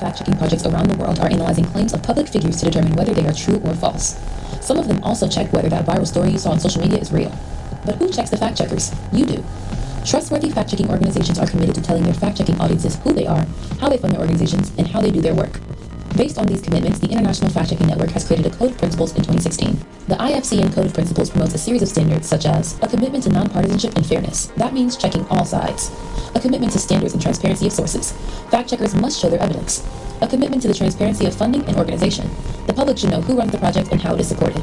Fact-checking 0.00 0.36
projects 0.36 0.66
around 0.66 0.90
the 0.90 0.96
world 0.96 1.18
are 1.20 1.32
analyzing 1.32 1.64
claims 1.72 1.92
of 1.94 2.02
public 2.02 2.28
figures 2.28 2.58
to 2.58 2.66
determine 2.66 2.94
whether 2.94 3.14
they 3.14 3.26
are 3.26 3.34
true 3.34 3.60
or 3.64 3.74
false. 3.74 4.16
Some 4.60 4.78
of 4.78 4.88
them 4.88 5.02
also 5.02 5.28
check 5.28 5.52
whether 5.52 5.68
that 5.70 5.86
viral 5.86 6.06
story 6.06 6.30
you 6.30 6.38
saw 6.38 6.50
on 6.50 6.60
social 6.60 6.82
media 6.82 6.98
is 6.98 7.12
real. 7.12 7.32
But 7.84 7.96
who 7.96 8.10
checks 8.10 8.30
the 8.30 8.36
fact 8.36 8.58
checkers? 8.58 8.92
You 9.12 9.24
do. 9.24 9.44
Trustworthy 10.04 10.50
fact-checking 10.50 10.88
organizations 10.90 11.38
are 11.38 11.46
committed 11.46 11.74
to 11.74 11.82
telling 11.82 12.04
their 12.04 12.14
fact-checking 12.14 12.60
audiences 12.60 12.96
who 13.02 13.12
they 13.12 13.26
are, 13.26 13.44
how 13.80 13.88
they 13.88 13.96
fund 13.96 14.12
their 14.12 14.20
organizations, 14.20 14.70
and 14.78 14.86
how 14.86 15.00
they 15.00 15.10
do 15.10 15.20
their 15.20 15.34
work. 15.34 15.60
Based 16.16 16.38
on 16.38 16.46
these 16.46 16.62
commitments, 16.62 16.98
the 16.98 17.10
International 17.10 17.50
Fact 17.50 17.68
Checking 17.68 17.88
Network 17.88 18.08
has 18.12 18.26
created 18.26 18.50
a 18.50 18.56
Code 18.56 18.70
of 18.70 18.78
Principles 18.78 19.10
in 19.10 19.18
2016. 19.18 19.76
The 20.08 20.14
IFCN 20.14 20.72
Code 20.72 20.86
of 20.86 20.94
Principles 20.94 21.28
promotes 21.28 21.52
a 21.52 21.58
series 21.58 21.82
of 21.82 21.88
standards 21.88 22.26
such 22.26 22.46
as 22.46 22.80
a 22.80 22.88
commitment 22.88 23.24
to 23.24 23.30
nonpartisanship 23.30 23.94
and 23.96 24.06
fairness. 24.06 24.46
That 24.56 24.72
means 24.72 24.96
checking 24.96 25.26
all 25.28 25.44
sides. 25.44 25.90
A 26.34 26.40
commitment 26.40 26.72
to 26.72 26.78
standards 26.78 27.12
and 27.12 27.20
transparency 27.20 27.66
of 27.66 27.74
sources. 27.74 28.12
Fact 28.50 28.70
checkers 28.70 28.94
must 28.94 29.20
show 29.20 29.28
their 29.28 29.42
evidence. 29.42 29.86
A 30.22 30.26
commitment 30.26 30.62
to 30.62 30.68
the 30.68 30.74
transparency 30.74 31.26
of 31.26 31.34
funding 31.34 31.66
and 31.66 31.76
organization. 31.76 32.30
The 32.66 32.72
public 32.72 32.96
should 32.96 33.10
know 33.10 33.20
who 33.20 33.36
runs 33.36 33.52
the 33.52 33.58
project 33.58 33.92
and 33.92 34.00
how 34.00 34.14
it 34.14 34.20
is 34.20 34.28
supported. 34.28 34.62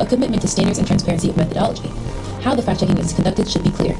A 0.00 0.06
commitment 0.06 0.40
to 0.42 0.48
standards 0.48 0.78
and 0.78 0.86
transparency 0.86 1.28
of 1.28 1.36
methodology. 1.36 1.88
How 2.40 2.54
the 2.54 2.62
fact 2.62 2.80
checking 2.80 2.96
is 2.96 3.12
conducted 3.12 3.50
should 3.50 3.64
be 3.64 3.70
clear. 3.70 3.98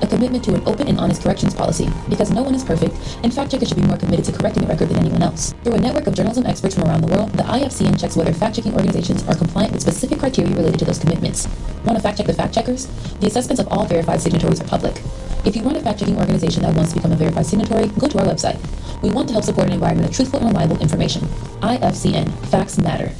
A 0.00 0.06
commitment 0.06 0.44
to 0.44 0.54
an 0.54 0.62
open 0.66 0.86
and 0.86 1.00
honest 1.00 1.22
corrections 1.22 1.54
policy, 1.54 1.88
because 2.08 2.30
no 2.30 2.42
one 2.42 2.54
is 2.54 2.62
perfect, 2.62 2.94
and 3.22 3.34
fact 3.34 3.50
checkers 3.50 3.68
should 3.68 3.80
be 3.80 3.86
more 3.86 3.96
committed 3.96 4.24
to 4.26 4.32
correcting 4.32 4.62
the 4.62 4.68
record 4.68 4.88
than 4.88 4.98
anyone 4.98 5.22
else. 5.22 5.54
Through 5.64 5.74
a 5.74 5.80
network 5.80 6.06
of 6.06 6.14
journalism 6.14 6.46
experts 6.46 6.74
from 6.76 6.84
around 6.84 7.00
the 7.00 7.14
world, 7.14 7.32
the 7.32 7.42
IFCN 7.42 7.98
checks 8.00 8.16
whether 8.16 8.32
fact 8.32 8.56
checking 8.56 8.74
organizations 8.74 9.26
are 9.28 9.34
compliant 9.34 9.72
with 9.72 9.82
specific 9.82 10.18
criteria 10.18 10.54
related 10.54 10.78
to 10.78 10.84
those 10.84 10.98
commitments. 10.98 11.48
Want 11.84 11.96
to 11.98 12.02
fact 12.02 12.18
check 12.18 12.26
the 12.26 12.32
fact 12.32 12.54
checkers? 12.54 12.86
The 13.18 13.26
assessments 13.26 13.60
of 13.60 13.68
all 13.68 13.86
verified 13.86 14.20
signatories 14.20 14.60
are 14.60 14.68
public. 14.68 15.02
If 15.44 15.56
you 15.56 15.62
run 15.62 15.76
a 15.76 15.80
fact 15.80 15.98
checking 15.98 16.18
organization 16.18 16.62
that 16.62 16.74
wants 16.74 16.92
to 16.92 16.96
become 16.96 17.12
a 17.12 17.16
verified 17.16 17.46
signatory, 17.46 17.88
go 17.98 18.06
to 18.08 18.18
our 18.18 18.26
website. 18.26 18.58
We 19.02 19.10
want 19.10 19.28
to 19.28 19.34
help 19.34 19.44
support 19.44 19.66
an 19.66 19.74
environment 19.74 20.08
of 20.08 20.14
truthful 20.14 20.40
and 20.40 20.48
reliable 20.48 20.78
information. 20.80 21.22
IFCN, 21.62 22.30
facts 22.46 22.78
matter. 22.78 23.12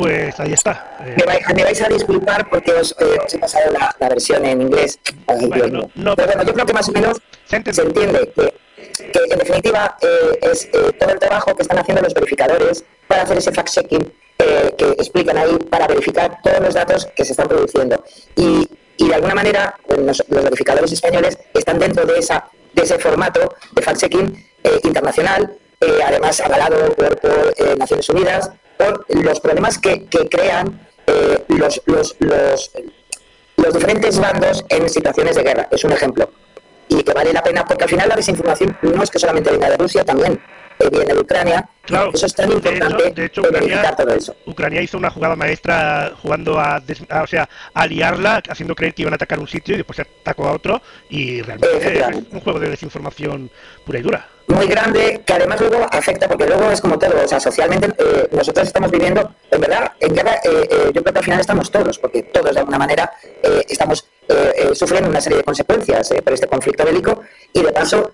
Pues 0.00 0.40
ahí 0.40 0.54
está. 0.54 0.96
Eh, 1.04 1.14
Me, 1.18 1.24
vais, 1.26 1.42
me 1.54 1.62
vais 1.62 1.82
a 1.82 1.88
disculpar 1.88 2.48
porque 2.48 2.72
os, 2.72 2.96
eh, 2.98 3.18
os 3.22 3.34
he 3.34 3.38
pasado 3.38 3.70
la, 3.70 3.94
la 4.00 4.08
versión 4.08 4.42
en 4.46 4.62
inglés. 4.62 4.98
Ay, 5.26 5.46
Bueno, 5.46 5.90
no, 5.94 6.16
Pero 6.16 6.26
bueno, 6.28 6.42
yo 6.44 6.54
creo 6.54 6.64
que 6.64 6.72
más 6.72 6.88
o 6.88 6.92
menos 6.92 7.18
Se 7.44 7.56
entiende. 7.56 7.74
se 7.74 7.82
entiende 7.86 8.32
que, 8.34 9.10
que 9.12 9.20
en 9.30 9.38
definitiva 9.38 9.98
eh, 10.00 10.38
es 10.40 10.64
eh, 10.72 10.92
todo 10.98 11.10
el 11.10 11.18
trabajo 11.18 11.54
que 11.54 11.60
están 11.62 11.78
haciendo 11.78 12.00
los 12.02 12.14
verificadores 12.14 12.82
para 13.06 13.22
hacer 13.24 13.36
ese 13.36 13.52
fact-checking 13.52 14.10
que 14.78 14.86
explican 14.98 15.36
ahí 15.36 15.54
para 15.70 15.86
verificar 15.86 16.38
todos 16.42 16.60
los 16.60 16.72
datos 16.72 17.06
que 17.14 17.26
se 17.26 17.32
están 17.32 17.46
produciendo. 17.46 18.02
Y, 18.36 18.66
y 18.96 19.08
de 19.08 19.14
alguna 19.14 19.34
manera 19.34 19.74
los, 19.86 20.24
los 20.28 20.44
verificadores 20.44 20.90
españoles 20.92 21.36
están 21.52 21.78
dentro 21.78 22.06
de, 22.06 22.18
esa, 22.18 22.48
de 22.72 22.82
ese 22.84 22.98
formato 22.98 23.54
de 23.72 23.82
fact-checking 23.82 24.46
internacional, 24.84 25.58
eh, 25.82 25.98
además 26.06 26.40
avalado 26.40 26.92
por, 26.94 27.18
por, 27.20 27.54
eh, 27.58 27.74
Naciones 27.78 28.08
Unidas, 28.08 28.50
por 28.80 29.24
los 29.24 29.40
problemas 29.40 29.78
que, 29.78 30.06
que 30.06 30.28
crean 30.28 30.86
eh, 31.06 31.44
los, 31.48 31.80
los, 31.86 32.16
los, 32.20 32.70
los 33.56 33.74
diferentes 33.74 34.18
bandos 34.18 34.64
en 34.68 34.88
situaciones 34.88 35.36
de 35.36 35.42
guerra. 35.42 35.68
Es 35.70 35.84
un 35.84 35.92
ejemplo. 35.92 36.30
Y 36.88 37.02
que 37.04 37.12
vale 37.12 37.32
la 37.32 37.42
pena, 37.42 37.64
porque 37.64 37.84
al 37.84 37.90
final 37.90 38.08
la 38.08 38.16
desinformación 38.16 38.76
no 38.82 39.02
es 39.02 39.10
que 39.10 39.18
solamente 39.18 39.50
venga 39.50 39.70
de 39.70 39.76
Rusia, 39.76 40.04
también 40.04 40.40
eh, 40.80 40.88
viene 40.90 41.14
de 41.14 41.20
Ucrania. 41.20 41.68
Claro, 41.82 42.10
eso 42.12 42.26
es 42.26 42.34
tan 42.34 42.48
de 42.48 42.54
importante 42.56 43.24
hecho, 43.24 43.42
de 43.42 43.58
hecho, 43.58 43.94
todo 43.96 44.14
eso. 44.14 44.34
Ucrania 44.46 44.82
hizo 44.82 44.98
una 44.98 45.10
jugada 45.10 45.36
maestra 45.36 46.12
jugando 46.20 46.58
a, 46.58 46.80
des- 46.80 47.02
a- 47.08 47.22
o 47.22 47.26
sea, 47.28 47.48
a 47.74 47.86
liarla, 47.86 48.42
haciendo 48.48 48.74
creer 48.74 48.94
que 48.94 49.02
iban 49.02 49.14
a 49.14 49.16
atacar 49.16 49.38
un 49.38 49.46
sitio 49.46 49.74
y 49.74 49.78
después 49.78 49.96
se 49.96 50.02
atacó 50.02 50.46
a 50.48 50.52
otro 50.52 50.82
y 51.08 51.42
realmente 51.42 52.00
es 52.00 52.32
un 52.32 52.40
juego 52.40 52.58
de 52.58 52.70
desinformación 52.70 53.50
pura 53.84 53.98
y 54.00 54.02
dura. 54.02 54.28
Muy 54.50 54.66
grande 54.66 55.22
que 55.24 55.32
además 55.32 55.60
luego 55.60 55.86
afecta, 55.90 56.28
porque 56.28 56.46
luego 56.46 56.70
es 56.70 56.80
como 56.80 56.98
todo, 56.98 57.24
o 57.24 57.28
sea, 57.28 57.40
socialmente 57.40 57.88
eh, 57.98 58.28
nosotros 58.32 58.66
estamos 58.66 58.90
viviendo, 58.90 59.34
en 59.50 59.60
verdad, 59.60 59.92
en 60.00 60.14
guerra, 60.14 60.36
eh, 60.44 60.68
eh, 60.70 60.90
yo 60.94 61.02
creo 61.02 61.12
que 61.12 61.18
al 61.18 61.24
final 61.24 61.40
estamos 61.40 61.70
todos, 61.70 61.98
porque 61.98 62.22
todos 62.24 62.52
de 62.52 62.60
alguna 62.60 62.78
manera 62.78 63.12
eh, 63.42 63.64
estamos 63.68 64.06
sufriendo 64.74 65.10
una 65.10 65.20
serie 65.20 65.38
de 65.38 65.44
consecuencias 65.44 66.08
por 66.22 66.32
este 66.32 66.46
conflicto 66.46 66.84
bélico 66.84 67.20
y 67.52 67.64
de 67.64 67.72
paso 67.72 68.12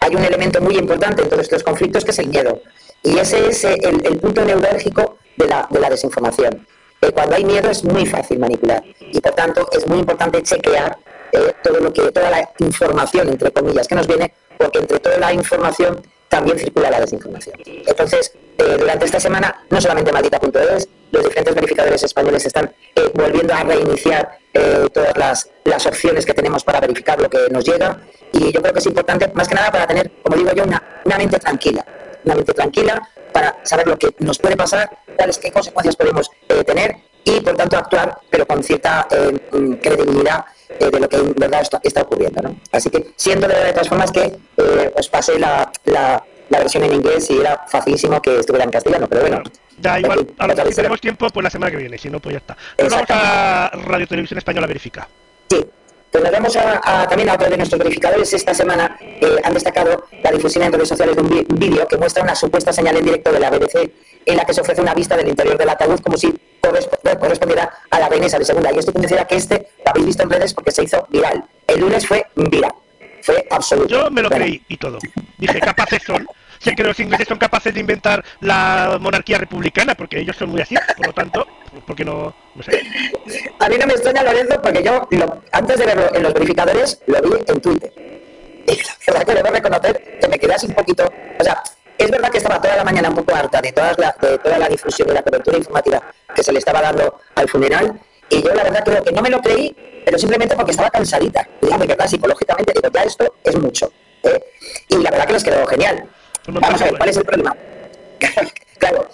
hay 0.00 0.14
un 0.14 0.24
elemento 0.24 0.62
muy 0.62 0.78
importante 0.78 1.20
en 1.20 1.28
todos 1.28 1.42
estos 1.42 1.62
conflictos 1.62 2.06
que 2.06 2.10
es 2.10 2.18
el 2.20 2.28
miedo. 2.28 2.62
Y 3.02 3.18
ese 3.18 3.48
es 3.48 3.64
el, 3.64 4.18
punto 4.18 4.42
neurálgico 4.42 5.18
de 5.36 5.46
la, 5.46 5.68
de 5.68 5.78
la 5.78 5.90
desinformación. 5.90 6.66
Cuando 7.12 7.36
hay 7.36 7.44
miedo 7.44 7.70
es 7.70 7.84
muy 7.84 8.06
fácil 8.06 8.38
manipular 8.38 8.82
y 8.98 9.20
por 9.20 9.32
tanto 9.32 9.68
es 9.72 9.86
muy 9.86 9.98
importante 9.98 10.42
chequear 10.42 10.96
eh, 11.32 11.52
todo 11.62 11.80
lo 11.80 11.92
que, 11.92 12.10
toda 12.10 12.30
la 12.30 12.50
información, 12.58 13.28
entre 13.28 13.52
comillas, 13.52 13.86
que 13.86 13.94
nos 13.94 14.06
viene, 14.06 14.32
porque 14.60 14.78
entre 14.78 15.00
toda 15.00 15.16
la 15.16 15.32
información 15.32 16.02
también 16.28 16.58
circula 16.58 16.90
la 16.90 17.00
desinformación. 17.00 17.56
Entonces, 17.64 18.32
eh, 18.58 18.76
durante 18.78 19.06
esta 19.06 19.18
semana, 19.18 19.64
no 19.70 19.80
solamente 19.80 20.12
maldita.es, 20.12 20.88
los 21.10 21.24
diferentes 21.24 21.54
verificadores 21.54 22.02
españoles 22.02 22.44
están 22.44 22.72
eh, 22.94 23.10
volviendo 23.14 23.54
a 23.54 23.64
reiniciar 23.64 24.38
eh, 24.52 24.86
todas 24.92 25.16
las, 25.16 25.50
las 25.64 25.86
opciones 25.86 26.26
que 26.26 26.34
tenemos 26.34 26.62
para 26.62 26.78
verificar 26.78 27.20
lo 27.20 27.30
que 27.30 27.48
nos 27.50 27.64
llega 27.64 28.00
y 28.32 28.52
yo 28.52 28.60
creo 28.60 28.74
que 28.74 28.80
es 28.80 28.86
importante, 28.86 29.28
más 29.32 29.48
que 29.48 29.54
nada, 29.54 29.72
para 29.72 29.86
tener, 29.86 30.10
como 30.22 30.36
digo 30.36 30.52
yo, 30.52 30.64
una, 30.64 31.00
una 31.06 31.16
mente 31.16 31.38
tranquila, 31.38 31.84
una 32.24 32.34
mente 32.34 32.52
tranquila 32.52 33.08
para 33.32 33.56
saber 33.62 33.88
lo 33.88 33.98
que 33.98 34.14
nos 34.18 34.38
puede 34.38 34.56
pasar, 34.56 34.90
cuáles 35.16 35.38
qué 35.38 35.50
consecuencias 35.50 35.96
podemos 35.96 36.30
tener 36.66 36.96
y, 37.24 37.40
por 37.40 37.56
tanto, 37.56 37.78
actuar, 37.78 38.18
pero 38.28 38.46
con 38.46 38.62
cierta 38.62 39.06
credibilidad 39.80 40.44
eh, 40.78 40.90
de 40.90 41.00
lo 41.00 41.08
que 41.08 41.16
en 41.16 41.32
verdad 41.34 41.60
está, 41.62 41.80
está 41.82 42.02
ocurriendo. 42.02 42.42
¿no? 42.42 42.56
Así 42.72 42.90
que 42.90 43.10
siento 43.16 43.48
de, 43.48 43.54
de 43.54 43.72
todas 43.72 43.88
formas 43.88 44.12
que 44.12 44.22
eh, 44.56 44.92
os 44.96 45.08
pasé 45.08 45.38
la, 45.38 45.70
la, 45.84 46.22
la 46.48 46.58
versión 46.58 46.84
en 46.84 46.94
inglés 46.94 47.28
y 47.30 47.38
era 47.38 47.64
facilísimo 47.68 48.20
que 48.22 48.38
estuviera 48.40 48.64
en 48.64 48.70
castellano, 48.70 49.06
pero 49.08 49.22
bueno. 49.22 49.42
Igual, 49.98 50.26
ahora 50.38 50.52
otra 50.52 50.64
si 50.64 50.68
vez 50.68 50.74
será. 50.74 50.84
tenemos 50.84 51.00
tiempo, 51.00 51.26
pues 51.30 51.42
la 51.42 51.50
semana 51.50 51.70
que 51.70 51.78
viene, 51.78 51.96
si 51.96 52.10
no, 52.10 52.20
pues 52.20 52.34
ya 52.34 52.38
está. 52.38 52.56
Nos 52.78 52.90
vamos 52.92 53.06
a 53.10 53.70
Radio 53.86 54.06
Televisión 54.06 54.36
Española 54.36 54.66
Verifica. 54.66 55.08
Sí, 55.48 55.64
pues 56.10 56.24
nos 56.24 56.32
vamos 56.32 56.56
a, 56.56 56.80
a- 57.02 57.08
también 57.08 57.28
a 57.30 57.34
otro 57.34 57.48
de 57.48 57.56
nuestros 57.56 57.78
verificadores. 57.78 58.32
Esta 58.32 58.52
semana 58.54 58.96
eh, 59.00 59.36
han 59.44 59.54
destacado 59.54 60.06
la 60.22 60.30
difusión 60.32 60.64
en 60.64 60.72
redes 60.72 60.88
sociales 60.88 61.16
de 61.16 61.22
un 61.22 61.46
vídeo 61.58 61.86
que 61.86 61.96
muestra 61.96 62.22
una 62.22 62.34
supuesta 62.34 62.72
señal 62.72 62.96
en 62.96 63.04
directo 63.04 63.32
de 63.32 63.40
la 63.40 63.50
BBC 63.50 63.90
en 64.26 64.36
la 64.36 64.44
que 64.44 64.52
se 64.52 64.60
ofrece 64.60 64.80
una 64.82 64.94
vista 64.94 65.16
del 65.16 65.28
interior 65.28 65.56
del 65.56 65.68
ataúd 65.68 66.00
como 66.00 66.16
si 66.16 66.28
corresp- 66.60 67.18
correspondiera 67.18 67.70
a 67.90 67.98
la 68.00 68.08
reina 68.08 68.26
Isabel 68.26 68.46
II. 68.48 68.68
Y 68.74 68.78
estoy 68.78 68.92
convencida 68.94 69.26
que 69.26 69.36
este 69.36 69.68
lo 69.84 69.90
habéis 69.90 70.06
visto 70.06 70.22
en 70.24 70.30
redes 70.30 70.52
porque 70.54 70.70
se 70.72 70.84
hizo 70.84 71.06
viral. 71.10 71.44
El 71.66 71.80
lunes 71.80 72.06
fue 72.06 72.26
viral. 72.34 72.72
Fue 73.22 73.46
absoluto. 73.50 73.88
Yo 73.88 74.10
me 74.10 74.22
lo 74.22 74.28
Bueno, 74.28 74.44
creí 74.44 74.62
y 74.68 74.76
todo. 74.76 74.98
Dije, 75.38 75.60
capaces 75.60 76.02
son. 76.04 76.26
Sé 76.58 76.74
que 76.74 76.82
los 76.84 76.98
ingleses 77.00 77.26
son 77.26 77.38
capaces 77.38 77.72
de 77.72 77.80
inventar 77.80 78.22
la 78.40 78.98
monarquía 79.00 79.38
republicana, 79.38 79.94
porque 79.94 80.18
ellos 80.20 80.36
son 80.36 80.50
muy 80.50 80.60
así. 80.60 80.74
Por 80.96 81.06
lo 81.06 81.12
tanto, 81.14 81.46
¿por 81.86 81.96
qué 81.96 82.04
no? 82.04 82.34
No 82.54 82.62
sé. 82.62 82.80
A 83.58 83.68
mí 83.68 83.76
no 83.78 83.86
me 83.86 83.92
extraña, 83.94 84.22
Lorenzo, 84.22 84.60
porque 84.62 84.82
yo, 84.82 85.06
lo- 85.10 85.42
antes 85.52 85.78
de 85.78 85.86
verlo 85.86 86.14
en 86.14 86.22
los 86.22 86.34
verificadores, 86.34 87.00
lo 87.06 87.20
vi 87.22 87.30
en 87.46 87.60
Twitter. 87.60 87.92
Y 88.66 88.76
la 88.76 88.94
verdad 89.06 89.24
que 89.26 89.34
debo 89.34 89.48
reconocer 89.50 90.18
que 90.20 90.28
me 90.28 90.38
quedé 90.38 90.54
así 90.54 90.66
un 90.66 90.74
poquito... 90.74 91.04
O 91.38 91.44
sea, 91.44 91.62
es 91.98 92.10
verdad 92.10 92.30
que 92.30 92.38
estaba 92.38 92.60
toda 92.60 92.76
la 92.76 92.84
mañana 92.84 93.08
un 93.08 93.16
poco 93.16 93.34
harta 93.34 93.60
de, 93.60 93.72
todas 93.72 93.98
la- 93.98 94.14
de 94.20 94.38
toda 94.38 94.58
la 94.58 94.68
difusión 94.68 95.08
y 95.08 95.12
la 95.12 95.22
cobertura 95.22 95.56
informativa 95.58 96.02
que 96.34 96.42
se 96.42 96.52
le 96.52 96.58
estaba 96.58 96.80
dando 96.82 97.20
al 97.34 97.48
funeral. 97.48 97.98
Y 98.28 98.42
yo 98.42 98.54
la 98.54 98.62
verdad 98.62 98.82
creo 98.84 99.02
que 99.02 99.12
no 99.12 99.22
me 99.22 99.30
lo 99.30 99.40
creí, 99.40 99.74
pero 100.04 100.18
simplemente 100.18 100.54
porque 100.54 100.70
estaba 100.70 100.90
cansadita. 100.90 101.46
Y 101.62 101.68
ya 101.68 101.78
de 101.78 101.86
verdad, 101.86 102.06
psicológicamente, 102.06 102.72
digo, 102.74 102.88
ya 102.92 103.02
esto 103.02 103.34
es 103.44 103.56
mucho. 103.58 103.92
¿eh? 104.22 104.40
Y 104.88 104.96
la 104.98 105.10
verdad 105.10 105.26
que 105.26 105.32
les 105.34 105.44
quedó 105.44 105.66
genial. 105.66 106.08
Vamos 106.46 106.80
a 106.80 106.84
ver, 106.84 106.96
¿cuál 106.96 107.08
es 107.08 107.16
el 107.16 107.24
problema? 107.24 107.56
claro, 108.78 109.08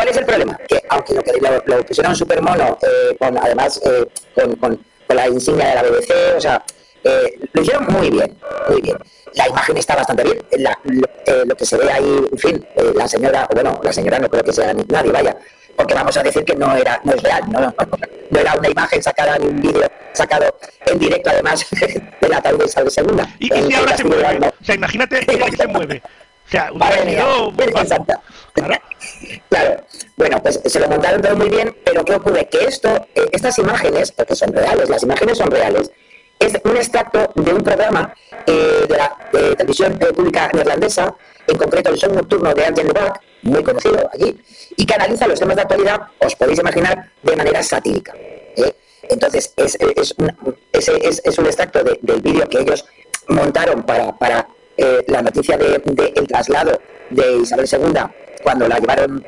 ¿cuál 0.00 0.08
es 0.08 0.16
el 0.16 0.24
problema? 0.24 0.58
Que 0.68 0.82
aunque 0.88 1.14
lo, 1.14 1.22
que 1.22 1.32
lo, 1.40 1.62
lo 1.76 1.84
pusieron 1.84 2.16
súper 2.16 2.40
mono, 2.42 2.78
eh, 2.82 3.16
con, 3.18 3.36
además 3.36 3.80
eh, 3.84 4.06
con, 4.34 4.54
con- 4.56 4.80
con 5.06 5.16
la 5.16 5.28
insignia 5.28 5.68
de 5.68 5.74
la 5.74 5.82
BBC, 5.82 6.10
o 6.36 6.40
sea, 6.40 6.62
eh, 7.04 7.38
lo 7.52 7.62
hicieron 7.62 7.84
muy 7.88 8.08
bien, 8.10 8.38
muy 8.68 8.80
bien. 8.80 8.96
La 9.34 9.48
imagen 9.48 9.76
está 9.76 9.96
bastante 9.96 10.22
bien, 10.22 10.38
la- 10.58 10.78
lo, 10.84 11.06
eh, 11.26 11.42
lo 11.46 11.54
que 11.56 11.64
se 11.66 11.76
ve 11.76 11.90
ahí, 11.90 12.24
en 12.32 12.38
fin, 12.38 12.66
eh, 12.76 12.92
la 12.94 13.06
señora, 13.08 13.46
bueno, 13.52 13.78
la 13.82 13.92
señora 13.92 14.18
no 14.18 14.28
creo 14.30 14.42
que 14.44 14.52
sea 14.52 14.72
nadie, 14.88 15.10
vaya, 15.12 15.36
porque 15.76 15.94
vamos 15.94 16.16
a 16.16 16.22
decir 16.22 16.44
que 16.44 16.54
no 16.54 16.74
era 16.76 17.00
no 17.04 17.12
es 17.12 17.22
real, 17.22 17.42
no, 17.50 17.60
no 18.30 18.38
era 18.38 18.54
una 18.54 18.68
imagen 18.70 19.02
sacada 19.02 19.36
ni 19.38 19.46
un 19.46 19.60
vídeo 19.60 19.90
sacado 20.12 20.54
en 20.86 20.98
directo, 20.98 21.30
además, 21.30 21.66
de 22.20 22.28
la 22.28 22.40
tal 22.40 22.56
de 22.58 22.64
II. 22.64 23.22
¿Y, 23.38 23.52
y 23.54 23.62
si 23.66 23.74
ahora 23.74 23.96
se 23.96 24.04
mueve? 24.04 24.38
O 24.60 24.64
sea, 24.64 24.74
imagínate 24.74 25.26
que 25.26 25.56
se 25.56 25.66
mueve. 25.66 26.02
Sea. 26.50 26.70
Santa. 27.86 28.20
Claro. 28.54 28.74
Claro, 29.48 29.82
bueno, 30.16 30.42
pues 30.42 30.60
se 30.64 30.78
lo 30.80 30.88
montaron 30.88 31.20
todo 31.22 31.34
muy 31.36 31.48
bien, 31.48 31.74
pero 31.84 32.04
¿qué 32.04 32.14
ocurre? 32.14 32.48
Que 32.48 32.64
esto, 32.66 32.88
eh, 33.14 33.26
estas 33.32 33.58
imágenes, 33.58 34.12
porque 34.12 34.34
son 34.36 34.52
reales, 34.52 34.88
las 34.88 35.02
imágenes 35.02 35.38
son 35.38 35.50
reales, 35.50 35.90
es 36.38 36.52
un 36.64 36.76
extracto 36.76 37.30
de 37.34 37.52
un 37.54 37.62
programa 37.62 38.14
eh, 38.46 38.86
de 38.88 38.96
la 38.96 39.16
de 39.32 39.56
televisión 39.56 39.98
eh, 40.00 40.06
pública 40.12 40.50
neerlandesa, 40.52 41.14
en 41.46 41.56
concreto 41.58 41.90
el 41.90 41.96
show 41.96 42.12
nocturno 42.12 42.52
de 42.54 42.64
Arjen 42.64 42.88
Lubach, 42.88 43.20
muy 43.42 43.62
conocido 43.64 44.08
allí, 44.12 44.38
y 44.76 44.86
que 44.86 44.94
analiza 44.94 45.26
los 45.26 45.38
temas 45.40 45.56
de 45.56 45.62
actualidad, 45.62 46.00
os 46.18 46.34
podéis 46.36 46.58
imaginar, 46.60 47.10
de 47.22 47.36
manera 47.36 47.62
satírica. 47.62 48.12
¿eh? 48.16 48.74
Entonces, 49.08 49.52
es, 49.56 49.76
es, 49.80 50.14
es, 50.72 51.22
es 51.24 51.38
un 51.38 51.46
extracto 51.46 51.82
de- 51.82 51.98
del 52.02 52.20
vídeo 52.20 52.46
que 52.48 52.58
ellos 52.60 52.84
montaron 53.28 53.82
para, 53.82 54.12
para 54.16 54.46
eh, 54.80 55.04
la 55.08 55.22
noticia 55.22 55.56
del 55.56 55.82
de, 55.84 56.12
el 56.16 56.26
traslado 56.26 56.80
de 57.10 57.36
Isabel 57.38 57.66
II 57.70 58.00
cuando 58.42 58.66
la 58.66 58.78
llevaron 58.78 59.24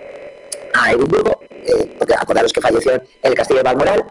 a 0.74 0.92
Edimburgo, 0.92 1.40
eh, 1.50 1.94
porque 1.98 2.14
acordaros 2.14 2.52
que 2.52 2.60
falleció 2.60 2.92
en 2.92 3.02
el 3.22 3.34
castillo 3.34 3.58
de 3.58 3.64
Balmoral, 3.64 4.04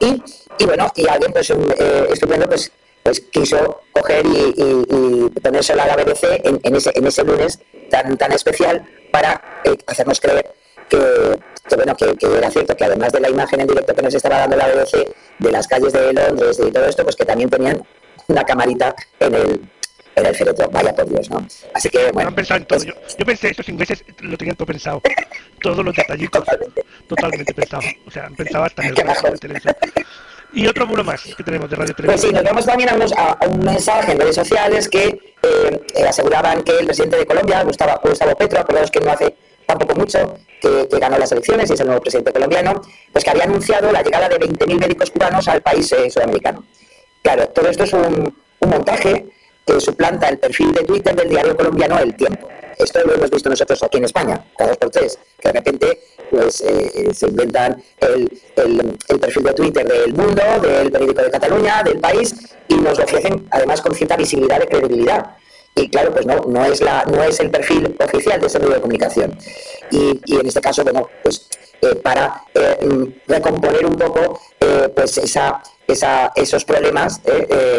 y, 0.00 0.22
y 0.58 0.64
bueno, 0.64 0.90
y 0.94 1.08
alguien 1.08 1.32
pues 1.32 1.50
un, 1.50 1.70
eh, 1.78 2.06
estupendo 2.10 2.46
pues 2.48 2.72
pues 3.06 3.20
quiso 3.30 3.82
coger 3.92 4.26
y, 4.26 4.54
y, 4.56 5.30
a 5.44 5.76
la 5.76 5.96
BBC 5.96 6.40
en, 6.42 6.74
ese, 6.74 6.90
en 6.92 7.06
ese 7.06 7.22
lunes 7.22 7.60
tan, 7.88 8.16
tan 8.16 8.32
especial 8.32 8.84
para 9.12 9.60
eh, 9.64 9.76
hacernos 9.86 10.20
creer 10.20 10.52
que, 10.88 10.98
bueno, 11.76 11.96
que, 11.96 12.16
era 12.36 12.50
cierto 12.50 12.76
que 12.76 12.84
además 12.84 13.12
de 13.12 13.20
la 13.20 13.30
imagen 13.30 13.60
en 13.60 13.68
directo 13.68 13.94
que 13.94 14.02
nos 14.02 14.12
estaba 14.12 14.38
dando 14.38 14.56
la 14.56 14.66
BBC 14.66 15.06
de 15.38 15.52
las 15.52 15.68
calles 15.68 15.92
de 15.92 16.12
Londres 16.12 16.60
y 16.60 16.72
todo 16.72 16.84
esto, 16.84 17.04
pues 17.04 17.14
que 17.14 17.24
también 17.24 17.48
tenían 17.48 17.80
una 18.26 18.44
camarita 18.44 18.94
en 19.20 19.34
el, 19.34 19.70
el 20.24 20.34
féretro. 20.34 20.68
Vaya 20.70 20.94
por 20.94 21.08
Dios, 21.08 21.30
¿no? 21.30 21.46
Así 21.74 21.90
que, 21.90 22.10
bueno. 22.12 22.32
todo. 22.34 22.66
Pues 22.68 22.84
yo, 22.84 22.94
yo, 23.18 23.26
pensé, 23.26 23.48
estos 23.48 23.68
ingleses 23.68 24.04
lo 24.20 24.36
tenían 24.36 24.56
todo 24.56 24.66
pensado. 24.66 25.02
Todos 25.60 25.84
los 25.84 25.94
detallitos. 25.94 26.44
Totalmente. 26.44 26.84
Totalmente 27.08 27.54
pensado. 27.54 27.82
O 28.06 28.10
sea, 28.10 28.26
han 28.26 28.34
pensado 28.34 28.64
hasta 28.64 28.82
en 28.82 28.96
el. 29.56 29.62
Y 30.52 30.66
otro 30.66 30.86
muro 30.86 31.04
más 31.04 31.22
que 31.22 31.42
tenemos 31.42 31.68
de 31.68 31.76
Radio 31.76 31.94
Televisión. 31.94 32.20
Pues 32.20 32.30
sí, 32.30 32.32
nos 32.32 32.44
vamos 32.44 32.64
también 32.64 32.88
a, 32.88 33.46
un 33.46 33.58
mensaje 33.60 34.12
en 34.12 34.20
redes 34.20 34.36
sociales 34.36 34.88
que 34.88 35.34
eh, 35.42 36.04
aseguraban 36.08 36.62
que 36.62 36.78
el 36.78 36.86
presidente 36.86 37.18
de 37.18 37.26
Colombia, 37.26 37.62
Gustavo, 37.62 38.00
Gustavo 38.02 38.34
Petro, 38.36 38.60
acordados 38.60 38.90
que 38.90 39.00
no 39.00 39.10
hace 39.10 39.36
tampoco 39.66 39.94
mucho, 39.96 40.38
que, 40.60 40.86
ganó 40.98 41.18
las 41.18 41.32
elecciones 41.32 41.68
y 41.68 41.74
es 41.74 41.80
el 41.80 41.86
nuevo 41.86 42.00
presidente 42.00 42.32
colombiano, 42.32 42.80
pues 43.12 43.24
que 43.24 43.30
había 43.30 43.44
anunciado 43.44 43.92
la 43.92 44.02
llegada 44.02 44.28
de 44.28 44.38
20.000 44.38 44.78
médicos 44.78 45.10
cubanos 45.10 45.46
al 45.48 45.60
país 45.60 45.92
eh, 45.92 46.10
sudamericano. 46.10 46.64
Claro, 47.22 47.48
todo 47.48 47.68
esto 47.68 47.84
es 47.84 47.92
un, 47.92 48.34
un 48.60 48.70
montaje 48.70 49.26
que 49.66 49.80
suplanta 49.80 50.28
el 50.28 50.38
perfil 50.38 50.72
de 50.72 50.84
Twitter 50.84 51.14
del 51.14 51.28
diario 51.28 51.56
colombiano 51.56 51.98
El 51.98 52.14
Tiempo. 52.14 52.48
Esto 52.78 53.00
lo 53.04 53.14
hemos 53.14 53.30
visto 53.30 53.48
nosotros 53.48 53.82
aquí 53.82 53.98
en 53.98 54.04
España, 54.04 54.44
cada 54.56 54.70
dos 54.70 54.78
por 54.78 54.90
tres, 54.90 55.18
que 55.40 55.48
de 55.48 55.52
repente 55.54 56.00
pues, 56.30 56.60
eh, 56.60 57.08
se 57.12 57.26
inventan 57.26 57.82
el, 58.00 58.40
el, 58.56 59.18
perfil 59.18 59.42
de 59.44 59.52
Twitter 59.54 59.86
del 59.86 60.12
Mundo, 60.14 60.42
del 60.62 60.92
periódico 60.92 61.22
de 61.22 61.30
Cataluña, 61.30 61.82
del 61.82 61.98
país, 61.98 62.34
y 62.68 62.74
nos 62.74 62.98
lo 62.98 63.04
ofrecen 63.04 63.48
además 63.50 63.80
con 63.80 63.94
cierta 63.94 64.16
visibilidad 64.16 64.62
y 64.62 64.66
credibilidad. 64.66 65.36
Y 65.74 65.88
claro, 65.88 66.12
pues 66.12 66.26
no, 66.26 66.36
no 66.46 66.64
es, 66.64 66.80
la, 66.80 67.04
no 67.04 67.22
es 67.22 67.40
el 67.40 67.50
perfil 67.50 67.96
oficial 67.98 68.40
de 68.40 68.46
ese 68.46 68.58
medio 68.58 68.74
de 68.74 68.80
comunicación. 68.80 69.36
Y, 69.90 70.20
y 70.26 70.36
en 70.36 70.46
este 70.46 70.60
caso, 70.60 70.84
bueno, 70.84 71.08
pues 71.22 71.48
eh, 71.80 71.94
para 71.96 72.42
eh, 72.54 73.14
recomponer 73.26 73.84
un 73.86 73.96
poco 73.96 74.40
pues 74.94 75.16
esa, 75.18 75.62
esa, 75.86 76.32
esos 76.34 76.64
problemas 76.64 77.20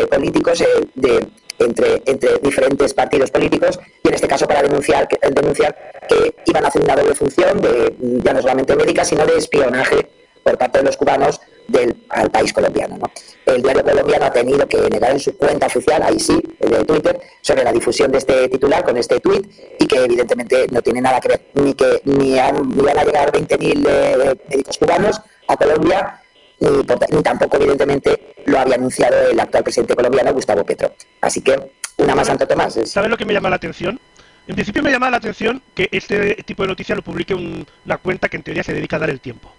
políticos 0.10 0.64
de 0.96 1.28
entre, 1.60 2.02
entre 2.06 2.38
diferentes 2.40 2.94
partidos 2.94 3.32
políticos 3.32 3.80
y 4.04 4.08
en 4.08 4.14
este 4.14 4.28
caso 4.28 4.48
para 4.48 4.62
denunciar 4.62 5.08
que, 5.08 5.18
denunciar 5.30 5.76
que 6.08 6.36
iban 6.46 6.66
a 6.66 6.68
hacer 6.68 6.82
una 6.84 6.96
doble 6.96 7.16
función 7.16 7.60
de 7.62 7.96
ya 8.24 8.34
no 8.34 8.42
solamente 8.42 8.76
médica 8.76 9.04
sino 9.04 9.26
de 9.26 9.38
espionaje 9.38 10.08
por 10.44 10.58
parte 10.58 10.80
de 10.80 10.86
los 10.86 10.96
cubanos 10.96 11.42
del, 11.68 11.96
al 12.10 12.32
país 12.32 12.54
colombiano. 12.54 12.98
El 13.46 13.62
diario 13.62 13.84
colombiano 13.84 14.26
ha 14.26 14.32
tenido 14.32 14.66
que 14.68 14.78
negar 14.90 15.12
en 15.12 15.20
su 15.20 15.36
cuenta 15.36 15.68
oficial, 15.68 16.02
ahí 16.02 16.20
sí, 16.20 16.42
el 16.62 16.70
de 16.70 16.86
Twitter, 16.86 17.20
sobre 17.42 17.66
la 17.66 17.74
difusión 17.74 18.12
de 18.12 18.20
este 18.20 18.48
titular 18.48 18.86
con 18.86 18.96
este 18.96 19.20
tweet 19.20 19.42
y 19.78 19.86
que 19.86 20.06
evidentemente 20.06 20.68
no 20.72 20.82
tiene 20.82 21.02
nada 21.02 21.20
que 21.20 21.28
ver 21.28 21.42
ni 21.56 21.74
que 21.74 22.02
ni, 22.06 22.40
han, 22.40 22.70
van 22.78 22.98
a 22.98 23.04
llegar 23.04 23.32
20.000 23.32 23.88
eh, 23.90 24.36
médicos 24.50 24.78
cubanos 24.78 25.22
a 25.50 25.58
Colombia 25.58 26.22
ni, 26.60 27.22
tampoco, 27.24 27.58
evidentemente, 27.58 28.34
lo 28.46 28.60
había 28.60 28.76
anunciado 28.76 29.30
el 29.30 29.40
actual 29.40 29.64
presidente 29.64 29.96
colombiano, 29.96 30.34
Gustavo 30.34 30.66
Petro. 30.66 30.94
Así 31.22 31.42
que, 31.42 31.72
una 31.98 32.16
más, 32.16 32.28
Santo 32.28 32.48
Tomás. 32.48 32.80
¿Sabes 32.86 33.10
lo 33.10 33.18
que 33.18 33.26
me 33.26 33.34
llama 33.34 33.50
la 33.50 33.58
atención? 33.58 34.00
En 34.48 34.56
principio 34.56 34.82
me 34.82 34.92
llama 34.92 35.10
la 35.10 35.18
atención 35.18 35.62
que 35.76 35.90
este 35.92 36.36
tipo 36.46 36.64
de 36.64 36.70
noticia 36.70 36.96
lo 36.96 37.02
publique 37.02 37.34
una 37.34 37.98
cuenta 37.98 38.30
que 38.30 38.38
en 38.38 38.44
teoría 38.44 38.64
se 38.64 38.74
dedica 38.74 38.96
a 38.96 39.00
dar 39.00 39.10
el 39.10 39.20
tiempo. 39.20 39.52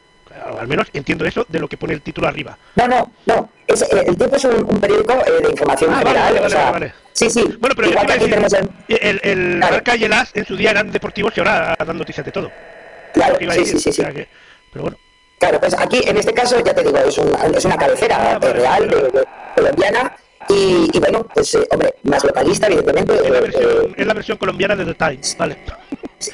al 0.58 0.66
menos 0.66 0.88
entiendo 0.94 1.26
eso 1.26 1.44
de 1.48 1.58
lo 1.58 1.68
que 1.68 1.76
pone 1.76 1.92
el 1.92 2.00
título 2.00 2.26
arriba. 2.26 2.56
No, 2.74 2.88
no, 2.88 3.12
no. 3.26 3.50
Eh, 3.66 3.74
el 4.06 4.16
tiempo 4.16 4.36
es 4.36 4.44
un, 4.44 4.80
periódico 4.80 5.12
eh, 5.12 5.42
de 5.42 5.50
información 5.50 5.90
ah, 5.92 5.98
general. 5.98 6.94
Sí, 7.12 7.28
sí. 7.28 7.44
Bueno, 7.60 7.74
pero 7.76 7.90
Igual 7.90 8.06
que 8.06 8.18
tenemos 8.18 8.52
el, 8.54 8.70
el, 8.88 9.20
el 9.22 9.56
Marca 9.58 9.94
y 9.94 10.04
el 10.04 10.12
As 10.12 10.30
en 10.34 10.46
su 10.46 10.56
día 10.56 10.70
eran 10.70 10.90
deportivos 10.90 11.36
y 11.36 11.40
ahora 11.40 11.76
dan 11.84 11.98
noticias 11.98 12.24
de 12.24 12.32
todo. 12.32 12.50
Claro, 13.12 13.36
sí, 13.38 13.66
sí, 13.66 13.78
sí, 13.78 13.92
sí. 13.92 14.02
pero 14.72 14.82
bueno. 14.84 14.96
Claro, 15.38 15.60
pues 15.60 15.74
aquí 15.78 16.00
en 16.04 16.16
este 16.16 16.34
caso, 16.34 16.58
ya 16.60 16.74
te 16.74 16.82
digo, 16.82 16.98
es, 16.98 17.16
es 17.18 17.64
una 17.64 17.76
cabecera 17.76 18.32
ah, 18.32 18.38
real, 18.38 18.88
de, 18.88 19.24
colombiana. 19.54 20.16
Y, 20.48 20.98
bueno, 20.98 21.26
pues 21.34 21.54
eh, 21.54 21.66
hombre, 21.70 21.94
más 22.04 22.24
localista, 22.24 22.66
evidentemente. 22.66 23.14
Es 23.14 23.30
la, 23.30 23.40
versión, 23.40 23.62
eh, 23.64 23.94
es 23.96 24.06
la 24.06 24.14
versión 24.14 24.38
colombiana 24.38 24.76
de 24.76 24.84
The 24.86 24.94
Times, 24.94 25.36
vale. 25.38 25.58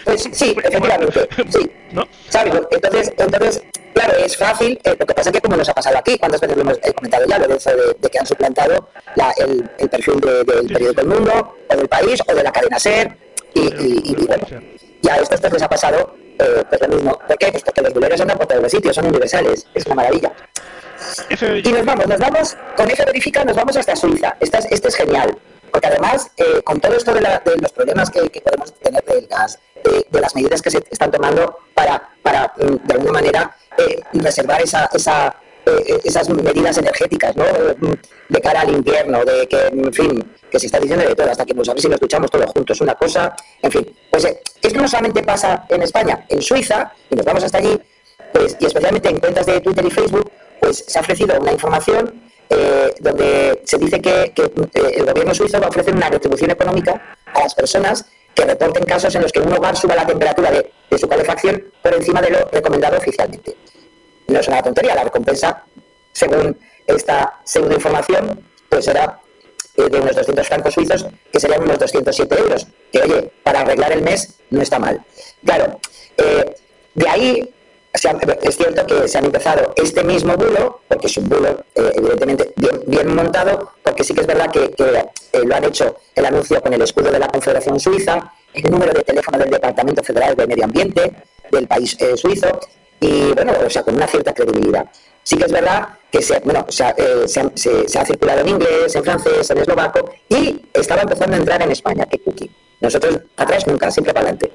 Pues 0.05 0.29
sí, 0.33 0.57
efectivamente, 0.65 1.29
sí. 1.51 1.71
¿No? 1.91 2.07
¿Sabes? 2.29 2.55
Entonces, 2.71 3.13
entonces, 3.17 3.63
claro, 3.93 4.15
es 4.19 4.37
fácil, 4.37 4.81
eh, 4.85 4.97
lo 4.99 5.07
que 5.07 5.15
pasa 5.15 5.31
es 5.31 5.35
que 5.35 5.41
como 5.41 5.57
nos 5.57 5.69
ha 5.69 5.75
pasado 5.75 5.99
aquí, 5.99 6.17
cuántas 6.17 6.41
veces 6.41 6.57
lo 6.57 6.63
hemos 6.63 6.79
comentado 6.95 7.27
ya, 7.27 7.39
lo 7.39 7.49
de, 7.49 7.55
de, 7.99 8.11
que 8.11 8.19
han 8.19 8.27
suplantado 8.27 8.89
la, 9.17 9.33
el, 9.39 9.69
el, 9.79 9.89
perfil 9.91 10.21
de, 10.21 10.45
del 10.45 10.67
periódico 10.69 11.01
El 11.01 11.09
Mundo, 11.09 11.57
o 11.69 11.77
del 11.77 11.89
país, 11.89 12.21
o 12.27 12.35
de 12.35 12.43
la 12.43 12.53
cadena 12.53 12.79
SER, 12.79 13.17
y, 13.53 13.61
y, 13.61 14.03
y 14.05 14.27
bueno, 14.27 14.47
ya 15.03 15.17
esto, 15.17 15.35
esto 15.35 15.49
les 15.51 15.63
ha 15.63 15.69
pasado 15.69 16.24
eh, 16.39 16.65
pues 16.69 16.81
lo 16.81 16.89
mismo. 16.89 17.19
¿Por 17.27 17.39
qué? 17.39 17.51
Pues 17.51 17.63
porque 17.63 17.83
los 17.83 17.95
buleros 17.95 18.21
andan 18.21 18.39
por 18.39 18.47
todos 18.47 18.63
los 18.63 18.71
sitios, 18.71 18.95
son 18.95 19.07
universales, 19.07 19.67
es 19.75 19.87
una 19.87 19.97
maravilla. 19.97 20.33
Y 21.63 21.73
nos 21.73 21.85
vamos, 21.85 22.07
nos 22.07 22.19
vamos, 22.19 22.57
con 22.77 22.91
F 22.91 23.05
verifica 23.05 23.45
nos 23.45 23.57
vamos 23.57 23.77
hasta 23.77 23.95
Suiza. 23.95 24.37
Este 24.41 24.59
es, 24.59 24.67
este 24.71 24.89
es 24.89 24.95
genial, 24.95 25.37
porque 25.71 25.89
además, 25.89 26.31
eh, 26.37 26.63
con 26.65 26.81
todo 26.81 26.95
esto 26.97 27.13
de, 27.13 27.21
los 27.21 27.73
problemas 27.73 28.11
que, 28.11 28.21
podemos 28.41 28.73
tener 28.81 29.05
de 29.05 29.27
las, 29.29 29.59
de, 29.83 30.21
las 30.21 30.35
medidas 30.35 30.63
que 30.63 30.71
se 30.71 30.83
están 30.91 31.11
tomando 31.11 31.59
para, 31.75 32.11
para 32.23 32.53
mm, 32.57 32.87
de 32.87 32.95
alguna 32.95 33.13
manera, 33.13 33.57
eh, 33.79 34.01
reservar 34.15 34.63
esa, 34.63 34.89
esa 34.93 35.35
eh, 35.67 36.01
esas 36.05 36.29
medidas 36.29 36.77
energéticas, 36.77 37.35
¿no? 37.37 37.45
De 38.29 38.41
cara 38.41 38.61
al 38.61 38.71
invierno, 38.71 39.25
de 39.25 39.47
que, 39.47 39.67
en 39.67 39.93
fin, 39.93 40.25
que 40.51 40.59
se 40.59 40.67
está 40.67 40.79
diciendo 40.79 41.09
de 41.09 41.15
todo, 41.15 41.31
hasta 41.31 41.47
que 41.47 41.55
pues, 41.55 41.69
a 41.69 41.73
ver 41.73 41.81
si 41.81 41.89
lo 41.89 41.95
escuchamos 41.95 42.31
todos 42.31 42.51
juntos, 42.51 42.81
una 42.83 42.95
cosa, 42.95 43.35
en 43.63 43.71
fin. 43.71 43.97
Pues 44.11 44.25
eh, 44.27 44.41
esto 44.61 44.81
no 44.81 44.89
solamente 44.89 45.23
pasa 45.23 45.65
en 45.69 45.83
España, 45.83 46.25
en 46.29 46.43
Suiza, 46.43 46.93
y 47.11 47.17
nos 47.17 47.25
vamos 47.25 47.45
hasta 47.45 47.59
allí, 47.59 47.81
pues, 48.33 48.57
y 48.61 48.67
especialmente 48.67 49.09
en 49.09 49.19
cuentas 49.19 49.47
de 49.47 49.61
Twitter 49.61 49.87
y 49.87 49.91
Facebook, 49.91 50.31
pues 50.61 50.85
se 50.87 50.99
ha 50.99 51.01
ofrecido 51.01 51.39
una 51.41 51.53
información 51.53 52.23
eh, 52.51 52.93
donde 53.01 53.63
se 53.65 53.79
dice 53.79 54.03
que, 54.03 54.33
el 54.75 55.07
gobierno 55.07 55.35
suizo 55.35 55.59
va 55.61 55.67
a 55.67 55.71
ofrecer 55.71 55.95
una 55.95 56.11
retribución 56.11 56.51
económica 56.51 57.17
a 57.33 57.41
las 57.41 57.55
personas 57.55 58.05
que 58.35 58.45
reporten 58.45 58.85
casos 58.85 59.15
en 59.15 59.23
los 59.23 59.33
que 59.33 59.41
un 59.41 59.53
hogar 59.53 59.77
suba 59.77 59.95
la 59.95 60.07
temperatura 60.07 60.51
de 60.51 60.99
su 60.99 61.09
calefacción 61.09 61.65
por 61.83 61.95
encima 61.95 62.21
de 62.21 62.31
lo 62.31 62.39
recomendado 62.51 62.99
oficialmente 62.99 63.57
no 64.27 64.39
es 64.39 64.49
una 64.49 64.63
tontería, 64.63 64.95
la 64.95 65.05
recompensa, 65.05 65.65
según 66.13 66.59
esta 66.87 67.41
pseudo 67.45 67.75
información, 67.75 68.41
pues 68.69 68.85
será 68.85 69.21
eh, 69.77 69.89
de 69.89 70.01
unos 70.01 70.15
200 70.15 70.47
francos 70.47 70.75
suizos, 70.75 71.07
que 71.33 71.41
serían 71.41 71.63
unos 71.63 71.79
207 71.79 72.39
euros, 72.39 72.67
que 72.93 73.03
oye, 73.03 73.33
para 73.43 73.61
arreglar 73.61 73.93
el 73.93 74.03
mes 74.03 74.35
no 74.51 74.63
está 74.63 74.79
mal. 74.79 75.05
Claro, 75.45 75.81
eh, 76.17 76.55
de 76.95 77.09
ahí 77.09 77.55
es 77.93 78.57
cierto 78.57 78.87
que 78.87 79.09
se 79.09 79.19
han 79.19 79.25
empezado 79.25 79.73
este 79.77 80.03
mismo 80.05 80.35
bulo, 80.37 80.81
porque 80.89 81.07
es 81.07 81.17
un 81.17 81.29
bulo 81.29 81.65
eh, 81.75 81.93
evidentemente 81.95 82.53
bien, 82.87 83.15
montado, 83.15 83.73
porque 83.83 84.05
sí 84.05 84.15
que 84.15 84.21
es 84.21 84.27
verdad 84.27 84.51
que, 84.51 84.75
lo 85.45 85.55
han 85.55 85.65
hecho 85.65 85.97
el 86.15 86.25
anuncio 86.25 86.61
con 86.61 86.73
el 86.73 86.83
escudo 86.83 87.11
de 87.11 87.19
la 87.19 87.29
Confederación 87.29 87.79
Suiza, 87.81 88.33
el 88.53 88.71
número 88.71 88.93
de 88.93 89.03
teléfono 89.03 89.39
del 89.39 89.51
Departamento 89.51 90.03
Federal 90.03 90.37
de 90.37 90.47
Medio 90.47 90.65
Ambiente 90.65 91.13
del 91.51 91.67
país 91.67 91.97
suizo, 92.17 92.61
y 93.05 93.33
bueno, 93.35 93.53
o 93.67 93.69
sea, 93.69 93.83
con 93.83 93.97
una 93.97 94.07
cierta 94.07 94.33
credibilidad. 94.33 94.87
Sí 95.23 95.37
que 95.37 95.45
es 95.45 95.53
verdad 95.53 95.89
que 96.11 96.23
se, 96.23 96.41
bueno, 96.41 96.65
se, 96.71 96.85
ha, 96.85 96.95
eh, 96.97 97.27
se, 97.27 97.99
ha 97.99 98.05
circulado 98.07 98.41
en 98.41 98.49
inglés, 98.49 98.95
en 98.95 99.05
francés, 99.05 99.51
en 99.51 99.59
eslovaco 99.59 100.11
y 100.29 100.63
estaba 100.73 101.03
empezando 101.03 101.37
a 101.37 101.39
entrar 101.39 101.63
en 101.63 101.71
España, 101.71 102.07
que 102.07 102.19
cookie. 102.21 102.51
Nosotros 102.81 103.21
atrás 103.37 103.67
nunca, 103.67 103.91
siempre 103.91 104.15
para 104.15 104.29
adelante. 104.29 104.53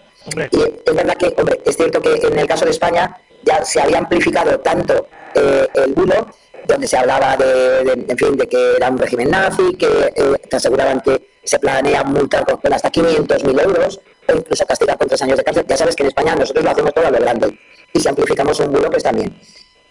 Y 0.51 0.89
es 0.89 0.95
verdad 0.95 1.15
que, 1.15 1.33
hombre, 1.37 1.61
es 1.63 1.75
cierto 1.75 2.01
que 2.01 2.15
en 2.15 2.39
el 2.39 2.47
caso 2.47 2.65
de 2.65 2.71
España 2.71 3.15
ya 3.43 3.63
se 3.63 3.81
había 3.81 3.99
amplificado 3.99 4.59
tanto 4.59 5.07
eh, 5.35 5.67
el 5.73 5.93
bulo, 5.93 6.27
donde 6.69 6.87
se 6.87 6.97
hablaba 6.97 7.35
de, 7.35 8.05
en 8.07 8.17
fin, 8.17 8.37
de 8.37 8.47
que 8.47 8.75
era 8.77 8.89
un 8.89 8.97
régimen 8.97 9.29
nazi, 9.29 9.75
que 9.75 9.87
eh, 10.15 10.37
te 10.49 10.55
aseguraban 10.55 11.01
que 11.01 11.29
se 11.43 11.59
planea 11.59 12.03
multar 12.03 12.45
con 12.45 12.73
hasta 12.73 12.91
500.000 12.91 13.63
euros 13.63 13.99
o 14.27 14.35
incluso 14.35 14.65
castigar 14.65 14.97
con 14.97 15.07
tres 15.07 15.21
años 15.23 15.37
de 15.37 15.43
cárcel. 15.43 15.65
Ya 15.67 15.77
sabes 15.77 15.95
que 15.95 16.03
en 16.03 16.09
España 16.09 16.35
nosotros 16.35 16.63
lo 16.63 16.71
hacemos 16.71 16.93
todo 16.93 17.07
a 17.07 17.11
lo 17.11 17.19
grande 17.19 17.57
y 17.91 17.99
si 17.99 18.07
amplificamos 18.07 18.59
un 18.59 18.71
bulo, 18.71 18.89
pues 18.89 19.03
también. 19.03 19.35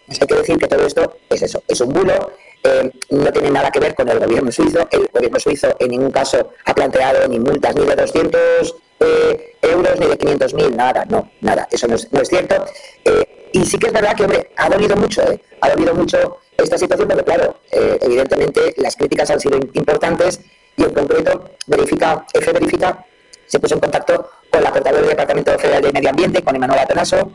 hay 0.08 0.26
que 0.26 0.34
decir 0.34 0.56
que 0.56 0.68
todo 0.68 0.86
esto 0.86 1.18
es 1.28 1.42
eso, 1.42 1.62
es 1.66 1.80
un 1.80 1.92
bulo, 1.92 2.32
eh, 2.62 2.90
no 3.10 3.32
tiene 3.32 3.50
nada 3.50 3.70
que 3.70 3.80
ver 3.80 3.94
con 3.94 4.08
el 4.08 4.18
gobierno 4.20 4.52
suizo. 4.52 4.86
El 4.90 5.08
gobierno 5.12 5.40
suizo 5.40 5.74
en 5.78 5.88
ningún 5.90 6.10
caso 6.10 6.52
ha 6.64 6.74
planteado 6.74 7.26
ni 7.28 7.38
multas 7.38 7.74
ni 7.74 7.84
de 7.84 7.96
200 7.96 8.76
eh, 9.00 9.54
euros 9.62 9.98
ni 9.98 10.06
de 10.06 10.18
500.000, 10.18 10.74
nada, 10.74 11.04
no, 11.08 11.30
nada, 11.40 11.66
eso 11.70 11.86
no 11.88 11.96
es, 11.96 12.28
cierto. 12.28 12.64
Eh, 13.04 13.50
y 13.52 13.64
sí 13.64 13.78
que 13.78 13.88
es 13.88 13.92
verdad 13.92 14.14
que, 14.14 14.24
hombre, 14.24 14.50
ha 14.56 14.68
dolido 14.68 14.96
mucho, 14.96 15.22
ha 15.60 15.70
dolido 15.70 15.94
mucho 15.94 16.38
esta 16.64 16.78
situación, 16.78 17.08
porque 17.08 17.24
claro, 17.24 17.56
evidentemente 17.70 18.74
las 18.78 18.96
críticas 18.96 19.30
han 19.30 19.40
sido 19.40 19.58
importantes 19.74 20.40
y 20.76 20.82
en 20.82 20.92
concreto 20.92 21.50
verifica, 21.66 22.26
F 22.32 22.52
verifica, 22.52 23.04
se 23.46 23.58
puso 23.60 23.74
en 23.74 23.80
contacto 23.80 24.30
con 24.50 24.62
la 24.62 24.72
portavoz 24.72 25.00
del 25.00 25.10
Departamento 25.10 25.58
Federal 25.58 25.82
de 25.82 25.92
Medio 25.92 26.10
Ambiente, 26.10 26.42
con 26.42 26.56
Emanuel 26.56 26.80
Atonaso, 26.80 27.32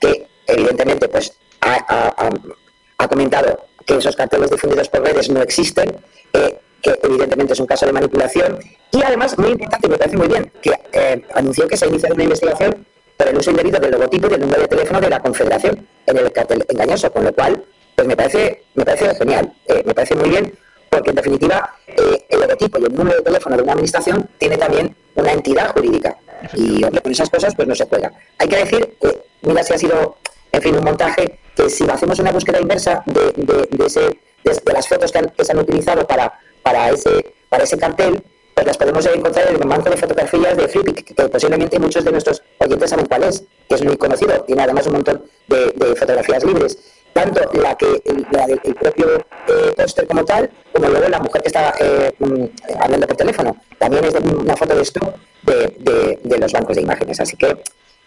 que 0.00 0.26
evidentemente 0.46 1.08
pues 1.08 1.32
ha, 1.60 3.08
comentado 3.08 3.66
que 3.84 3.96
esos 3.96 4.16
carteles 4.16 4.50
difundidos 4.50 4.88
por 4.88 5.02
redes 5.02 5.28
no 5.30 5.40
existen. 5.42 5.96
Eh, 6.32 6.58
que 6.82 6.98
evidentemente 7.02 7.54
es 7.54 7.60
un 7.60 7.66
caso 7.66 7.86
de 7.86 7.92
manipulación, 7.92 8.58
y 8.92 9.02
además, 9.02 9.36
muy 9.38 9.50
importante, 9.50 9.88
me 9.88 9.98
parece 9.98 10.16
muy 10.16 10.28
bien, 10.28 10.52
que 10.60 10.70
eh, 10.92 11.22
anunció 11.34 11.66
que 11.66 11.76
se 11.76 11.86
ha 11.86 11.88
iniciado 11.88 12.14
una 12.14 12.24
investigación 12.24 12.86
por 13.16 13.28
el 13.28 13.36
uso 13.36 13.50
indebido 13.50 13.80
del 13.80 13.90
logotipo 13.90 14.26
y 14.26 14.30
del 14.30 14.40
número 14.40 14.62
de 14.62 14.68
teléfono 14.68 15.00
de 15.00 15.08
la 15.08 15.20
Confederación 15.20 15.88
en 16.06 16.16
el 16.16 16.30
cartel 16.32 16.64
engañoso, 16.68 17.10
con 17.10 17.24
lo 17.24 17.32
cual, 17.34 17.64
pues 17.96 18.06
me 18.06 18.16
parece, 18.16 18.62
me 18.74 18.84
parece 18.84 19.14
genial, 19.14 19.52
eh, 19.66 19.82
me 19.84 19.94
parece 19.94 20.14
muy 20.14 20.28
bien, 20.28 20.52
porque 20.90 21.10
en 21.10 21.16
definitiva 21.16 21.74
eh, 21.86 22.26
el 22.28 22.40
logotipo 22.40 22.78
y 22.78 22.84
el 22.84 22.94
número 22.94 23.16
de 23.16 23.22
teléfono 23.22 23.56
de 23.56 23.62
una 23.62 23.72
administración 23.72 24.28
tiene 24.38 24.56
también 24.56 24.94
una 25.14 25.32
entidad 25.32 25.72
jurídica. 25.72 26.16
Y 26.54 26.84
hombre, 26.84 27.00
con 27.00 27.12
esas 27.12 27.30
cosas 27.30 27.54
pues 27.54 27.66
no 27.66 27.74
se 27.74 27.86
juega. 27.86 28.12
Hay 28.38 28.48
que 28.48 28.56
decir 28.56 28.96
que, 29.00 29.22
mira 29.42 29.62
si 29.62 29.72
ha 29.72 29.78
sido, 29.78 30.16
en 30.52 30.62
fin, 30.62 30.76
un 30.76 30.84
montaje, 30.84 31.38
que 31.56 31.70
si 31.70 31.88
hacemos 31.88 32.18
una 32.18 32.30
búsqueda 32.32 32.60
inversa 32.60 33.02
de, 33.06 33.32
de, 33.34 33.86
ese, 33.86 34.00
de, 34.44 34.72
las 34.72 34.86
fotos 34.86 35.10
que, 35.10 35.44
se 35.44 35.52
han 35.52 35.58
utilizado 35.58 36.06
para, 36.06 36.38
para, 36.62 36.90
ese, 36.90 37.34
para 37.48 37.64
ese 37.64 37.78
cartel, 37.78 38.22
pues 38.54 38.66
las 38.66 38.78
podemos 38.78 39.04
encontrar 39.06 39.48
en 39.48 39.56
el 39.56 39.68
banco 39.68 39.90
de 39.90 39.96
fotografías 39.98 40.56
de 40.56 40.68
Flippik, 40.68 41.14
que 41.14 41.28
posiblemente 41.28 41.78
muchos 41.78 42.04
de 42.04 42.10
nuestros 42.10 42.42
oyentes 42.58 42.88
saben 42.88 43.06
cuál 43.06 43.24
es, 43.24 43.44
que 43.68 43.74
es 43.74 43.84
muy 43.84 43.98
conocido, 43.98 44.40
tiene 44.44 44.62
además 44.62 44.86
un 44.86 44.94
montón 44.94 45.24
de, 45.48 45.94
fotografías 45.94 46.42
libres, 46.42 46.78
tanto 47.16 47.40
la 47.54 47.74
que 47.74 47.86
la 48.30 48.46
del 48.46 48.60
propio 48.74 49.26
eh, 49.48 49.72
póster 49.74 50.06
como 50.06 50.24
tal, 50.24 50.50
como 50.72 50.88
luego 50.88 51.08
la 51.08 51.18
mujer 51.18 51.40
que 51.40 51.48
está 51.48 51.74
eh, 51.80 52.12
mm, 52.18 52.44
hablando 52.78 53.06
por 53.06 53.16
teléfono. 53.16 53.56
También 53.78 54.04
es 54.04 54.12
de 54.12 54.20
una 54.20 54.54
foto 54.54 54.76
de 54.76 54.82
esto 54.82 55.14
de, 55.42 56.18
de, 56.22 56.38
los 56.38 56.52
bancos 56.52 56.76
de 56.76 56.82
imágenes. 56.82 57.18
Así 57.18 57.36
que, 57.36 57.56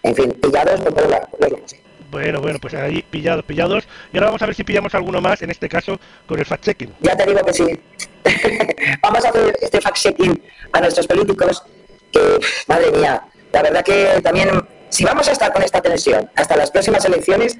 en 0.03 0.15
fin, 0.15 0.31
pillados 0.39 0.79
por 0.81 0.93
todos 0.93 1.09
los 1.39 1.75
bueno, 2.11 2.41
bueno, 2.41 2.57
pues 2.59 2.73
ahí 2.73 3.03
pillados, 3.03 3.45
pillados. 3.45 3.87
Y 4.11 4.17
ahora 4.17 4.27
vamos 4.27 4.41
a 4.41 4.47
ver 4.47 4.55
si 4.55 4.63
pillamos 4.63 4.93
alguno 4.95 5.21
más, 5.21 5.41
en 5.43 5.51
este 5.51 5.69
caso 5.69 5.99
con 6.25 6.39
el 6.39 6.45
fact-checking. 6.45 6.91
Ya 7.01 7.15
te 7.15 7.25
digo 7.25 7.39
que 7.45 7.53
sí. 7.53 7.79
vamos 9.01 9.25
a 9.25 9.29
hacer 9.29 9.57
este 9.61 9.79
fact-checking 9.79 10.41
a 10.73 10.81
nuestros 10.81 11.05
políticos, 11.05 11.63
que, 12.11 12.39
madre 12.67 12.91
mía, 12.91 13.23
la 13.51 13.61
verdad 13.61 13.83
que 13.83 14.21
también, 14.23 14.49
si 14.89 15.03
vamos 15.03 15.27
a 15.27 15.33
estar 15.33 15.53
con 15.53 15.61
esta 15.61 15.81
tensión 15.81 16.29
hasta 16.35 16.55
las 16.55 16.71
próximas 16.71 17.05
elecciones, 17.05 17.59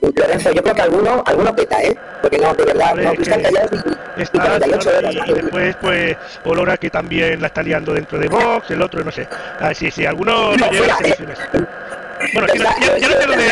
Lorenzo, 0.00 0.52
yo 0.52 0.62
creo 0.62 0.74
que 0.74 0.82
alguno, 0.82 1.22
alguno 1.26 1.54
peta, 1.54 1.82
¿eh? 1.82 1.96
Porque 2.20 2.38
no, 2.38 2.52
de 2.54 2.64
verdad, 2.64 2.94
no 2.94 3.12
están 3.12 3.42
callados 3.42 3.70
ni, 3.72 4.26
48 4.26 4.90
horas. 4.98 5.14
Y, 5.14 5.32
después, 5.32 5.76
pues, 5.80 6.16
Olora 6.44 6.76
que 6.76 6.90
también 6.90 7.40
la 7.40 7.48
está 7.48 7.62
liando 7.62 7.92
dentro 7.92 8.18
de 8.18 8.28
Vox, 8.28 8.70
el 8.70 8.82
otro, 8.82 9.02
no 9.02 9.10
sé. 9.10 9.26
Ah, 9.60 9.72
sí, 9.74 9.90
sí, 9.90 10.04
alguno 10.04 10.56
no, 10.56 10.66
fuera, 10.66 10.98
¿eh? 11.04 11.14
Bueno, 12.32 12.48
ya, 12.54 12.98
ya, 12.98 13.08
no 13.08 13.14
sé 13.14 13.26
dónde, 13.26 13.44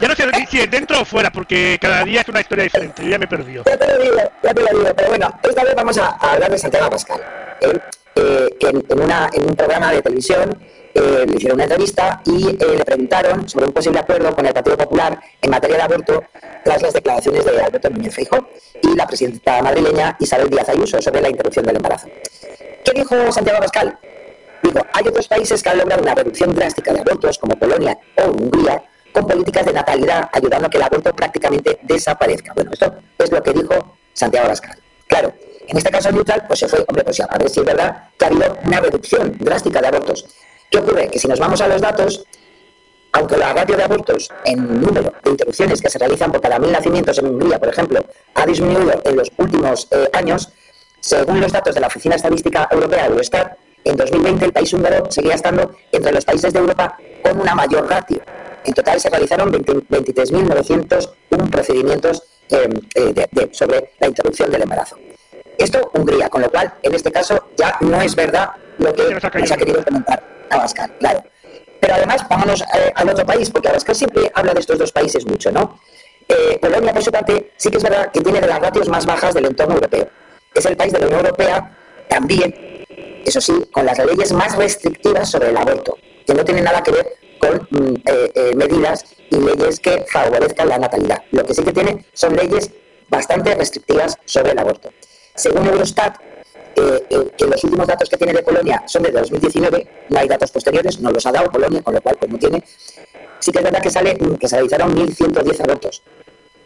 ya 0.00 0.08
no 0.08 0.14
sé 0.16 0.46
si 0.48 0.60
es 0.60 0.70
dentro 0.70 1.00
o 1.00 1.04
fuera, 1.04 1.30
porque 1.30 1.78
cada 1.80 2.02
día 2.04 2.22
es 2.22 2.28
una 2.28 2.40
historia 2.40 2.64
diferente, 2.64 3.04
yo 3.04 3.10
ya 3.10 3.18
me 3.18 3.24
he 3.24 3.28
perdido. 3.28 3.62
Ya 3.64 3.76
te 3.76 3.86
lo 3.86 4.02
digo, 4.02 4.16
ya 4.42 4.54
te 4.54 4.60
lo 4.60 4.78
digo, 4.78 4.94
pero 4.96 5.08
bueno, 5.08 5.40
esta 5.42 5.64
vez 5.64 5.74
vamos 5.76 5.98
a, 5.98 6.08
hablar 6.10 6.50
de 6.50 6.58
Santiago 6.58 6.90
Pascal, 6.90 7.20
¿eh? 7.60 7.78
Eh, 8.16 8.48
en, 8.60 8.84
en, 8.88 9.00
una, 9.00 9.28
en 9.32 9.44
un 9.44 9.56
programa 9.56 9.92
de 9.92 10.02
televisión 10.02 10.56
eh, 10.94 11.26
le 11.26 11.36
hicieron 11.36 11.56
una 11.56 11.64
entrevista 11.64 12.22
y 12.24 12.48
eh, 12.50 12.76
le 12.78 12.84
preguntaron 12.84 13.48
sobre 13.48 13.66
un 13.66 13.72
posible 13.72 13.98
acuerdo 13.98 14.34
con 14.34 14.46
el 14.46 14.54
Partido 14.54 14.76
Popular 14.76 15.18
en 15.42 15.50
materia 15.50 15.76
de 15.76 15.82
aborto 15.82 16.22
tras 16.64 16.80
las 16.82 16.92
declaraciones 16.92 17.44
de 17.44 17.60
Alberto 17.60 17.90
Núñez 17.90 18.14
Feijóo 18.14 18.48
y 18.80 18.94
la 18.94 19.06
presidenta 19.06 19.60
madrileña 19.60 20.16
Isabel 20.20 20.48
Díaz 20.48 20.68
Ayuso 20.68 21.02
sobre 21.02 21.20
la 21.20 21.30
interrupción 21.30 21.66
del 21.66 21.76
embarazo. 21.76 22.08
¿Qué 22.84 22.92
dijo 22.94 23.32
Santiago 23.32 23.58
Pascal? 23.60 23.98
Dijo, 24.62 24.78
hay 24.92 25.08
otros 25.08 25.28
países 25.28 25.62
que 25.62 25.68
han 25.68 25.78
logrado 25.78 26.02
una 26.02 26.14
reducción 26.14 26.54
drástica 26.54 26.92
de 26.92 27.00
abortos, 27.00 27.38
como 27.38 27.56
Polonia 27.56 27.98
o 28.16 28.30
Hungría, 28.30 28.82
con 29.12 29.26
políticas 29.26 29.66
de 29.66 29.72
natalidad 29.72 30.28
ayudando 30.32 30.66
a 30.66 30.70
que 30.70 30.76
el 30.76 30.82
aborto 30.84 31.14
prácticamente 31.14 31.78
desaparezca. 31.82 32.52
Bueno, 32.54 32.70
esto 32.72 32.94
es 33.18 33.30
lo 33.30 33.42
que 33.42 33.52
dijo 33.52 33.96
Santiago 34.12 34.48
Pascal. 34.48 34.78
Claro, 35.06 35.32
en 35.66 35.76
este 35.76 35.90
caso 35.90 36.10
neutral, 36.12 36.44
pues 36.46 36.60
se 36.60 36.68
fue, 36.68 36.84
hombre, 36.86 37.04
pues 37.04 37.20
a 37.20 37.38
ver 37.38 37.48
si 37.48 37.60
es 37.60 37.66
verdad 37.66 38.10
que 38.18 38.24
ha 38.24 38.28
habido 38.28 38.58
una 38.64 38.80
reducción 38.80 39.36
drástica 39.38 39.80
de 39.80 39.88
abortos. 39.88 40.26
¿Qué 40.74 40.80
ocurre? 40.80 41.06
Que 41.08 41.20
si 41.20 41.28
nos 41.28 41.38
vamos 41.38 41.60
a 41.60 41.68
los 41.68 41.80
datos, 41.80 42.26
aunque 43.12 43.36
la 43.36 43.52
ratio 43.52 43.76
de 43.76 43.84
abortos 43.84 44.28
en 44.44 44.80
número 44.80 45.12
de 45.22 45.30
interrupciones 45.30 45.80
que 45.80 45.88
se 45.88 46.00
realizan 46.00 46.32
por 46.32 46.40
cada 46.40 46.58
mil 46.58 46.72
nacimientos 46.72 47.16
en 47.18 47.26
Hungría, 47.26 47.60
por 47.60 47.68
ejemplo, 47.68 48.04
ha 48.34 48.44
disminuido 48.44 49.00
en 49.04 49.16
los 49.16 49.30
últimos 49.36 49.86
eh, 49.92 50.10
años, 50.12 50.48
según 50.98 51.40
los 51.40 51.52
datos 51.52 51.76
de 51.76 51.80
la 51.80 51.86
Oficina 51.86 52.16
Estadística 52.16 52.66
Europea, 52.72 53.06
Eurostat, 53.06 53.56
en 53.84 53.94
2020 53.96 54.46
el 54.46 54.52
país 54.52 54.72
húngaro 54.72 55.08
seguía 55.12 55.34
estando 55.34 55.76
entre 55.92 56.10
los 56.10 56.24
países 56.24 56.52
de 56.52 56.58
Europa 56.58 56.98
con 57.22 57.40
una 57.40 57.54
mayor 57.54 57.88
ratio. 57.88 58.20
En 58.64 58.74
total 58.74 58.98
se 58.98 59.10
realizaron 59.10 59.52
23.901 59.52 61.50
procedimientos 61.52 62.20
eh, 62.48 62.68
eh, 62.96 63.48
sobre 63.52 63.92
la 64.00 64.08
interrupción 64.08 64.50
del 64.50 64.62
embarazo. 64.62 64.96
Esto 65.56 65.88
Hungría, 65.94 66.28
con 66.28 66.42
lo 66.42 66.50
cual 66.50 66.74
en 66.82 66.94
este 66.94 67.12
caso 67.12 67.50
ya 67.56 67.76
no 67.80 68.02
es 68.02 68.16
verdad 68.16 68.50
lo 68.78 68.92
que 68.92 69.04
nos 69.14 69.24
ha 69.24 69.30
querido 69.30 69.84
comentar. 69.84 70.34
Abascal, 70.54 70.92
claro. 70.98 71.24
Pero 71.80 71.94
además, 71.94 72.26
vámonos 72.28 72.62
eh, 72.62 72.92
al 72.94 73.08
otro 73.08 73.26
país, 73.26 73.50
porque 73.50 73.68
Abascal 73.68 73.94
siempre 73.94 74.30
habla 74.34 74.54
de 74.54 74.60
estos 74.60 74.78
dos 74.78 74.92
países 74.92 75.26
mucho, 75.26 75.50
¿no? 75.52 75.78
Eh, 76.28 76.58
Polonia, 76.60 76.92
por 76.92 77.02
su 77.02 77.10
parte, 77.10 77.52
sí 77.56 77.70
que 77.70 77.76
es 77.76 77.82
verdad 77.82 78.10
que 78.10 78.20
tiene 78.20 78.40
de 78.40 78.46
las 78.46 78.60
ratios 78.60 78.88
más 78.88 79.04
bajas 79.04 79.34
del 79.34 79.46
entorno 79.46 79.74
europeo. 79.74 80.08
Es 80.54 80.64
el 80.64 80.76
país 80.76 80.92
de 80.92 81.00
la 81.00 81.06
Unión 81.06 81.26
Europea 81.26 81.76
también, 82.08 82.54
eso 83.24 83.40
sí, 83.40 83.52
con 83.72 83.84
las 83.84 83.98
leyes 83.98 84.32
más 84.32 84.56
restrictivas 84.56 85.30
sobre 85.30 85.50
el 85.50 85.56
aborto, 85.56 85.98
que 86.26 86.34
no 86.34 86.44
tiene 86.44 86.62
nada 86.62 86.82
que 86.82 86.92
ver 86.92 87.06
con 87.38 87.68
mm, 87.70 87.94
eh, 88.06 88.52
medidas 88.54 89.04
y 89.30 89.36
leyes 89.36 89.80
que 89.80 90.04
favorezcan 90.08 90.68
la 90.68 90.78
natalidad. 90.78 91.22
Lo 91.32 91.44
que 91.44 91.54
sí 91.54 91.62
que 91.62 91.72
tiene 91.72 92.06
son 92.14 92.36
leyes 92.36 92.70
bastante 93.08 93.54
restrictivas 93.54 94.16
sobre 94.24 94.52
el 94.52 94.58
aborto. 94.58 94.90
Según 95.34 95.66
Eurostat, 95.66 96.16
eh, 96.76 97.06
eh, 97.10 97.30
que 97.36 97.46
los 97.46 97.62
últimos 97.64 97.86
datos 97.86 98.08
que 98.08 98.16
tiene 98.16 98.32
de 98.32 98.42
Polonia 98.42 98.82
son 98.86 99.02
de 99.02 99.10
2019, 99.10 99.86
no 100.10 100.18
hay 100.18 100.28
datos 100.28 100.50
posteriores, 100.50 101.00
no 101.00 101.10
los 101.10 101.24
ha 101.26 101.32
dado 101.32 101.50
Polonia, 101.50 101.82
con 101.82 101.94
lo 101.94 102.00
cual 102.00 102.16
pues 102.18 102.30
no 102.30 102.38
tiene. 102.38 102.62
Sí 103.38 103.52
que 103.52 103.58
es 103.58 103.64
verdad 103.64 103.82
que 103.82 103.90
sale 103.90 104.16
que 104.16 104.48
se 104.48 104.56
realizaron 104.56 104.94
1.110 104.94 105.60
abortos. 105.60 106.02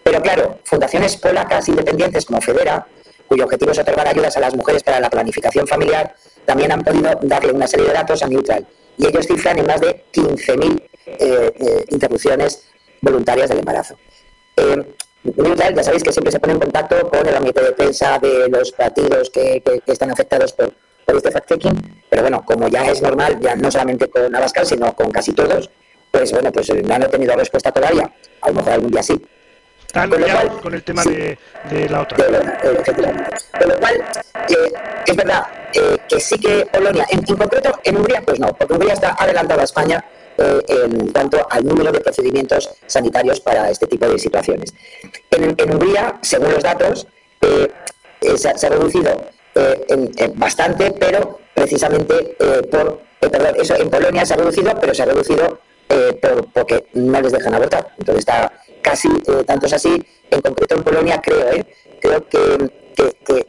Pero 0.02 0.22
claro, 0.22 0.58
fundaciones 0.64 1.16
polacas 1.16 1.68
independientes 1.68 2.24
como 2.24 2.40
Federa, 2.40 2.86
cuyo 3.26 3.44
objetivo 3.44 3.72
es 3.72 3.78
otorgar 3.78 4.08
ayudas 4.08 4.36
a 4.36 4.40
las 4.40 4.54
mujeres 4.54 4.82
para 4.82 5.00
la 5.00 5.10
planificación 5.10 5.66
familiar, 5.66 6.14
también 6.46 6.72
han 6.72 6.82
podido 6.82 7.10
darle 7.22 7.52
una 7.52 7.66
serie 7.66 7.86
de 7.86 7.92
datos 7.92 8.22
a 8.22 8.28
Neutral. 8.28 8.66
Y 8.96 9.06
ellos 9.06 9.26
cifran 9.26 9.58
en 9.58 9.66
más 9.66 9.80
de 9.80 10.04
15.000 10.12 10.82
eh, 11.06 11.84
interrupciones 11.90 12.64
voluntarias 13.00 13.48
del 13.48 13.58
embarazo 13.58 13.96
ya 15.24 15.82
sabéis 15.82 16.02
que 16.02 16.12
siempre 16.12 16.32
se 16.32 16.40
pone 16.40 16.54
en 16.54 16.60
contacto 16.60 17.08
con 17.08 17.26
el 17.26 17.36
ámbito 17.36 17.62
de 17.62 17.72
prensa 17.72 18.18
de 18.18 18.48
los 18.48 18.72
partidos 18.72 19.30
que, 19.30 19.62
están 19.86 20.10
afectados 20.10 20.52
por, 20.52 20.72
este 21.06 21.30
fact-checking, 21.30 22.04
pero 22.10 22.22
bueno, 22.22 22.44
como 22.44 22.68
ya 22.68 22.84
es 22.86 23.00
normal, 23.00 23.38
ya 23.40 23.56
no 23.56 23.70
solamente 23.70 24.08
con 24.08 24.34
Abascal, 24.34 24.66
sino 24.66 24.94
con 24.94 25.10
casi 25.10 25.32
todos, 25.32 25.70
pues 26.10 26.30
bueno, 26.32 26.52
pues 26.52 26.68
no 26.68 26.94
han 26.94 27.10
tenido 27.10 27.34
respuesta 27.34 27.72
todavía, 27.72 28.12
a 28.42 28.48
lo 28.48 28.54
mejor 28.54 28.72
algún 28.74 28.90
día 28.90 29.02
sí. 29.02 29.20
Están 29.86 30.10
con, 30.10 30.22
con 30.60 30.74
el 30.74 30.82
tema 30.82 31.02
de, 31.02 31.38
la 31.88 32.02
otra. 32.02 32.18
con 32.18 33.68
lo 33.68 33.78
cual, 33.78 34.04
eh, 34.50 34.72
es 35.06 35.16
verdad 35.16 35.46
eh, 35.72 35.96
que 36.06 36.20
sí 36.20 36.38
que 36.38 36.66
Polonia, 36.70 37.06
en, 37.08 37.20
en, 37.26 37.36
concreto 37.36 37.80
en 37.82 37.96
Hungría, 37.96 38.20
pues 38.20 38.38
no, 38.38 38.48
porque 38.54 38.74
Hungría 38.74 38.92
está 38.92 39.16
adelantada 39.18 39.62
a 39.62 39.64
España 39.64 40.04
eh, 40.38 40.62
en 40.68 41.08
cuanto 41.08 41.44
al 41.50 41.64
número 41.64 41.90
de 41.90 42.00
procedimientos 42.00 42.70
sanitarios 42.86 43.40
para 43.40 43.70
este 43.70 43.88
tipo 43.88 44.08
de 44.08 44.18
situaciones. 44.20 44.72
En, 45.32 45.56
Hungría, 45.70 46.16
según 46.22 46.52
los 46.52 46.62
datos, 46.62 47.08
eh, 47.40 47.68
eh, 48.20 48.38
se, 48.38 48.48
ha 48.48 48.70
reducido 48.70 49.10
bastante, 50.36 50.92
pero 50.92 51.40
precisamente 51.52 52.36
por, 52.70 53.00
perdón, 53.18 53.56
eso 53.60 53.74
en 53.74 53.90
Polonia 53.90 54.24
se 54.24 54.34
ha 54.34 54.36
reducido, 54.36 54.72
pero 54.80 54.94
se 54.94 55.02
ha 55.02 55.06
reducido 55.06 55.58
por, 56.22 56.52
porque 56.52 56.86
no 56.92 57.20
les 57.20 57.32
dejan 57.32 57.54
abortar. 57.54 57.92
Entonces 57.98 58.20
está 58.20 58.52
casi, 58.80 59.08
tanto 59.44 59.66
es 59.66 59.72
así, 59.72 60.00
en 60.30 60.40
concreto 60.40 60.76
en 60.76 60.84
Polonia 60.84 61.20
creo, 61.20 61.66
creo 62.00 62.28
que, 62.28 62.70
que 63.26 63.46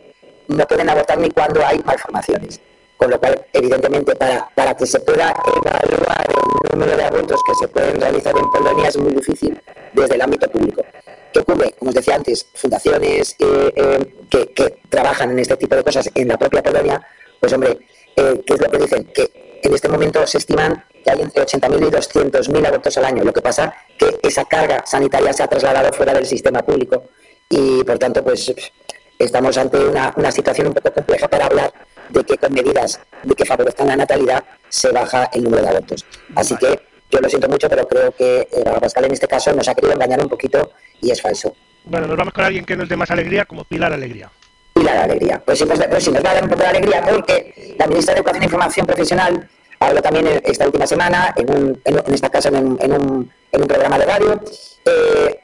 no 0.47 0.65
pueden 0.65 0.89
abortar 0.89 1.19
ni 1.19 1.29
cuando 1.29 1.63
hay 1.63 1.79
malformaciones 1.85 2.59
con 2.99 3.09
lo 3.09 3.17
cual, 3.17 3.45
evidentemente, 3.53 4.13
para, 4.17 4.49
para 4.53 4.75
que 4.75 4.85
se 4.85 4.99
pueda 4.99 5.33
evaluar 5.55 6.27
el 6.27 6.77
número 6.77 6.97
de 6.97 7.03
abortos 7.05 7.39
que 7.47 7.55
se 7.55 7.69
pueden 7.69 8.01
realizar 8.01 8.37
en 8.37 8.51
Polonia 8.51 8.89
es 8.89 8.97
muy 8.97 9.13
difícil 9.13 9.57
desde 9.93 10.15
el 10.15 10.21
ámbito 10.21 10.51
público. 10.51 10.83
¿Qué 11.31 11.39
ocurre? 11.39 11.73
Como 11.79 11.89
os 11.89 11.95
decía 11.95 12.15
antes, 12.15 12.45
fundaciones 12.55 13.37
eh, 13.39 13.71
eh, 13.73 14.49
que, 14.53 14.79
trabajan 14.89 15.31
en 15.31 15.39
este 15.39 15.55
tipo 15.55 15.77
de 15.77 15.83
cosas 15.83 16.09
en 16.13 16.27
la 16.27 16.37
propia 16.37 16.61
Polonia, 16.61 17.01
pues 17.39 17.53
hombre, 17.53 17.77
eh, 18.17 18.41
¿qué 18.45 18.53
es 18.53 18.59
lo 18.59 18.69
que 18.69 18.77
dicen? 18.77 19.05
Que 19.13 19.59
en 19.63 19.73
este 19.73 19.87
momento 19.87 20.27
se 20.27 20.39
estiman 20.39 20.83
que 21.01 21.09
hay 21.09 21.21
entre 21.21 21.45
80.000 21.45 21.87
y 21.87 21.91
200.000 21.91 22.67
abortos 22.67 22.97
al 22.97 23.05
año. 23.05 23.23
Lo 23.23 23.31
que 23.31 23.41
pasa 23.41 23.73
que 23.97 24.19
esa 24.23 24.43
carga 24.43 24.83
sanitaria 24.85 25.31
se 25.31 25.43
ha 25.43 25.47
trasladado 25.47 25.93
fuera 25.93 26.13
del 26.13 26.25
sistema 26.25 26.63
público 26.63 27.05
y, 27.49 27.81
por 27.85 27.97
tanto, 27.97 28.21
pues 28.25 28.51
estamos 29.17 29.57
ante 29.57 29.77
una, 29.77 30.13
una 30.17 30.31
situación 30.31 30.67
un 30.67 30.73
poco 30.73 30.91
compleja 30.91 31.29
para 31.29 31.45
hablar 31.45 31.71
de 32.09 32.23
que 32.23 32.37
con 32.37 32.53
medidas 32.53 32.99
de 33.23 33.35
que 33.35 33.45
favorezcan 33.45 33.87
la 33.87 33.95
natalidad 33.95 34.43
se 34.67 34.91
baja 34.91 35.29
el 35.33 35.43
número 35.43 35.63
de 35.63 35.69
abortos. 35.69 36.05
Así 36.35 36.55
que 36.55 36.79
yo 37.11 37.19
lo 37.19 37.29
siento 37.29 37.47
mucho, 37.49 37.69
pero 37.69 37.87
creo 37.87 38.11
que 38.11 38.47
eh, 38.51 38.63
Pascal 38.79 39.05
en 39.05 39.13
este 39.13 39.27
caso 39.27 39.53
nos 39.53 39.67
ha 39.67 39.75
querido 39.75 39.93
engañar 39.93 40.21
un 40.21 40.29
poquito 40.29 40.71
y 41.01 41.11
es 41.11 41.21
falso. 41.21 41.55
Bueno, 41.85 42.07
nos 42.07 42.17
vamos 42.17 42.33
con 42.33 42.43
alguien 42.43 42.65
que 42.65 42.75
nos 42.75 42.87
dé 42.87 42.95
más 42.95 43.09
alegría, 43.09 43.45
como 43.45 43.63
Pilar 43.63 43.91
Alegría. 43.91 44.29
Pilar 44.73 44.97
Alegría. 44.97 45.41
Pues 45.43 45.57
sí, 45.57 45.65
pues, 45.65 45.79
pues 45.89 46.03
sí, 46.03 46.11
nos 46.11 46.23
va 46.23 46.31
a 46.31 46.33
dar 46.35 46.43
un 46.43 46.49
poco 46.49 46.61
de 46.61 46.67
alegría 46.67 47.01
porque 47.01 47.75
la 47.77 47.87
ministra 47.87 48.13
de 48.13 48.19
Educación 48.19 48.43
e 48.43 48.45
Información 48.45 48.85
Profesional 48.85 49.49
habló 49.79 50.01
también 50.01 50.41
esta 50.43 50.65
última 50.65 50.85
semana, 50.85 51.33
en, 51.35 51.49
un, 51.49 51.81
en, 51.83 52.13
esta 52.13 52.29
casa, 52.29 52.49
en 52.49 52.55
un, 52.57 52.77
en 52.81 52.93
un, 52.93 53.31
en 53.51 53.61
un 53.61 53.67
programa 53.67 53.97
de 53.97 54.05
radio, 54.05 54.41
eh, 54.85 55.39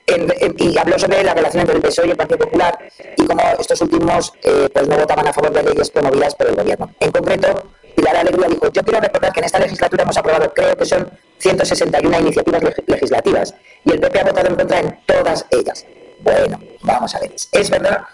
y 0.58 0.78
habló 0.78 0.98
sobre 0.98 1.24
la 1.24 1.34
relación 1.34 1.62
entre 1.62 1.76
el 1.76 1.82
PSOE 1.82 2.08
y 2.08 2.12
el 2.12 2.18
Partido 2.18 2.40
Popular 2.40 2.78
y 3.18 3.26
cómo 3.26 3.42
estos 3.60 3.82
últimos 3.82 4.34
eh, 4.44 4.70
pues 4.74 4.88
no 4.88 4.98
votaban 4.98 5.28
a 5.28 5.34
favor 5.34 5.52
de 5.52 5.64
leyes 5.64 5.90
promovidas 5.90 6.36
por 6.36 6.48
el 6.48 6.56
Gobierno. 6.56 6.92
En 7.00 7.12
concreto, 7.12 7.72
Pilar 7.96 8.16
Alegría 8.18 8.48
dijo, 8.48 8.72
yo 8.72 8.84
quiero 8.84 9.00
recordar 9.00 9.34
que 9.34 9.40
en 9.40 9.46
esta 9.46 9.60
legislatura 9.60 10.04
hemos 10.04 10.18
aprobado, 10.18 10.54
creo 10.54 10.76
que 10.76 10.86
son 10.86 11.10
161 11.40 12.20
iniciativas 12.20 12.64
legislativas, 12.88 13.56
y 13.84 13.92
el 13.92 14.00
PP 14.00 14.20
ha 14.20 14.24
votado 14.24 14.48
en 14.48 14.56
contra 14.56 14.80
en 14.80 15.00
todas 15.06 15.46
ellas. 15.52 15.86
Bueno, 16.20 16.60
vamos 16.82 17.14
a 17.16 17.20
ver. 17.20 17.32
Es 17.52 17.70
verdad, 17.70 18.06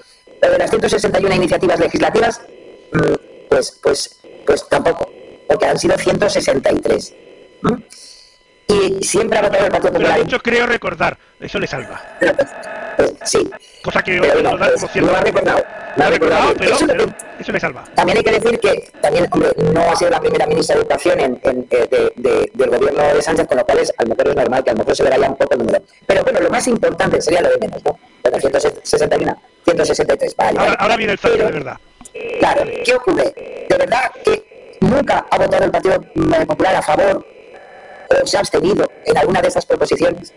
de 0.41 0.57
las 0.57 0.69
161 0.69 1.35
iniciativas 1.35 1.79
legislativas, 1.79 2.41
mm, 2.93 3.47
pues, 3.49 3.79
pues, 3.81 4.19
pues 4.45 4.67
tampoco, 4.67 5.09
porque 5.51 5.65
han 5.65 5.77
sido 5.77 5.97
163. 5.97 7.13
Y 8.69 9.03
siempre 9.03 9.37
ha 9.37 9.41
votado 9.41 9.65
el 9.65 9.71
Partido 9.71 9.91
Popular. 9.91 10.15
De 10.17 10.23
hecho, 10.23 10.39
creo 10.39 10.65
recordar, 10.65 11.17
eso 11.41 11.59
le 11.59 11.67
salva. 11.67 12.01
Pues, 12.95 13.13
sí. 13.25 13.51
Cosa 13.83 14.01
que 14.01 14.17
pero, 14.21 14.41
no, 14.41 14.57
pues, 14.57 14.95
no 14.95 15.13
ha 15.13 15.19
recordado. 15.19 15.63
No 15.97 16.05
ha 16.05 16.09
recordado, 16.09 16.53
pero, 16.57 16.75
eso, 16.75 16.87
pero, 16.87 17.05
eso, 17.37 17.51
le 17.51 17.59
salva. 17.59 17.83
También 17.95 18.19
hay 18.19 18.23
que 18.23 18.31
decir 18.31 18.57
que 18.61 18.91
también, 19.01 19.27
hombre, 19.31 19.49
no 19.73 19.81
ha 19.81 19.95
sido 19.97 20.09
la 20.09 20.21
primera 20.21 20.47
ministra 20.47 20.75
de 20.75 20.81
Educación 20.83 21.19
en, 21.19 21.39
en, 21.43 21.67
eh, 21.69 21.87
de, 21.91 22.13
de, 22.15 22.51
del 22.53 22.69
gobierno 22.69 23.03
de 23.13 23.21
Sánchez, 23.21 23.45
con 23.47 23.57
lo 23.57 23.65
cual 23.65 23.79
es, 23.79 23.93
a 23.97 24.03
lo 24.03 24.09
mejor 24.09 24.29
es 24.29 24.35
normal 24.37 24.63
que 24.63 24.69
a 24.69 24.73
lo 24.73 24.79
mejor 24.79 24.95
se 24.95 25.03
verá 25.03 25.17
ya 25.17 25.29
un 25.29 25.35
poco 25.35 25.53
el 25.53 25.59
número. 25.59 25.83
Pero 26.07 26.23
bueno, 26.23 26.39
lo 26.39 26.49
más 26.49 26.65
importante 26.67 27.21
sería 27.21 27.41
lo 27.41 27.49
de 27.49 27.57
menos, 27.57 27.83
¿no? 27.83 27.99
Bueno, 28.23 28.39
161, 28.39 29.41
163, 29.65 30.35
vale. 30.37 30.59
Ahora, 30.59 30.73
ahora 30.75 30.95
viene 30.95 31.11
el 31.11 31.17
fallo 31.17 31.37
de 31.37 31.51
verdad. 31.51 31.77
Claro, 32.39 32.63
¿qué 32.85 32.93
ocurre? 32.93 33.33
De 33.67 33.77
verdad 33.77 34.11
que 34.23 34.50
nunca 34.81 35.25
ha 35.29 35.37
votado 35.37 35.63
el 35.63 35.71
Partido 35.71 36.01
Popular 36.47 36.75
a 36.75 36.81
favor 36.81 37.25
o 38.09 38.27
se 38.27 38.37
ha 38.37 38.41
abstenido 38.41 38.89
en 39.05 39.17
alguna 39.17 39.41
de 39.41 39.47
esas 39.47 39.65
proposiciones. 39.65 40.33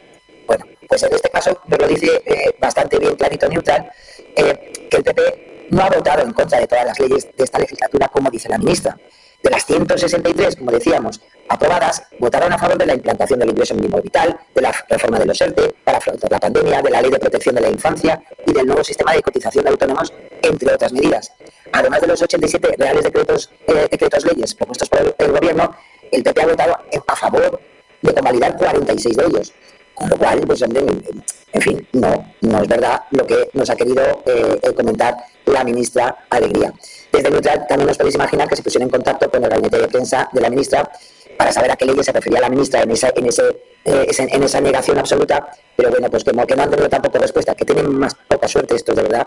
Bueno, 0.46 0.64
pues 0.88 1.02
en 1.02 1.12
este 1.12 1.28
caso 1.30 1.58
nos 1.66 1.78
lo 1.78 1.88
dice 1.88 2.22
eh, 2.24 2.54
bastante 2.60 2.98
bien, 2.98 3.16
clarito, 3.16 3.48
neutral, 3.48 3.90
eh, 4.36 4.72
que 4.90 4.96
el 4.98 5.02
PP 5.02 5.66
no 5.70 5.82
ha 5.82 5.90
votado 5.90 6.22
en 6.22 6.32
contra 6.32 6.60
de 6.60 6.66
todas 6.66 6.84
las 6.84 7.00
leyes 7.00 7.28
de 7.36 7.44
esta 7.44 7.58
legislatura, 7.58 8.08
como 8.08 8.30
dice 8.30 8.48
la 8.48 8.58
ministra. 8.58 8.96
De 9.44 9.50
las 9.50 9.66
163, 9.66 10.56
como 10.56 10.70
decíamos, 10.70 11.20
aprobadas, 11.50 12.02
votaron 12.18 12.50
a 12.50 12.56
favor 12.56 12.78
de 12.78 12.86
la 12.86 12.94
implantación 12.94 13.38
del 13.38 13.50
ingreso 13.50 13.74
mínimo 13.74 14.00
vital, 14.00 14.40
de 14.54 14.62
la 14.62 14.72
reforma 14.88 15.18
de 15.18 15.26
los 15.26 15.38
ERTE 15.38 15.74
para 15.84 15.98
afrontar 15.98 16.32
la 16.32 16.40
pandemia, 16.40 16.80
de 16.80 16.90
la 16.90 17.02
ley 17.02 17.10
de 17.10 17.18
protección 17.18 17.54
de 17.54 17.60
la 17.60 17.68
infancia 17.68 18.22
y 18.46 18.54
del 18.54 18.66
nuevo 18.66 18.82
sistema 18.82 19.12
de 19.12 19.20
cotización 19.20 19.64
de 19.64 19.70
autónomos, 19.72 20.14
entre 20.40 20.72
otras 20.72 20.94
medidas. 20.94 21.30
Además 21.72 22.00
de 22.00 22.06
los 22.06 22.22
87 22.22 22.74
reales 22.78 23.04
decretos, 23.04 23.50
eh, 23.66 23.86
decretos 23.90 24.24
leyes 24.24 24.54
propuestos 24.54 24.88
por 24.88 25.14
el 25.18 25.32
Gobierno, 25.32 25.76
el 26.10 26.22
PP 26.22 26.40
ha 26.40 26.46
votado 26.46 26.78
a 27.06 27.16
favor 27.16 27.60
de 28.00 28.14
convalidar 28.14 28.56
46 28.56 29.14
de 29.14 29.26
ellos. 29.26 29.52
Con 29.92 30.08
lo 30.08 30.16
cual, 30.16 30.40
pues 30.46 30.62
en 30.62 31.60
fin, 31.60 31.86
no, 31.92 32.34
no 32.40 32.62
es 32.62 32.68
verdad 32.68 33.02
lo 33.10 33.26
que 33.26 33.50
nos 33.52 33.68
ha 33.68 33.76
querido 33.76 34.22
eh, 34.24 34.72
comentar 34.74 35.16
la 35.44 35.62
ministra 35.62 36.24
Alegría. 36.30 36.72
Desde 37.14 37.30
Neutral 37.30 37.64
también 37.68 37.86
nos 37.86 37.96
podéis 37.96 38.16
imaginar 38.16 38.48
que 38.48 38.56
se 38.56 38.62
pusieron 38.62 38.88
en 38.88 38.90
contacto 38.90 39.30
con 39.30 39.44
el 39.44 39.48
gabinete 39.48 39.78
de 39.78 39.86
prensa 39.86 40.28
de 40.32 40.40
la 40.40 40.50
ministra 40.50 40.90
para 41.38 41.52
saber 41.52 41.70
a 41.70 41.76
qué 41.76 41.84
leyes 41.84 42.04
se 42.04 42.10
refería 42.10 42.40
la 42.40 42.48
ministra 42.48 42.82
en 42.82 42.90
esa, 42.90 43.12
en 43.14 43.26
ese, 43.26 43.42
eh, 43.84 44.06
en 44.18 44.42
esa 44.42 44.60
negación 44.60 44.98
absoluta, 44.98 45.48
pero 45.76 45.90
bueno, 45.90 46.10
pues 46.10 46.24
como 46.24 46.44
que 46.44 46.56
no 46.56 46.64
han 46.64 46.70
tenido 46.70 46.88
tampoco 46.88 47.18
respuesta, 47.18 47.54
que 47.54 47.64
tienen 47.64 47.96
más 47.96 48.16
poca 48.28 48.48
suerte 48.48 48.74
estos 48.74 48.96
de 48.96 49.02
verdad. 49.02 49.26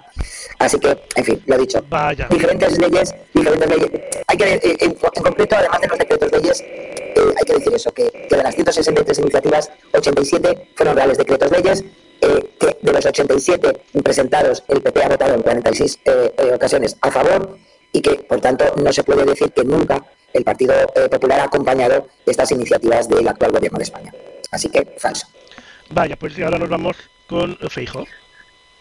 Así 0.60 0.80
que, 0.80 0.98
en 1.16 1.24
fin, 1.24 1.42
lo 1.46 1.58
dicho. 1.58 1.82
Vaya. 1.90 2.28
Diferentes 2.30 2.78
leyes, 2.78 3.16
diferentes 3.34 3.70
leyes. 3.70 3.92
Hay 4.28 4.38
que, 4.38 4.54
eh, 4.54 4.78
en, 4.82 4.94
concreto, 4.94 5.56
además 5.56 5.80
de 5.80 5.88
los 5.88 5.98
decretos 5.98 6.32
leyes, 6.34 6.62
eh, 6.62 7.34
hay 7.38 7.46
que 7.46 7.54
decir 7.54 7.74
eso, 7.74 7.92
que, 7.94 8.12
que, 8.12 8.36
de 8.36 8.44
las 8.44 8.54
163 8.54 9.20
iniciativas, 9.20 9.72
87 9.94 10.72
fueron 10.76 10.96
reales 10.96 11.18
decretos 11.18 11.52
leyes, 11.52 11.86
que 12.20 12.78
de 12.82 12.92
los 12.92 13.06
87 13.06 13.80
presentados, 14.04 14.64
el 14.68 14.82
PP 14.82 15.04
ha 15.04 15.10
votado 15.10 15.36
en 15.36 15.42
46 15.42 16.00
ocasiones 16.54 16.98
a 17.02 17.12
favor 17.12 17.58
y 17.92 18.02
que, 18.02 18.16
por 18.16 18.40
tanto, 18.42 18.66
no 18.84 18.92
se 18.92 19.04
puede 19.04 19.26
decir 19.26 19.52
que 19.52 19.64
nunca 19.64 20.04
el 20.34 20.44
Partido 20.44 20.74
eh, 20.96 21.10
Popular 21.10 21.40
ha 21.42 21.44
acompañado 21.46 22.08
estas 22.26 22.52
iniciativas 22.52 23.08
del 23.08 23.28
actual 23.28 23.52
gobierno 23.52 23.78
de 23.78 23.84
España. 23.84 24.14
Así 24.52 24.70
que, 24.70 24.86
falso. 24.98 25.28
Vaya, 25.90 26.16
pues 26.16 26.38
ahora 26.40 26.58
nos 26.58 26.70
vamos 26.70 26.98
con 27.28 27.58
Feijo. 27.70 28.06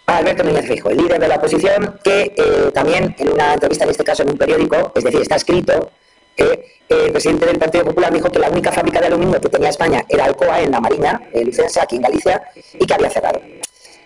Alberto 0.06 0.44
Núñez 0.44 0.66
Feijo, 0.66 0.90
el 0.90 0.98
líder 0.98 1.20
de 1.20 1.28
la 1.28 1.36
oposición, 1.36 1.98
que 2.04 2.32
eh, 2.36 2.70
también 2.72 3.14
en 3.18 3.32
una 3.32 3.54
entrevista, 3.54 3.84
en 3.84 3.90
este 3.90 4.04
caso 4.04 4.22
en 4.22 4.30
un 4.30 4.38
periódico, 4.38 4.92
es 4.94 5.02
decir, 5.02 5.20
está 5.20 5.34
escrito, 5.36 5.90
que 6.36 6.44
eh, 6.44 7.06
el 7.06 7.12
presidente 7.12 7.46
del 7.46 7.58
Partido 7.58 7.84
Popular 7.84 8.12
dijo 8.12 8.30
que 8.30 8.38
la 8.38 8.48
única 8.48 8.70
fábrica 8.70 9.00
de 9.00 9.06
aluminio 9.06 9.40
que 9.40 9.48
tenía 9.48 9.70
España 9.70 10.04
era 10.08 10.26
Alcoa, 10.26 10.60
en 10.60 10.70
la 10.70 10.80
Marina, 10.80 11.20
en 11.32 11.46
Licencia, 11.46 11.82
aquí 11.82 11.96
en 11.96 12.02
Galicia, 12.02 12.40
y 12.78 12.86
que 12.86 12.94
había 12.94 13.10
cerrado. 13.10 13.40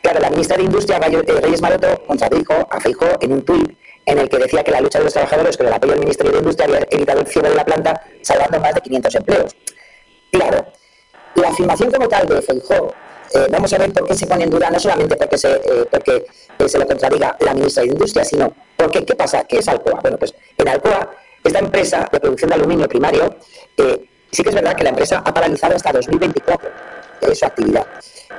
Claro, 0.00 0.20
la 0.20 0.30
ministra 0.30 0.56
de 0.56 0.62
Industria, 0.62 0.98
Reyes 0.98 1.60
Maroto, 1.60 2.02
contradijo 2.06 2.54
a 2.70 2.80
Feijo 2.80 3.06
en 3.20 3.32
un 3.32 3.42
tuit 3.42 3.76
en 4.06 4.18
el 4.18 4.28
que 4.28 4.38
decía 4.38 4.62
que 4.64 4.70
la 4.70 4.80
lucha 4.80 4.98
de 4.98 5.04
los 5.04 5.12
trabajadores 5.12 5.56
con 5.56 5.66
el 5.66 5.72
apoyo 5.72 5.92
del 5.92 6.00
Ministerio 6.00 6.32
de 6.32 6.38
Industria 6.38 6.66
había 6.66 6.86
evitado 6.90 7.20
el 7.20 7.26
cierre 7.26 7.50
de 7.50 7.54
la 7.54 7.64
planta, 7.64 8.02
salvando 8.22 8.60
más 8.60 8.74
de 8.74 8.80
500 8.80 9.14
empleos. 9.14 9.56
Claro, 10.32 10.66
la 11.34 11.48
afirmación 11.48 11.90
como 11.90 12.08
tal 12.08 12.26
de 12.26 12.42
Feijóo, 12.42 12.94
eh, 13.34 13.46
vamos 13.50 13.72
a 13.72 13.78
ver 13.78 13.92
por 13.92 14.06
qué 14.06 14.14
se 14.14 14.26
pone 14.26 14.44
en 14.44 14.50
duda, 14.50 14.70
no 14.70 14.80
solamente 14.80 15.16
porque 15.16 15.38
se, 15.38 15.52
eh, 15.52 15.86
porque, 15.90 16.26
eh, 16.58 16.68
se 16.68 16.78
lo 16.78 16.86
contradiga 16.86 17.36
la 17.40 17.54
ministra 17.54 17.82
de 17.82 17.90
Industria, 17.90 18.24
sino 18.24 18.52
porque, 18.76 19.04
¿qué 19.04 19.14
pasa? 19.14 19.44
¿Qué 19.44 19.58
es 19.58 19.68
Alcoa? 19.68 20.00
Bueno, 20.00 20.18
pues 20.18 20.34
en 20.58 20.68
Alcoa, 20.68 21.10
esta 21.44 21.58
empresa 21.60 22.08
de 22.10 22.20
producción 22.20 22.50
de 22.50 22.56
aluminio 22.56 22.88
primario, 22.88 23.36
sí 24.30 24.42
que 24.42 24.48
es 24.48 24.54
verdad 24.54 24.74
que 24.74 24.84
la 24.84 24.90
empresa 24.90 25.22
ha 25.24 25.32
paralizado 25.32 25.76
hasta 25.76 25.92
2024 25.92 26.70
su 27.34 27.44
actividad. 27.44 27.86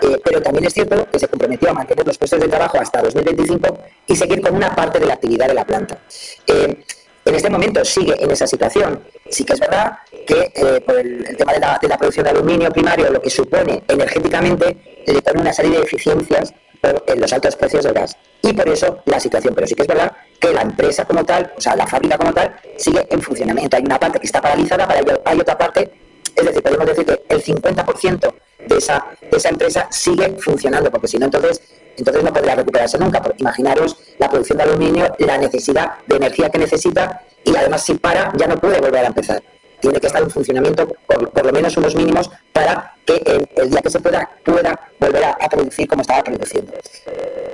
Eh, 0.01 0.17
pero 0.23 0.41
también 0.41 0.65
es 0.65 0.73
cierto 0.73 1.07
que 1.11 1.19
se 1.19 1.27
comprometió 1.27 1.69
a 1.69 1.73
mantener 1.73 2.05
los 2.05 2.17
puestos 2.17 2.39
de 2.39 2.47
trabajo 2.47 2.79
hasta 2.79 3.01
2025 3.01 3.79
y 4.07 4.15
seguir 4.15 4.41
con 4.41 4.55
una 4.55 4.73
parte 4.75 4.99
de 4.99 5.05
la 5.05 5.13
actividad 5.13 5.47
de 5.47 5.53
la 5.53 5.65
planta. 5.65 5.99
Eh, 6.47 6.83
en 7.23 7.35
este 7.35 7.49
momento 7.49 7.85
sigue 7.85 8.15
en 8.21 8.31
esa 8.31 8.47
situación. 8.47 9.03
Sí 9.29 9.43
que 9.45 9.53
es 9.53 9.59
verdad 9.59 9.99
que 10.25 10.51
eh, 10.55 10.81
por 10.81 10.97
el, 10.97 11.37
tema 11.37 11.53
de 11.53 11.87
la, 11.87 11.97
producción 11.97 12.23
de 12.23 12.31
aluminio 12.31 12.71
primario, 12.71 13.11
lo 13.11 13.21
que 13.21 13.29
supone 13.29 13.83
energéticamente, 13.87 14.75
le 15.05 15.21
pone 15.21 15.41
una 15.41 15.53
serie 15.53 15.77
de 15.77 15.83
eficiencias 15.83 16.53
por 16.81 17.17
los 17.17 17.31
altos 17.31 17.55
precios 17.55 17.83
del 17.83 17.93
gas. 17.93 18.17
Y 18.41 18.53
por 18.53 18.67
eso 18.67 19.03
la 19.05 19.19
situación. 19.19 19.53
Pero 19.53 19.67
sí 19.67 19.75
que 19.75 19.83
es 19.83 19.87
verdad 19.87 20.11
que 20.39 20.51
la 20.51 20.61
empresa 20.61 21.05
como 21.05 21.23
tal, 21.23 21.53
o 21.55 21.61
sea, 21.61 21.75
la 21.75 21.85
fábrica 21.85 22.17
como 22.17 22.33
tal, 22.33 22.55
sigue 22.77 23.05
en 23.09 23.21
funcionamiento. 23.21 23.77
Hay 23.77 23.83
una 23.83 23.99
parte 23.99 24.19
que 24.19 24.25
está 24.25 24.41
paralizada, 24.41 24.87
pero 24.87 25.21
hay 25.23 25.39
otra 25.39 25.57
parte, 25.57 25.91
es 26.35 26.45
decir, 26.45 26.63
podemos 26.63 26.87
decir 26.87 27.05
que 27.05 27.21
el 27.29 27.43
50% 27.43 28.33
de 28.67 28.77
esa, 28.77 29.05
esa 29.31 29.49
empresa 29.49 29.87
sigue 29.91 30.37
funcionando, 30.39 30.89
porque 30.91 31.07
si 31.07 31.17
no, 31.17 31.25
entonces, 31.25 31.61
entonces 31.97 32.23
no 32.23 32.33
podría 32.33 32.55
recuperarse 32.55 32.97
nunca. 32.97 33.21
Porque 33.21 33.41
imaginaros 33.41 33.97
la 34.17 34.29
producción 34.29 34.57
de 34.57 34.63
aluminio, 34.63 35.13
la 35.19 35.37
necesidad 35.37 35.93
de 36.07 36.15
energía 36.17 36.49
que 36.49 36.57
necesita 36.57 37.21
y 37.43 37.55
además 37.55 37.83
si 37.83 37.95
para 37.95 38.31
ya 38.37 38.47
no 38.47 38.57
puede 38.57 38.79
volver 38.79 39.05
a 39.05 39.07
empezar. 39.07 39.41
Tiene 39.79 39.99
que 39.99 40.07
estar 40.07 40.21
en 40.21 40.29
funcionamiento 40.29 40.87
por, 41.07 41.31
por 41.31 41.45
lo 41.45 41.51
menos 41.51 41.75
unos 41.75 41.95
mínimos 41.95 42.29
para 42.53 42.95
que 43.05 43.47
el, 43.55 43.69
día 43.69 43.81
que 43.81 43.89
se 43.89 43.99
pueda, 43.99 44.29
pueda 44.43 44.79
volver 44.99 45.23
a, 45.23 45.49
producir 45.49 45.87
como 45.87 46.01
estaba 46.01 46.23
produciendo. 46.23 46.73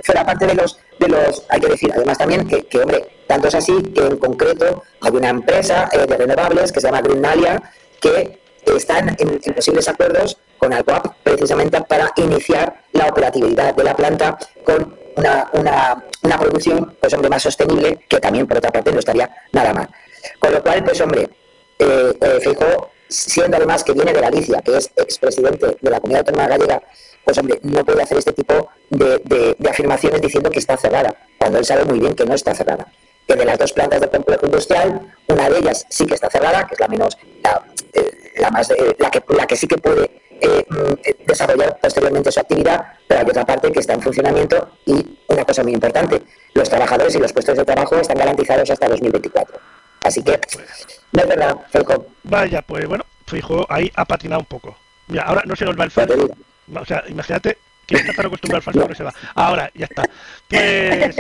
Fuera 0.04 0.26
parte 0.26 0.46
de 0.46 0.56
los, 0.56 0.78
de 1.00 1.08
los, 1.08 1.46
hay 1.50 1.62
que 1.62 1.68
decir 1.68 1.92
además 1.94 2.18
también 2.18 2.46
que, 2.46 2.64
que 2.64 2.80
hombre, 2.80 3.08
tanto 3.28 3.48
es 3.48 3.56
así 3.56 3.82
que 3.96 4.02
en 4.02 4.18
concreto 4.18 4.84
hay 5.02 5.12
una 5.12 5.30
empresa 5.30 5.90
eh, 5.94 6.06
de 6.06 6.18
renovables 6.18 6.72
que 6.72 6.82
se 6.82 6.88
llama 6.88 7.02
Greenalia 7.02 7.62
que 8.02 8.40
están 8.76 9.16
en, 9.20 9.40
posibles 9.54 9.88
acuerdos 9.88 10.38
con 10.58 10.74
Alcoa 10.74 11.16
precisamente 11.24 11.82
para 11.82 12.12
iniciar 12.18 12.84
la 12.94 13.08
operatividad 13.08 13.76
de 13.76 13.84
la 13.84 13.96
planta 13.96 14.38
con 14.64 14.98
una, 15.16 15.50
una, 15.54 16.04
una, 16.24 16.40
producción 16.40 16.96
pues 17.00 17.14
hombre 17.14 17.30
más 17.30 17.42
sostenible 17.44 18.06
que 18.08 18.20
también 18.20 18.46
por 18.48 18.58
otra 18.58 18.72
parte 18.72 18.92
no 18.92 19.00
estaría 19.00 19.30
nada 19.52 19.74
mal. 19.74 19.90
Con 20.40 20.54
lo 20.54 20.62
cual 20.62 20.84
pues 20.84 21.00
hombre 21.02 21.30
eh, 21.80 22.14
eh 22.22 22.58
siendo 23.10 23.56
además 23.56 23.84
que 23.86 23.94
viene 23.94 24.12
de 24.12 24.20
Galicia 24.20 24.62
que 24.62 24.78
es 24.78 24.92
expresidente 24.98 25.78
de 25.80 25.90
la 25.90 26.00
comunidad 26.02 26.28
autónoma 26.28 26.50
gallega 26.50 26.82
pues 27.24 27.38
hombre 27.38 27.60
no 27.64 27.86
puede 27.86 28.04
hacer 28.04 28.18
este 28.18 28.34
tipo 28.34 28.70
de, 28.90 29.56
de 29.58 29.70
afirmaciones 29.70 30.22
diciendo 30.22 30.50
que 30.50 30.60
está 30.60 30.76
cerrada 30.76 31.16
cuando 31.38 31.60
él 31.60 31.66
sabe 31.66 31.86
muy 31.86 32.00
bien 32.00 32.14
que 32.14 32.26
no 32.26 32.34
está 32.34 32.54
cerrada. 32.54 32.92
Que 33.26 33.36
de 33.36 33.46
las 33.46 33.58
dos 33.58 33.72
plantas 33.74 34.02
del 34.02 34.10
complejo 34.10 34.46
industrial, 34.46 35.14
una 35.28 35.50
de 35.50 35.60
ellas 35.60 35.86
sí 35.90 36.06
que 36.06 36.16
está 36.16 36.30
cerrada, 36.30 36.68
que 36.68 36.74
es 36.74 36.80
la 36.80 36.88
menos, 36.88 37.18
la, 37.44 37.64
eh, 37.94 38.34
la 38.38 38.50
más, 38.52 38.70
eh, 38.72 38.96
la, 38.98 39.10
que, 39.10 39.24
la 39.30 39.48
que 39.48 39.56
sí 39.56 39.68
que 39.68 39.78
puede 39.78 40.22
eh, 40.42 40.66
mm, 40.70 41.26
desarrollar 41.28 41.78
posteriormente 41.82 42.32
su 42.32 42.40
actividad, 42.40 42.86
pero 43.08 43.22
hay 43.22 43.26
otra 43.30 43.46
parte 43.46 43.72
que 43.72 43.80
está 43.80 43.94
en 43.94 44.02
funcionamiento 44.02 44.70
y 44.86 45.18
una 45.28 45.44
cosa 45.46 45.64
muy 45.64 45.74
importante, 45.74 46.22
los 46.54 46.70
trabajadores 46.70 47.16
y 47.16 47.20
los 47.20 47.34
puestos 47.34 47.58
de 47.58 47.66
trabajo 47.66 47.96
están 47.98 48.18
garantizados 48.18 48.70
hasta 48.70 48.88
2024. 48.88 49.60
Así 50.04 50.24
que, 50.24 50.40
no 51.12 51.22
es 51.22 51.28
verdad, 51.28 51.58
Feijo. 51.70 52.06
Vaya, 52.24 52.62
pues 52.62 52.88
bueno, 52.88 53.06
Feijo 53.26 53.66
ahí 53.70 53.92
ha 53.96 54.06
patinado 54.06 54.40
un 54.42 54.46
poco. 54.48 54.78
Mira, 55.08 55.24
ahora 55.24 55.44
no 55.46 55.56
se 55.56 55.66
nos 55.66 55.78
va 55.80 55.84
el 55.86 55.92
falso. 55.92 56.30
O 56.76 56.86
sea, 56.86 57.04
imagínate 57.08 57.58
que 57.86 57.96
está 57.96 58.14
tan 58.14 58.26
acostumbrado 58.28 58.58
al 58.58 58.64
falso 58.64 58.88
que 58.88 58.96
se 58.96 59.04
va. 59.04 59.14
Ahora, 59.36 59.72
ya 59.74 59.86
está. 59.86 60.04
Pues 60.50 61.18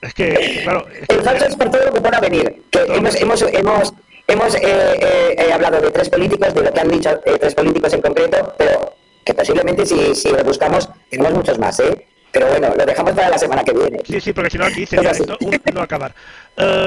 Es 0.00 0.14
que, 0.14 0.60
claro. 0.62 0.86
es 0.88 1.08
que- 1.08 1.14
El 1.14 1.22
falso 1.22 1.44
es 1.46 1.56
por 1.56 1.70
todo 1.70 1.84
lo 1.86 1.92
que 1.92 2.00
pueda 2.00 2.20
venir. 2.20 2.62
Que 2.70 2.80
hemos, 2.82 3.14
hemos, 3.16 3.42
hemos, 3.42 3.92
hemos 4.28 4.54
eh, 4.54 4.60
eh, 4.62 5.36
eh, 5.36 5.52
hablado 5.52 5.80
de 5.80 5.90
tres 5.90 6.08
políticos, 6.08 6.54
de 6.54 6.62
lo 6.62 6.72
que 6.72 6.80
han 6.80 6.88
dicho 6.88 7.10
eh, 7.24 7.38
tres 7.40 7.54
políticos 7.54 7.92
en 7.94 8.00
concreto, 8.00 8.54
pero 8.56 8.94
que 9.24 9.34
posiblemente 9.34 9.84
si, 9.84 10.14
si 10.14 10.30
lo 10.30 10.44
buscamos 10.44 10.88
tenemos 11.10 11.32
muchos 11.32 11.58
más, 11.58 11.80
¿eh? 11.80 12.06
Pero 12.30 12.46
bueno, 12.48 12.72
lo 12.76 12.84
dejamos 12.86 13.12
para 13.14 13.30
la 13.30 13.38
semana 13.38 13.64
que 13.64 13.72
viene. 13.72 13.98
Sí, 14.06 14.20
sí, 14.20 14.32
porque 14.32 14.50
si 14.50 14.58
no 14.58 14.66
aquí 14.66 14.86
sería 14.86 15.10
esto 15.10 15.36
un 15.40 15.60
no 15.72 15.80
acabar. 15.80 16.14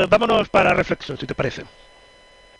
Vámonos 0.08 0.48
para 0.50 0.74
reflexión, 0.74 1.18
si 1.18 1.26
te 1.26 1.34
parece. 1.34 1.64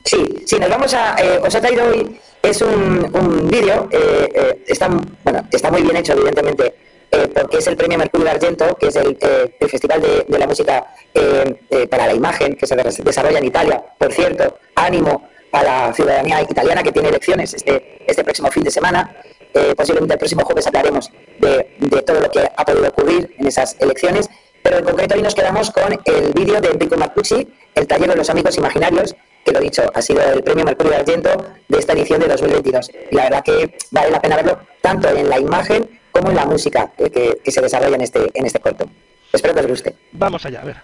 Sí, 0.04 0.44
sí, 0.48 0.58
nos 0.58 0.70
vamos 0.70 0.92
a... 0.96 1.16
eh, 1.22 1.40
os 1.44 1.54
he 1.54 1.62
traído 1.62 1.86
hoy, 1.86 2.20
es 2.42 2.60
un, 2.64 3.08
un 3.14 3.48
vídeo, 3.48 3.88
eh, 3.92 4.30
eh, 4.34 4.64
está, 4.68 4.90
bueno, 5.24 5.48
está 5.52 5.70
muy 5.70 5.84
bien 5.84 5.96
hecho, 5.98 6.14
evidentemente, 6.14 6.74
eh, 7.12 7.28
porque 7.34 7.58
es 7.58 7.68
el 7.68 7.76
premio 7.78 7.98
Mercurio 7.98 8.30
Argento, 8.30 8.76
que 8.80 8.88
es 8.88 8.96
el, 8.96 9.18
eh, 9.22 9.56
el 9.60 9.70
festival 9.70 10.02
de, 10.02 10.26
de 10.28 10.40
la 10.40 10.48
música 10.48 10.86
eh, 11.14 11.56
eh, 11.70 11.88
para 11.88 12.08
la 12.08 12.14
imagen 12.14 12.56
que 12.56 12.66
se 12.66 12.76
des- 12.76 13.04
desarrolla 13.04 13.40
en 13.40 13.46
Italia. 13.46 13.84
Por 13.98 14.12
cierto, 14.14 14.58
ánimo 14.76 15.28
a 15.52 15.64
la 15.64 15.94
ciudadanía 15.94 16.42
italiana 16.42 16.82
que 16.84 16.92
tiene 16.92 17.10
elecciones 17.10 17.54
este, 17.54 17.98
este 18.08 18.24
próximo 18.24 18.50
fin 18.52 18.64
de 18.64 18.72
semana. 18.72 19.16
Eh, 19.54 19.74
posiblemente 19.76 20.14
el 20.14 20.20
próximo 20.20 20.44
jueves 20.46 20.66
hablaremos 20.68 21.12
de, 21.40 21.76
de 21.78 22.02
todo 22.04 22.22
lo 22.22 22.32
que 22.32 22.40
ha 22.56 22.64
podido 22.66 22.88
ocurrir 22.88 23.36
en 23.38 23.48
esas 23.48 23.76
elecciones, 23.82 24.30
pero 24.64 24.78
en 24.78 24.86
concreto 24.86 25.16
hoy 25.16 25.22
nos 25.22 25.36
quedamos 25.36 25.70
con 25.72 25.92
el 26.06 26.32
vídeo 26.34 26.62
de 26.62 26.70
Enrico 26.70 26.96
Marcucci, 26.96 27.46
El 27.76 27.86
taller 27.88 28.10
de 28.10 28.16
los 28.16 28.30
amigos 28.30 28.58
imaginarios, 28.58 29.14
que 29.44 29.52
lo 29.52 29.60
dicho, 29.60 29.82
ha 29.94 30.02
sido 30.02 30.22
el 30.22 30.44
premio 30.44 30.64
Mercurio 30.64 30.96
Argento 30.96 31.30
de 31.68 31.78
esta 31.80 31.94
edición 31.94 32.20
de 32.22 32.28
2022. 32.28 32.92
Y 33.12 33.16
la 33.16 33.24
verdad 33.24 33.44
que 33.44 33.76
vale 33.90 34.12
la 34.12 34.22
pena 34.22 34.36
verlo 34.38 34.60
tanto 34.82 35.10
en 35.10 35.28
la 35.30 35.40
imagen 35.40 36.00
como 36.22 36.30
en 36.30 36.36
la 36.36 36.46
música 36.46 36.92
que, 36.96 37.40
que 37.44 37.52
se 37.52 37.62
desarrolla 37.62 37.96
en 37.96 38.02
este, 38.02 38.30
en 38.36 38.46
este 38.46 38.60
corto. 38.60 38.86
Espero 39.34 39.56
que 39.56 39.62
os 39.62 39.68
guste. 39.68 39.96
Vamos 40.12 40.46
allá, 40.46 40.62
a 40.62 40.66
ver. 40.66 40.78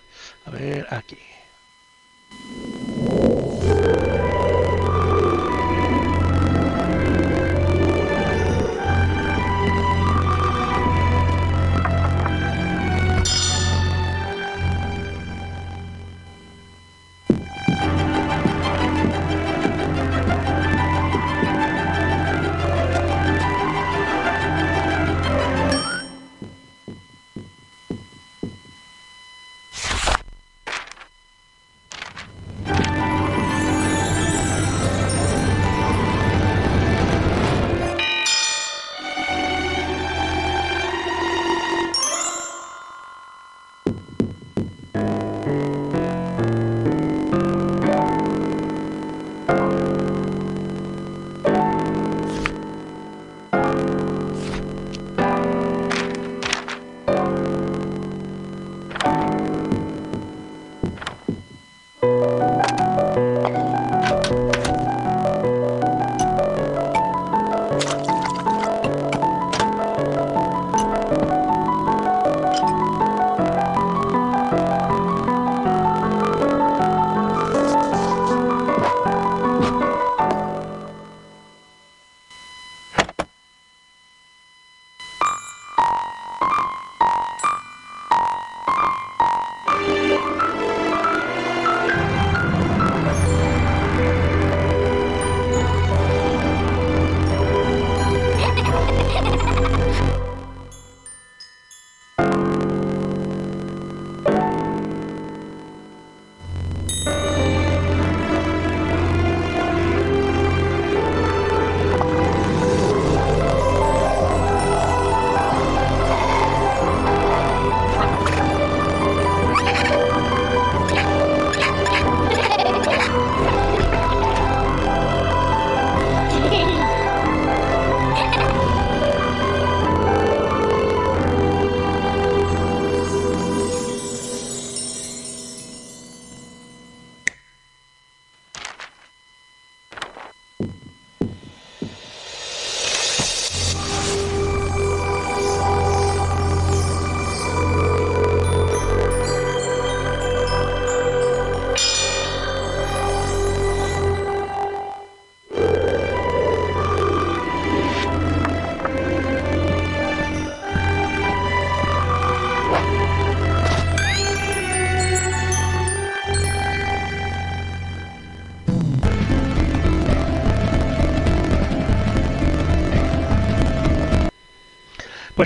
A 0.46 0.50
ver, 0.50 0.88
aquí. 0.90 1.18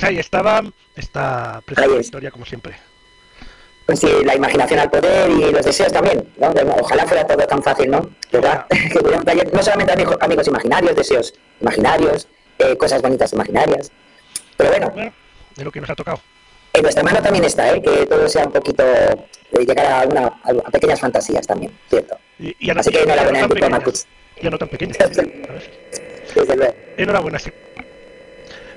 Pues 0.02 0.10
ahí 0.10 0.18
estaba 0.18 0.64
esta 0.96 1.62
preciosa 1.64 1.94
es. 2.00 2.06
historia, 2.08 2.32
como 2.32 2.44
siempre. 2.44 2.74
Pues 3.86 4.00
sí, 4.00 4.08
la 4.26 4.36
imaginación 4.36 4.80
al 4.80 4.90
poder 4.90 5.30
y 5.30 5.52
los 5.52 5.64
deseos 5.64 5.94
también. 5.94 6.28
¿no? 6.40 6.52
Ojalá 6.80 7.06
fuera 7.06 7.28
todo 7.28 7.46
tan 7.46 7.62
fácil, 7.62 7.92
¿no? 7.92 8.10
¿Verdad? 8.32 8.66
No 9.54 9.62
solamente 9.62 9.94
amigos, 9.94 10.18
amigos 10.20 10.48
imaginarios, 10.48 10.96
deseos 10.96 11.34
imaginarios, 11.62 12.28
eh, 12.58 12.76
cosas 12.78 13.00
bonitas 13.04 13.32
imaginarias. 13.34 13.92
Pero 14.58 14.72
bueno, 14.72 14.90
Bueno, 14.90 15.14
de 15.56 15.64
lo 15.66 15.72
que 15.72 15.82
nos 15.82 15.90
ha 15.92 15.96
tocado. 15.96 16.20
en 16.74 16.82
nuestra 16.82 17.04
mano 17.04 17.22
también 17.22 17.46
está, 17.46 17.72
¿eh? 17.72 17.80
que 17.84 18.08
todo 18.08 18.28
sea 18.28 18.46
un 18.46 18.54
poquito, 18.54 18.84
eh, 18.84 19.66
llegar 19.68 19.86
a, 19.86 20.08
una, 20.08 20.26
a 20.66 20.72
pequeñas 20.72 21.00
fantasías 21.00 21.46
también, 21.46 21.78
¿cierto? 21.92 22.18
Y, 22.40 22.56
y 22.60 22.74
no- 22.74 22.80
Así 22.80 22.90
que 22.90 23.06
no 23.06 23.14
enhorabuena, 23.14 23.48
pequeñas. 23.48 23.70
Marcucci. 23.70 24.06
Ya 24.42 24.50
no 24.50 24.58
tan 24.58 24.70
pequeñas. 24.70 24.98
¿sabes? 24.98 25.18
Desde 26.36 26.56
luego. 26.56 26.74
Enhorabuena, 26.98 27.38
sí. 27.38 27.52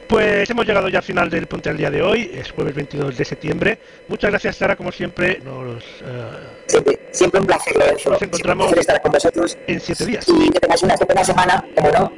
Pues 0.09 0.49
hemos 0.51 0.67
llegado 0.67 0.89
ya 0.89 0.99
al 0.99 1.05
final 1.05 1.31
del 1.31 1.47
Ponte 1.47 1.71
al 1.71 1.77
Día 1.77 1.91
de 1.91 2.03
hoy, 2.03 2.31
es 2.35 2.53
jueves 2.53 2.75
22 2.75 3.17
de 3.17 3.25
septiembre. 3.25 3.79
Muchas 4.09 4.31
gracias, 4.31 4.57
Sara, 4.57 4.77
como 4.77 4.93
siempre. 4.93 5.41
Nos, 5.45 5.83
eh, 5.83 6.31
Siempre, 6.67 7.01
siempre 7.11 7.41
un 7.41 7.47
placer, 7.47 7.77
Lorenzo. 7.77 8.11
Nos 8.11 8.23
encontramos 8.23 8.73
estar 8.73 9.01
con 9.01 9.13
vosotros. 9.13 9.59
en 9.67 9.81
siete 9.81 10.07
días. 10.07 10.27
y 10.29 10.51
que 10.51 10.61
tengáis 10.61 10.83
una 10.83 10.95
estupenda 10.95 11.25
semana, 11.25 11.65
como 11.75 11.91
no, 11.91 12.13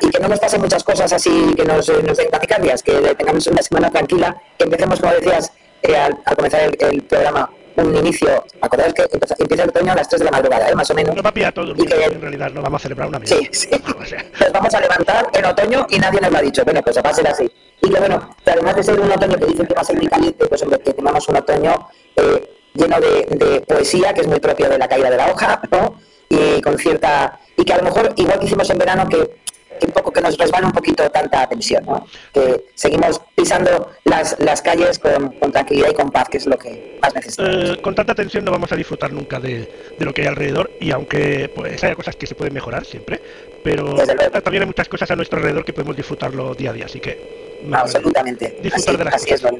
y 0.00 0.10
que 0.10 0.18
no 0.20 0.28
nos 0.28 0.40
pasen 0.40 0.60
muchas 0.60 0.82
cosas 0.84 1.12
así 1.12 1.54
que 1.56 1.64
nos, 1.64 1.88
eh, 1.88 2.02
nos 2.04 2.16
den 2.16 2.28
taquicardias, 2.30 2.82
que 2.82 2.92
tengamos 2.92 3.46
una 3.46 3.62
semana 3.62 3.90
tranquila, 3.90 4.36
que 4.56 4.64
empecemos, 4.64 5.00
como 5.00 5.12
decías, 5.14 5.52
eh, 5.82 5.96
al, 5.96 6.18
al 6.24 6.36
comenzar 6.36 6.60
el, 6.62 6.76
el 6.80 7.02
programa, 7.02 7.50
un 7.78 7.96
inicio, 7.96 8.44
acordaos 8.60 8.94
que 8.94 9.02
empieza, 9.02 9.34
empieza 9.38 9.62
el 9.64 9.68
otoño 9.70 9.92
a 9.92 9.94
las 9.94 10.08
3 10.08 10.20
de 10.20 10.24
la 10.24 10.30
madrugada, 10.30 10.68
¿eh? 10.68 10.74
más 10.74 10.90
o 10.90 10.94
menos, 10.94 11.14
Nos 11.14 11.24
va 11.24 11.30
a 11.30 11.34
pillar 11.34 11.52
todo 11.52 11.74
que 11.74 11.82
en 11.82 12.20
realidad, 12.20 12.50
no 12.50 12.62
vamos 12.62 12.80
a 12.80 12.82
celebrar 12.82 13.08
una 13.08 13.18
mierda. 13.18 13.36
Sí, 13.36 13.48
sí. 13.52 13.68
O 13.98 14.04
sea, 14.04 14.24
nos 14.40 14.52
vamos 14.52 14.74
a 14.74 14.80
levantar 14.80 15.28
en 15.32 15.44
otoño 15.44 15.86
y 15.90 15.98
nadie 15.98 16.20
nos 16.20 16.32
lo 16.32 16.38
ha 16.38 16.42
dicho. 16.42 16.64
Bueno, 16.64 16.80
pues 16.82 16.96
va 16.96 17.10
a 17.10 17.14
ser 17.14 17.28
así. 17.28 17.50
Y 17.80 17.90
que 17.90 17.98
bueno, 17.98 18.36
que 18.44 18.50
además 18.50 18.76
de 18.76 18.82
ser 18.82 19.00
un 19.00 19.10
otoño 19.10 19.36
que 19.36 19.46
dicen 19.46 19.66
que 19.66 19.74
va 19.74 19.80
a 19.80 19.84
ser 19.84 19.96
muy 19.96 20.06
caliente, 20.06 20.46
pues 20.46 20.62
hombre, 20.62 20.78
que 20.80 20.92
tengamos 20.92 21.28
un 21.28 21.36
otoño 21.36 21.88
eh, 22.16 22.50
lleno 22.74 23.00
de, 23.00 23.26
de 23.30 23.60
poesía, 23.60 24.12
que 24.12 24.22
es 24.22 24.26
muy 24.26 24.40
propio 24.40 24.68
de 24.68 24.78
la 24.78 24.88
caída 24.88 25.10
de 25.10 25.16
la 25.16 25.30
hoja, 25.30 25.60
¿no? 25.70 26.00
Y 26.28 26.60
con 26.60 26.78
cierta. 26.78 27.38
Y 27.56 27.64
que 27.64 27.72
a 27.72 27.78
lo 27.78 27.84
mejor, 27.84 28.12
igual 28.16 28.38
que 28.38 28.46
hicimos 28.46 28.68
en 28.70 28.78
verano, 28.78 29.08
que 29.08 29.40
que 29.78 29.86
un 29.86 29.92
poco 29.92 30.12
que 30.12 30.20
nos 30.20 30.36
resbala 30.36 30.66
un 30.66 30.72
poquito 30.72 31.08
tanta 31.10 31.46
tensión, 31.48 31.84
¿no? 31.86 32.06
que 32.32 32.66
seguimos 32.74 33.20
pisando 33.34 33.90
las, 34.04 34.36
las 34.40 34.62
calles 34.62 34.98
con, 34.98 35.30
con 35.38 35.52
tranquilidad 35.52 35.90
y 35.90 35.94
con 35.94 36.10
paz, 36.10 36.28
que 36.28 36.38
es 36.38 36.46
lo 36.46 36.58
que 36.58 36.98
más 37.02 37.14
necesitamos. 37.14 37.70
Eh, 37.70 37.80
con 37.82 37.94
tanta 37.94 38.14
tensión 38.14 38.44
no 38.44 38.50
vamos 38.52 38.72
a 38.72 38.76
disfrutar 38.76 39.12
nunca 39.12 39.40
de, 39.40 39.92
de 39.98 40.04
lo 40.04 40.12
que 40.12 40.22
hay 40.22 40.28
alrededor 40.28 40.70
y 40.80 40.90
aunque 40.90 41.50
pues 41.54 41.82
haya 41.84 41.94
cosas 41.94 42.16
que 42.16 42.26
se 42.26 42.34
pueden 42.34 42.54
mejorar 42.54 42.84
siempre, 42.84 43.20
pero 43.62 43.96
también 44.42 44.62
hay 44.62 44.66
muchas 44.66 44.88
cosas 44.88 45.10
a 45.10 45.16
nuestro 45.16 45.38
alrededor 45.38 45.64
que 45.64 45.72
podemos 45.72 45.96
disfrutarlo 45.96 46.54
día 46.54 46.70
a 46.70 46.72
día, 46.72 46.86
así 46.86 47.00
que 47.00 47.58
No, 47.64 47.78
absolutamente. 47.78 48.58
disfrutar 48.62 48.94
Así, 48.94 48.98
de 48.98 49.04
las 49.04 49.14
así 49.14 49.30
cosas. 49.30 49.52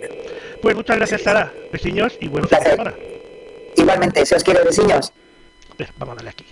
Pues 0.62 0.74
muchas 0.74 0.96
gracias 0.96 1.22
Sara, 1.22 1.52
besiños 1.72 2.16
y 2.20 2.28
buen 2.28 2.48
fin 2.48 2.58
de 2.58 2.70
semana. 2.70 2.94
Igualmente, 3.76 4.26
si 4.26 4.34
os 4.34 4.42
quiero, 4.42 4.64
vecinos. 4.64 5.12
Vamos 5.98 6.14
a 6.14 6.16
darle 6.16 6.30
aquí. 6.30 6.44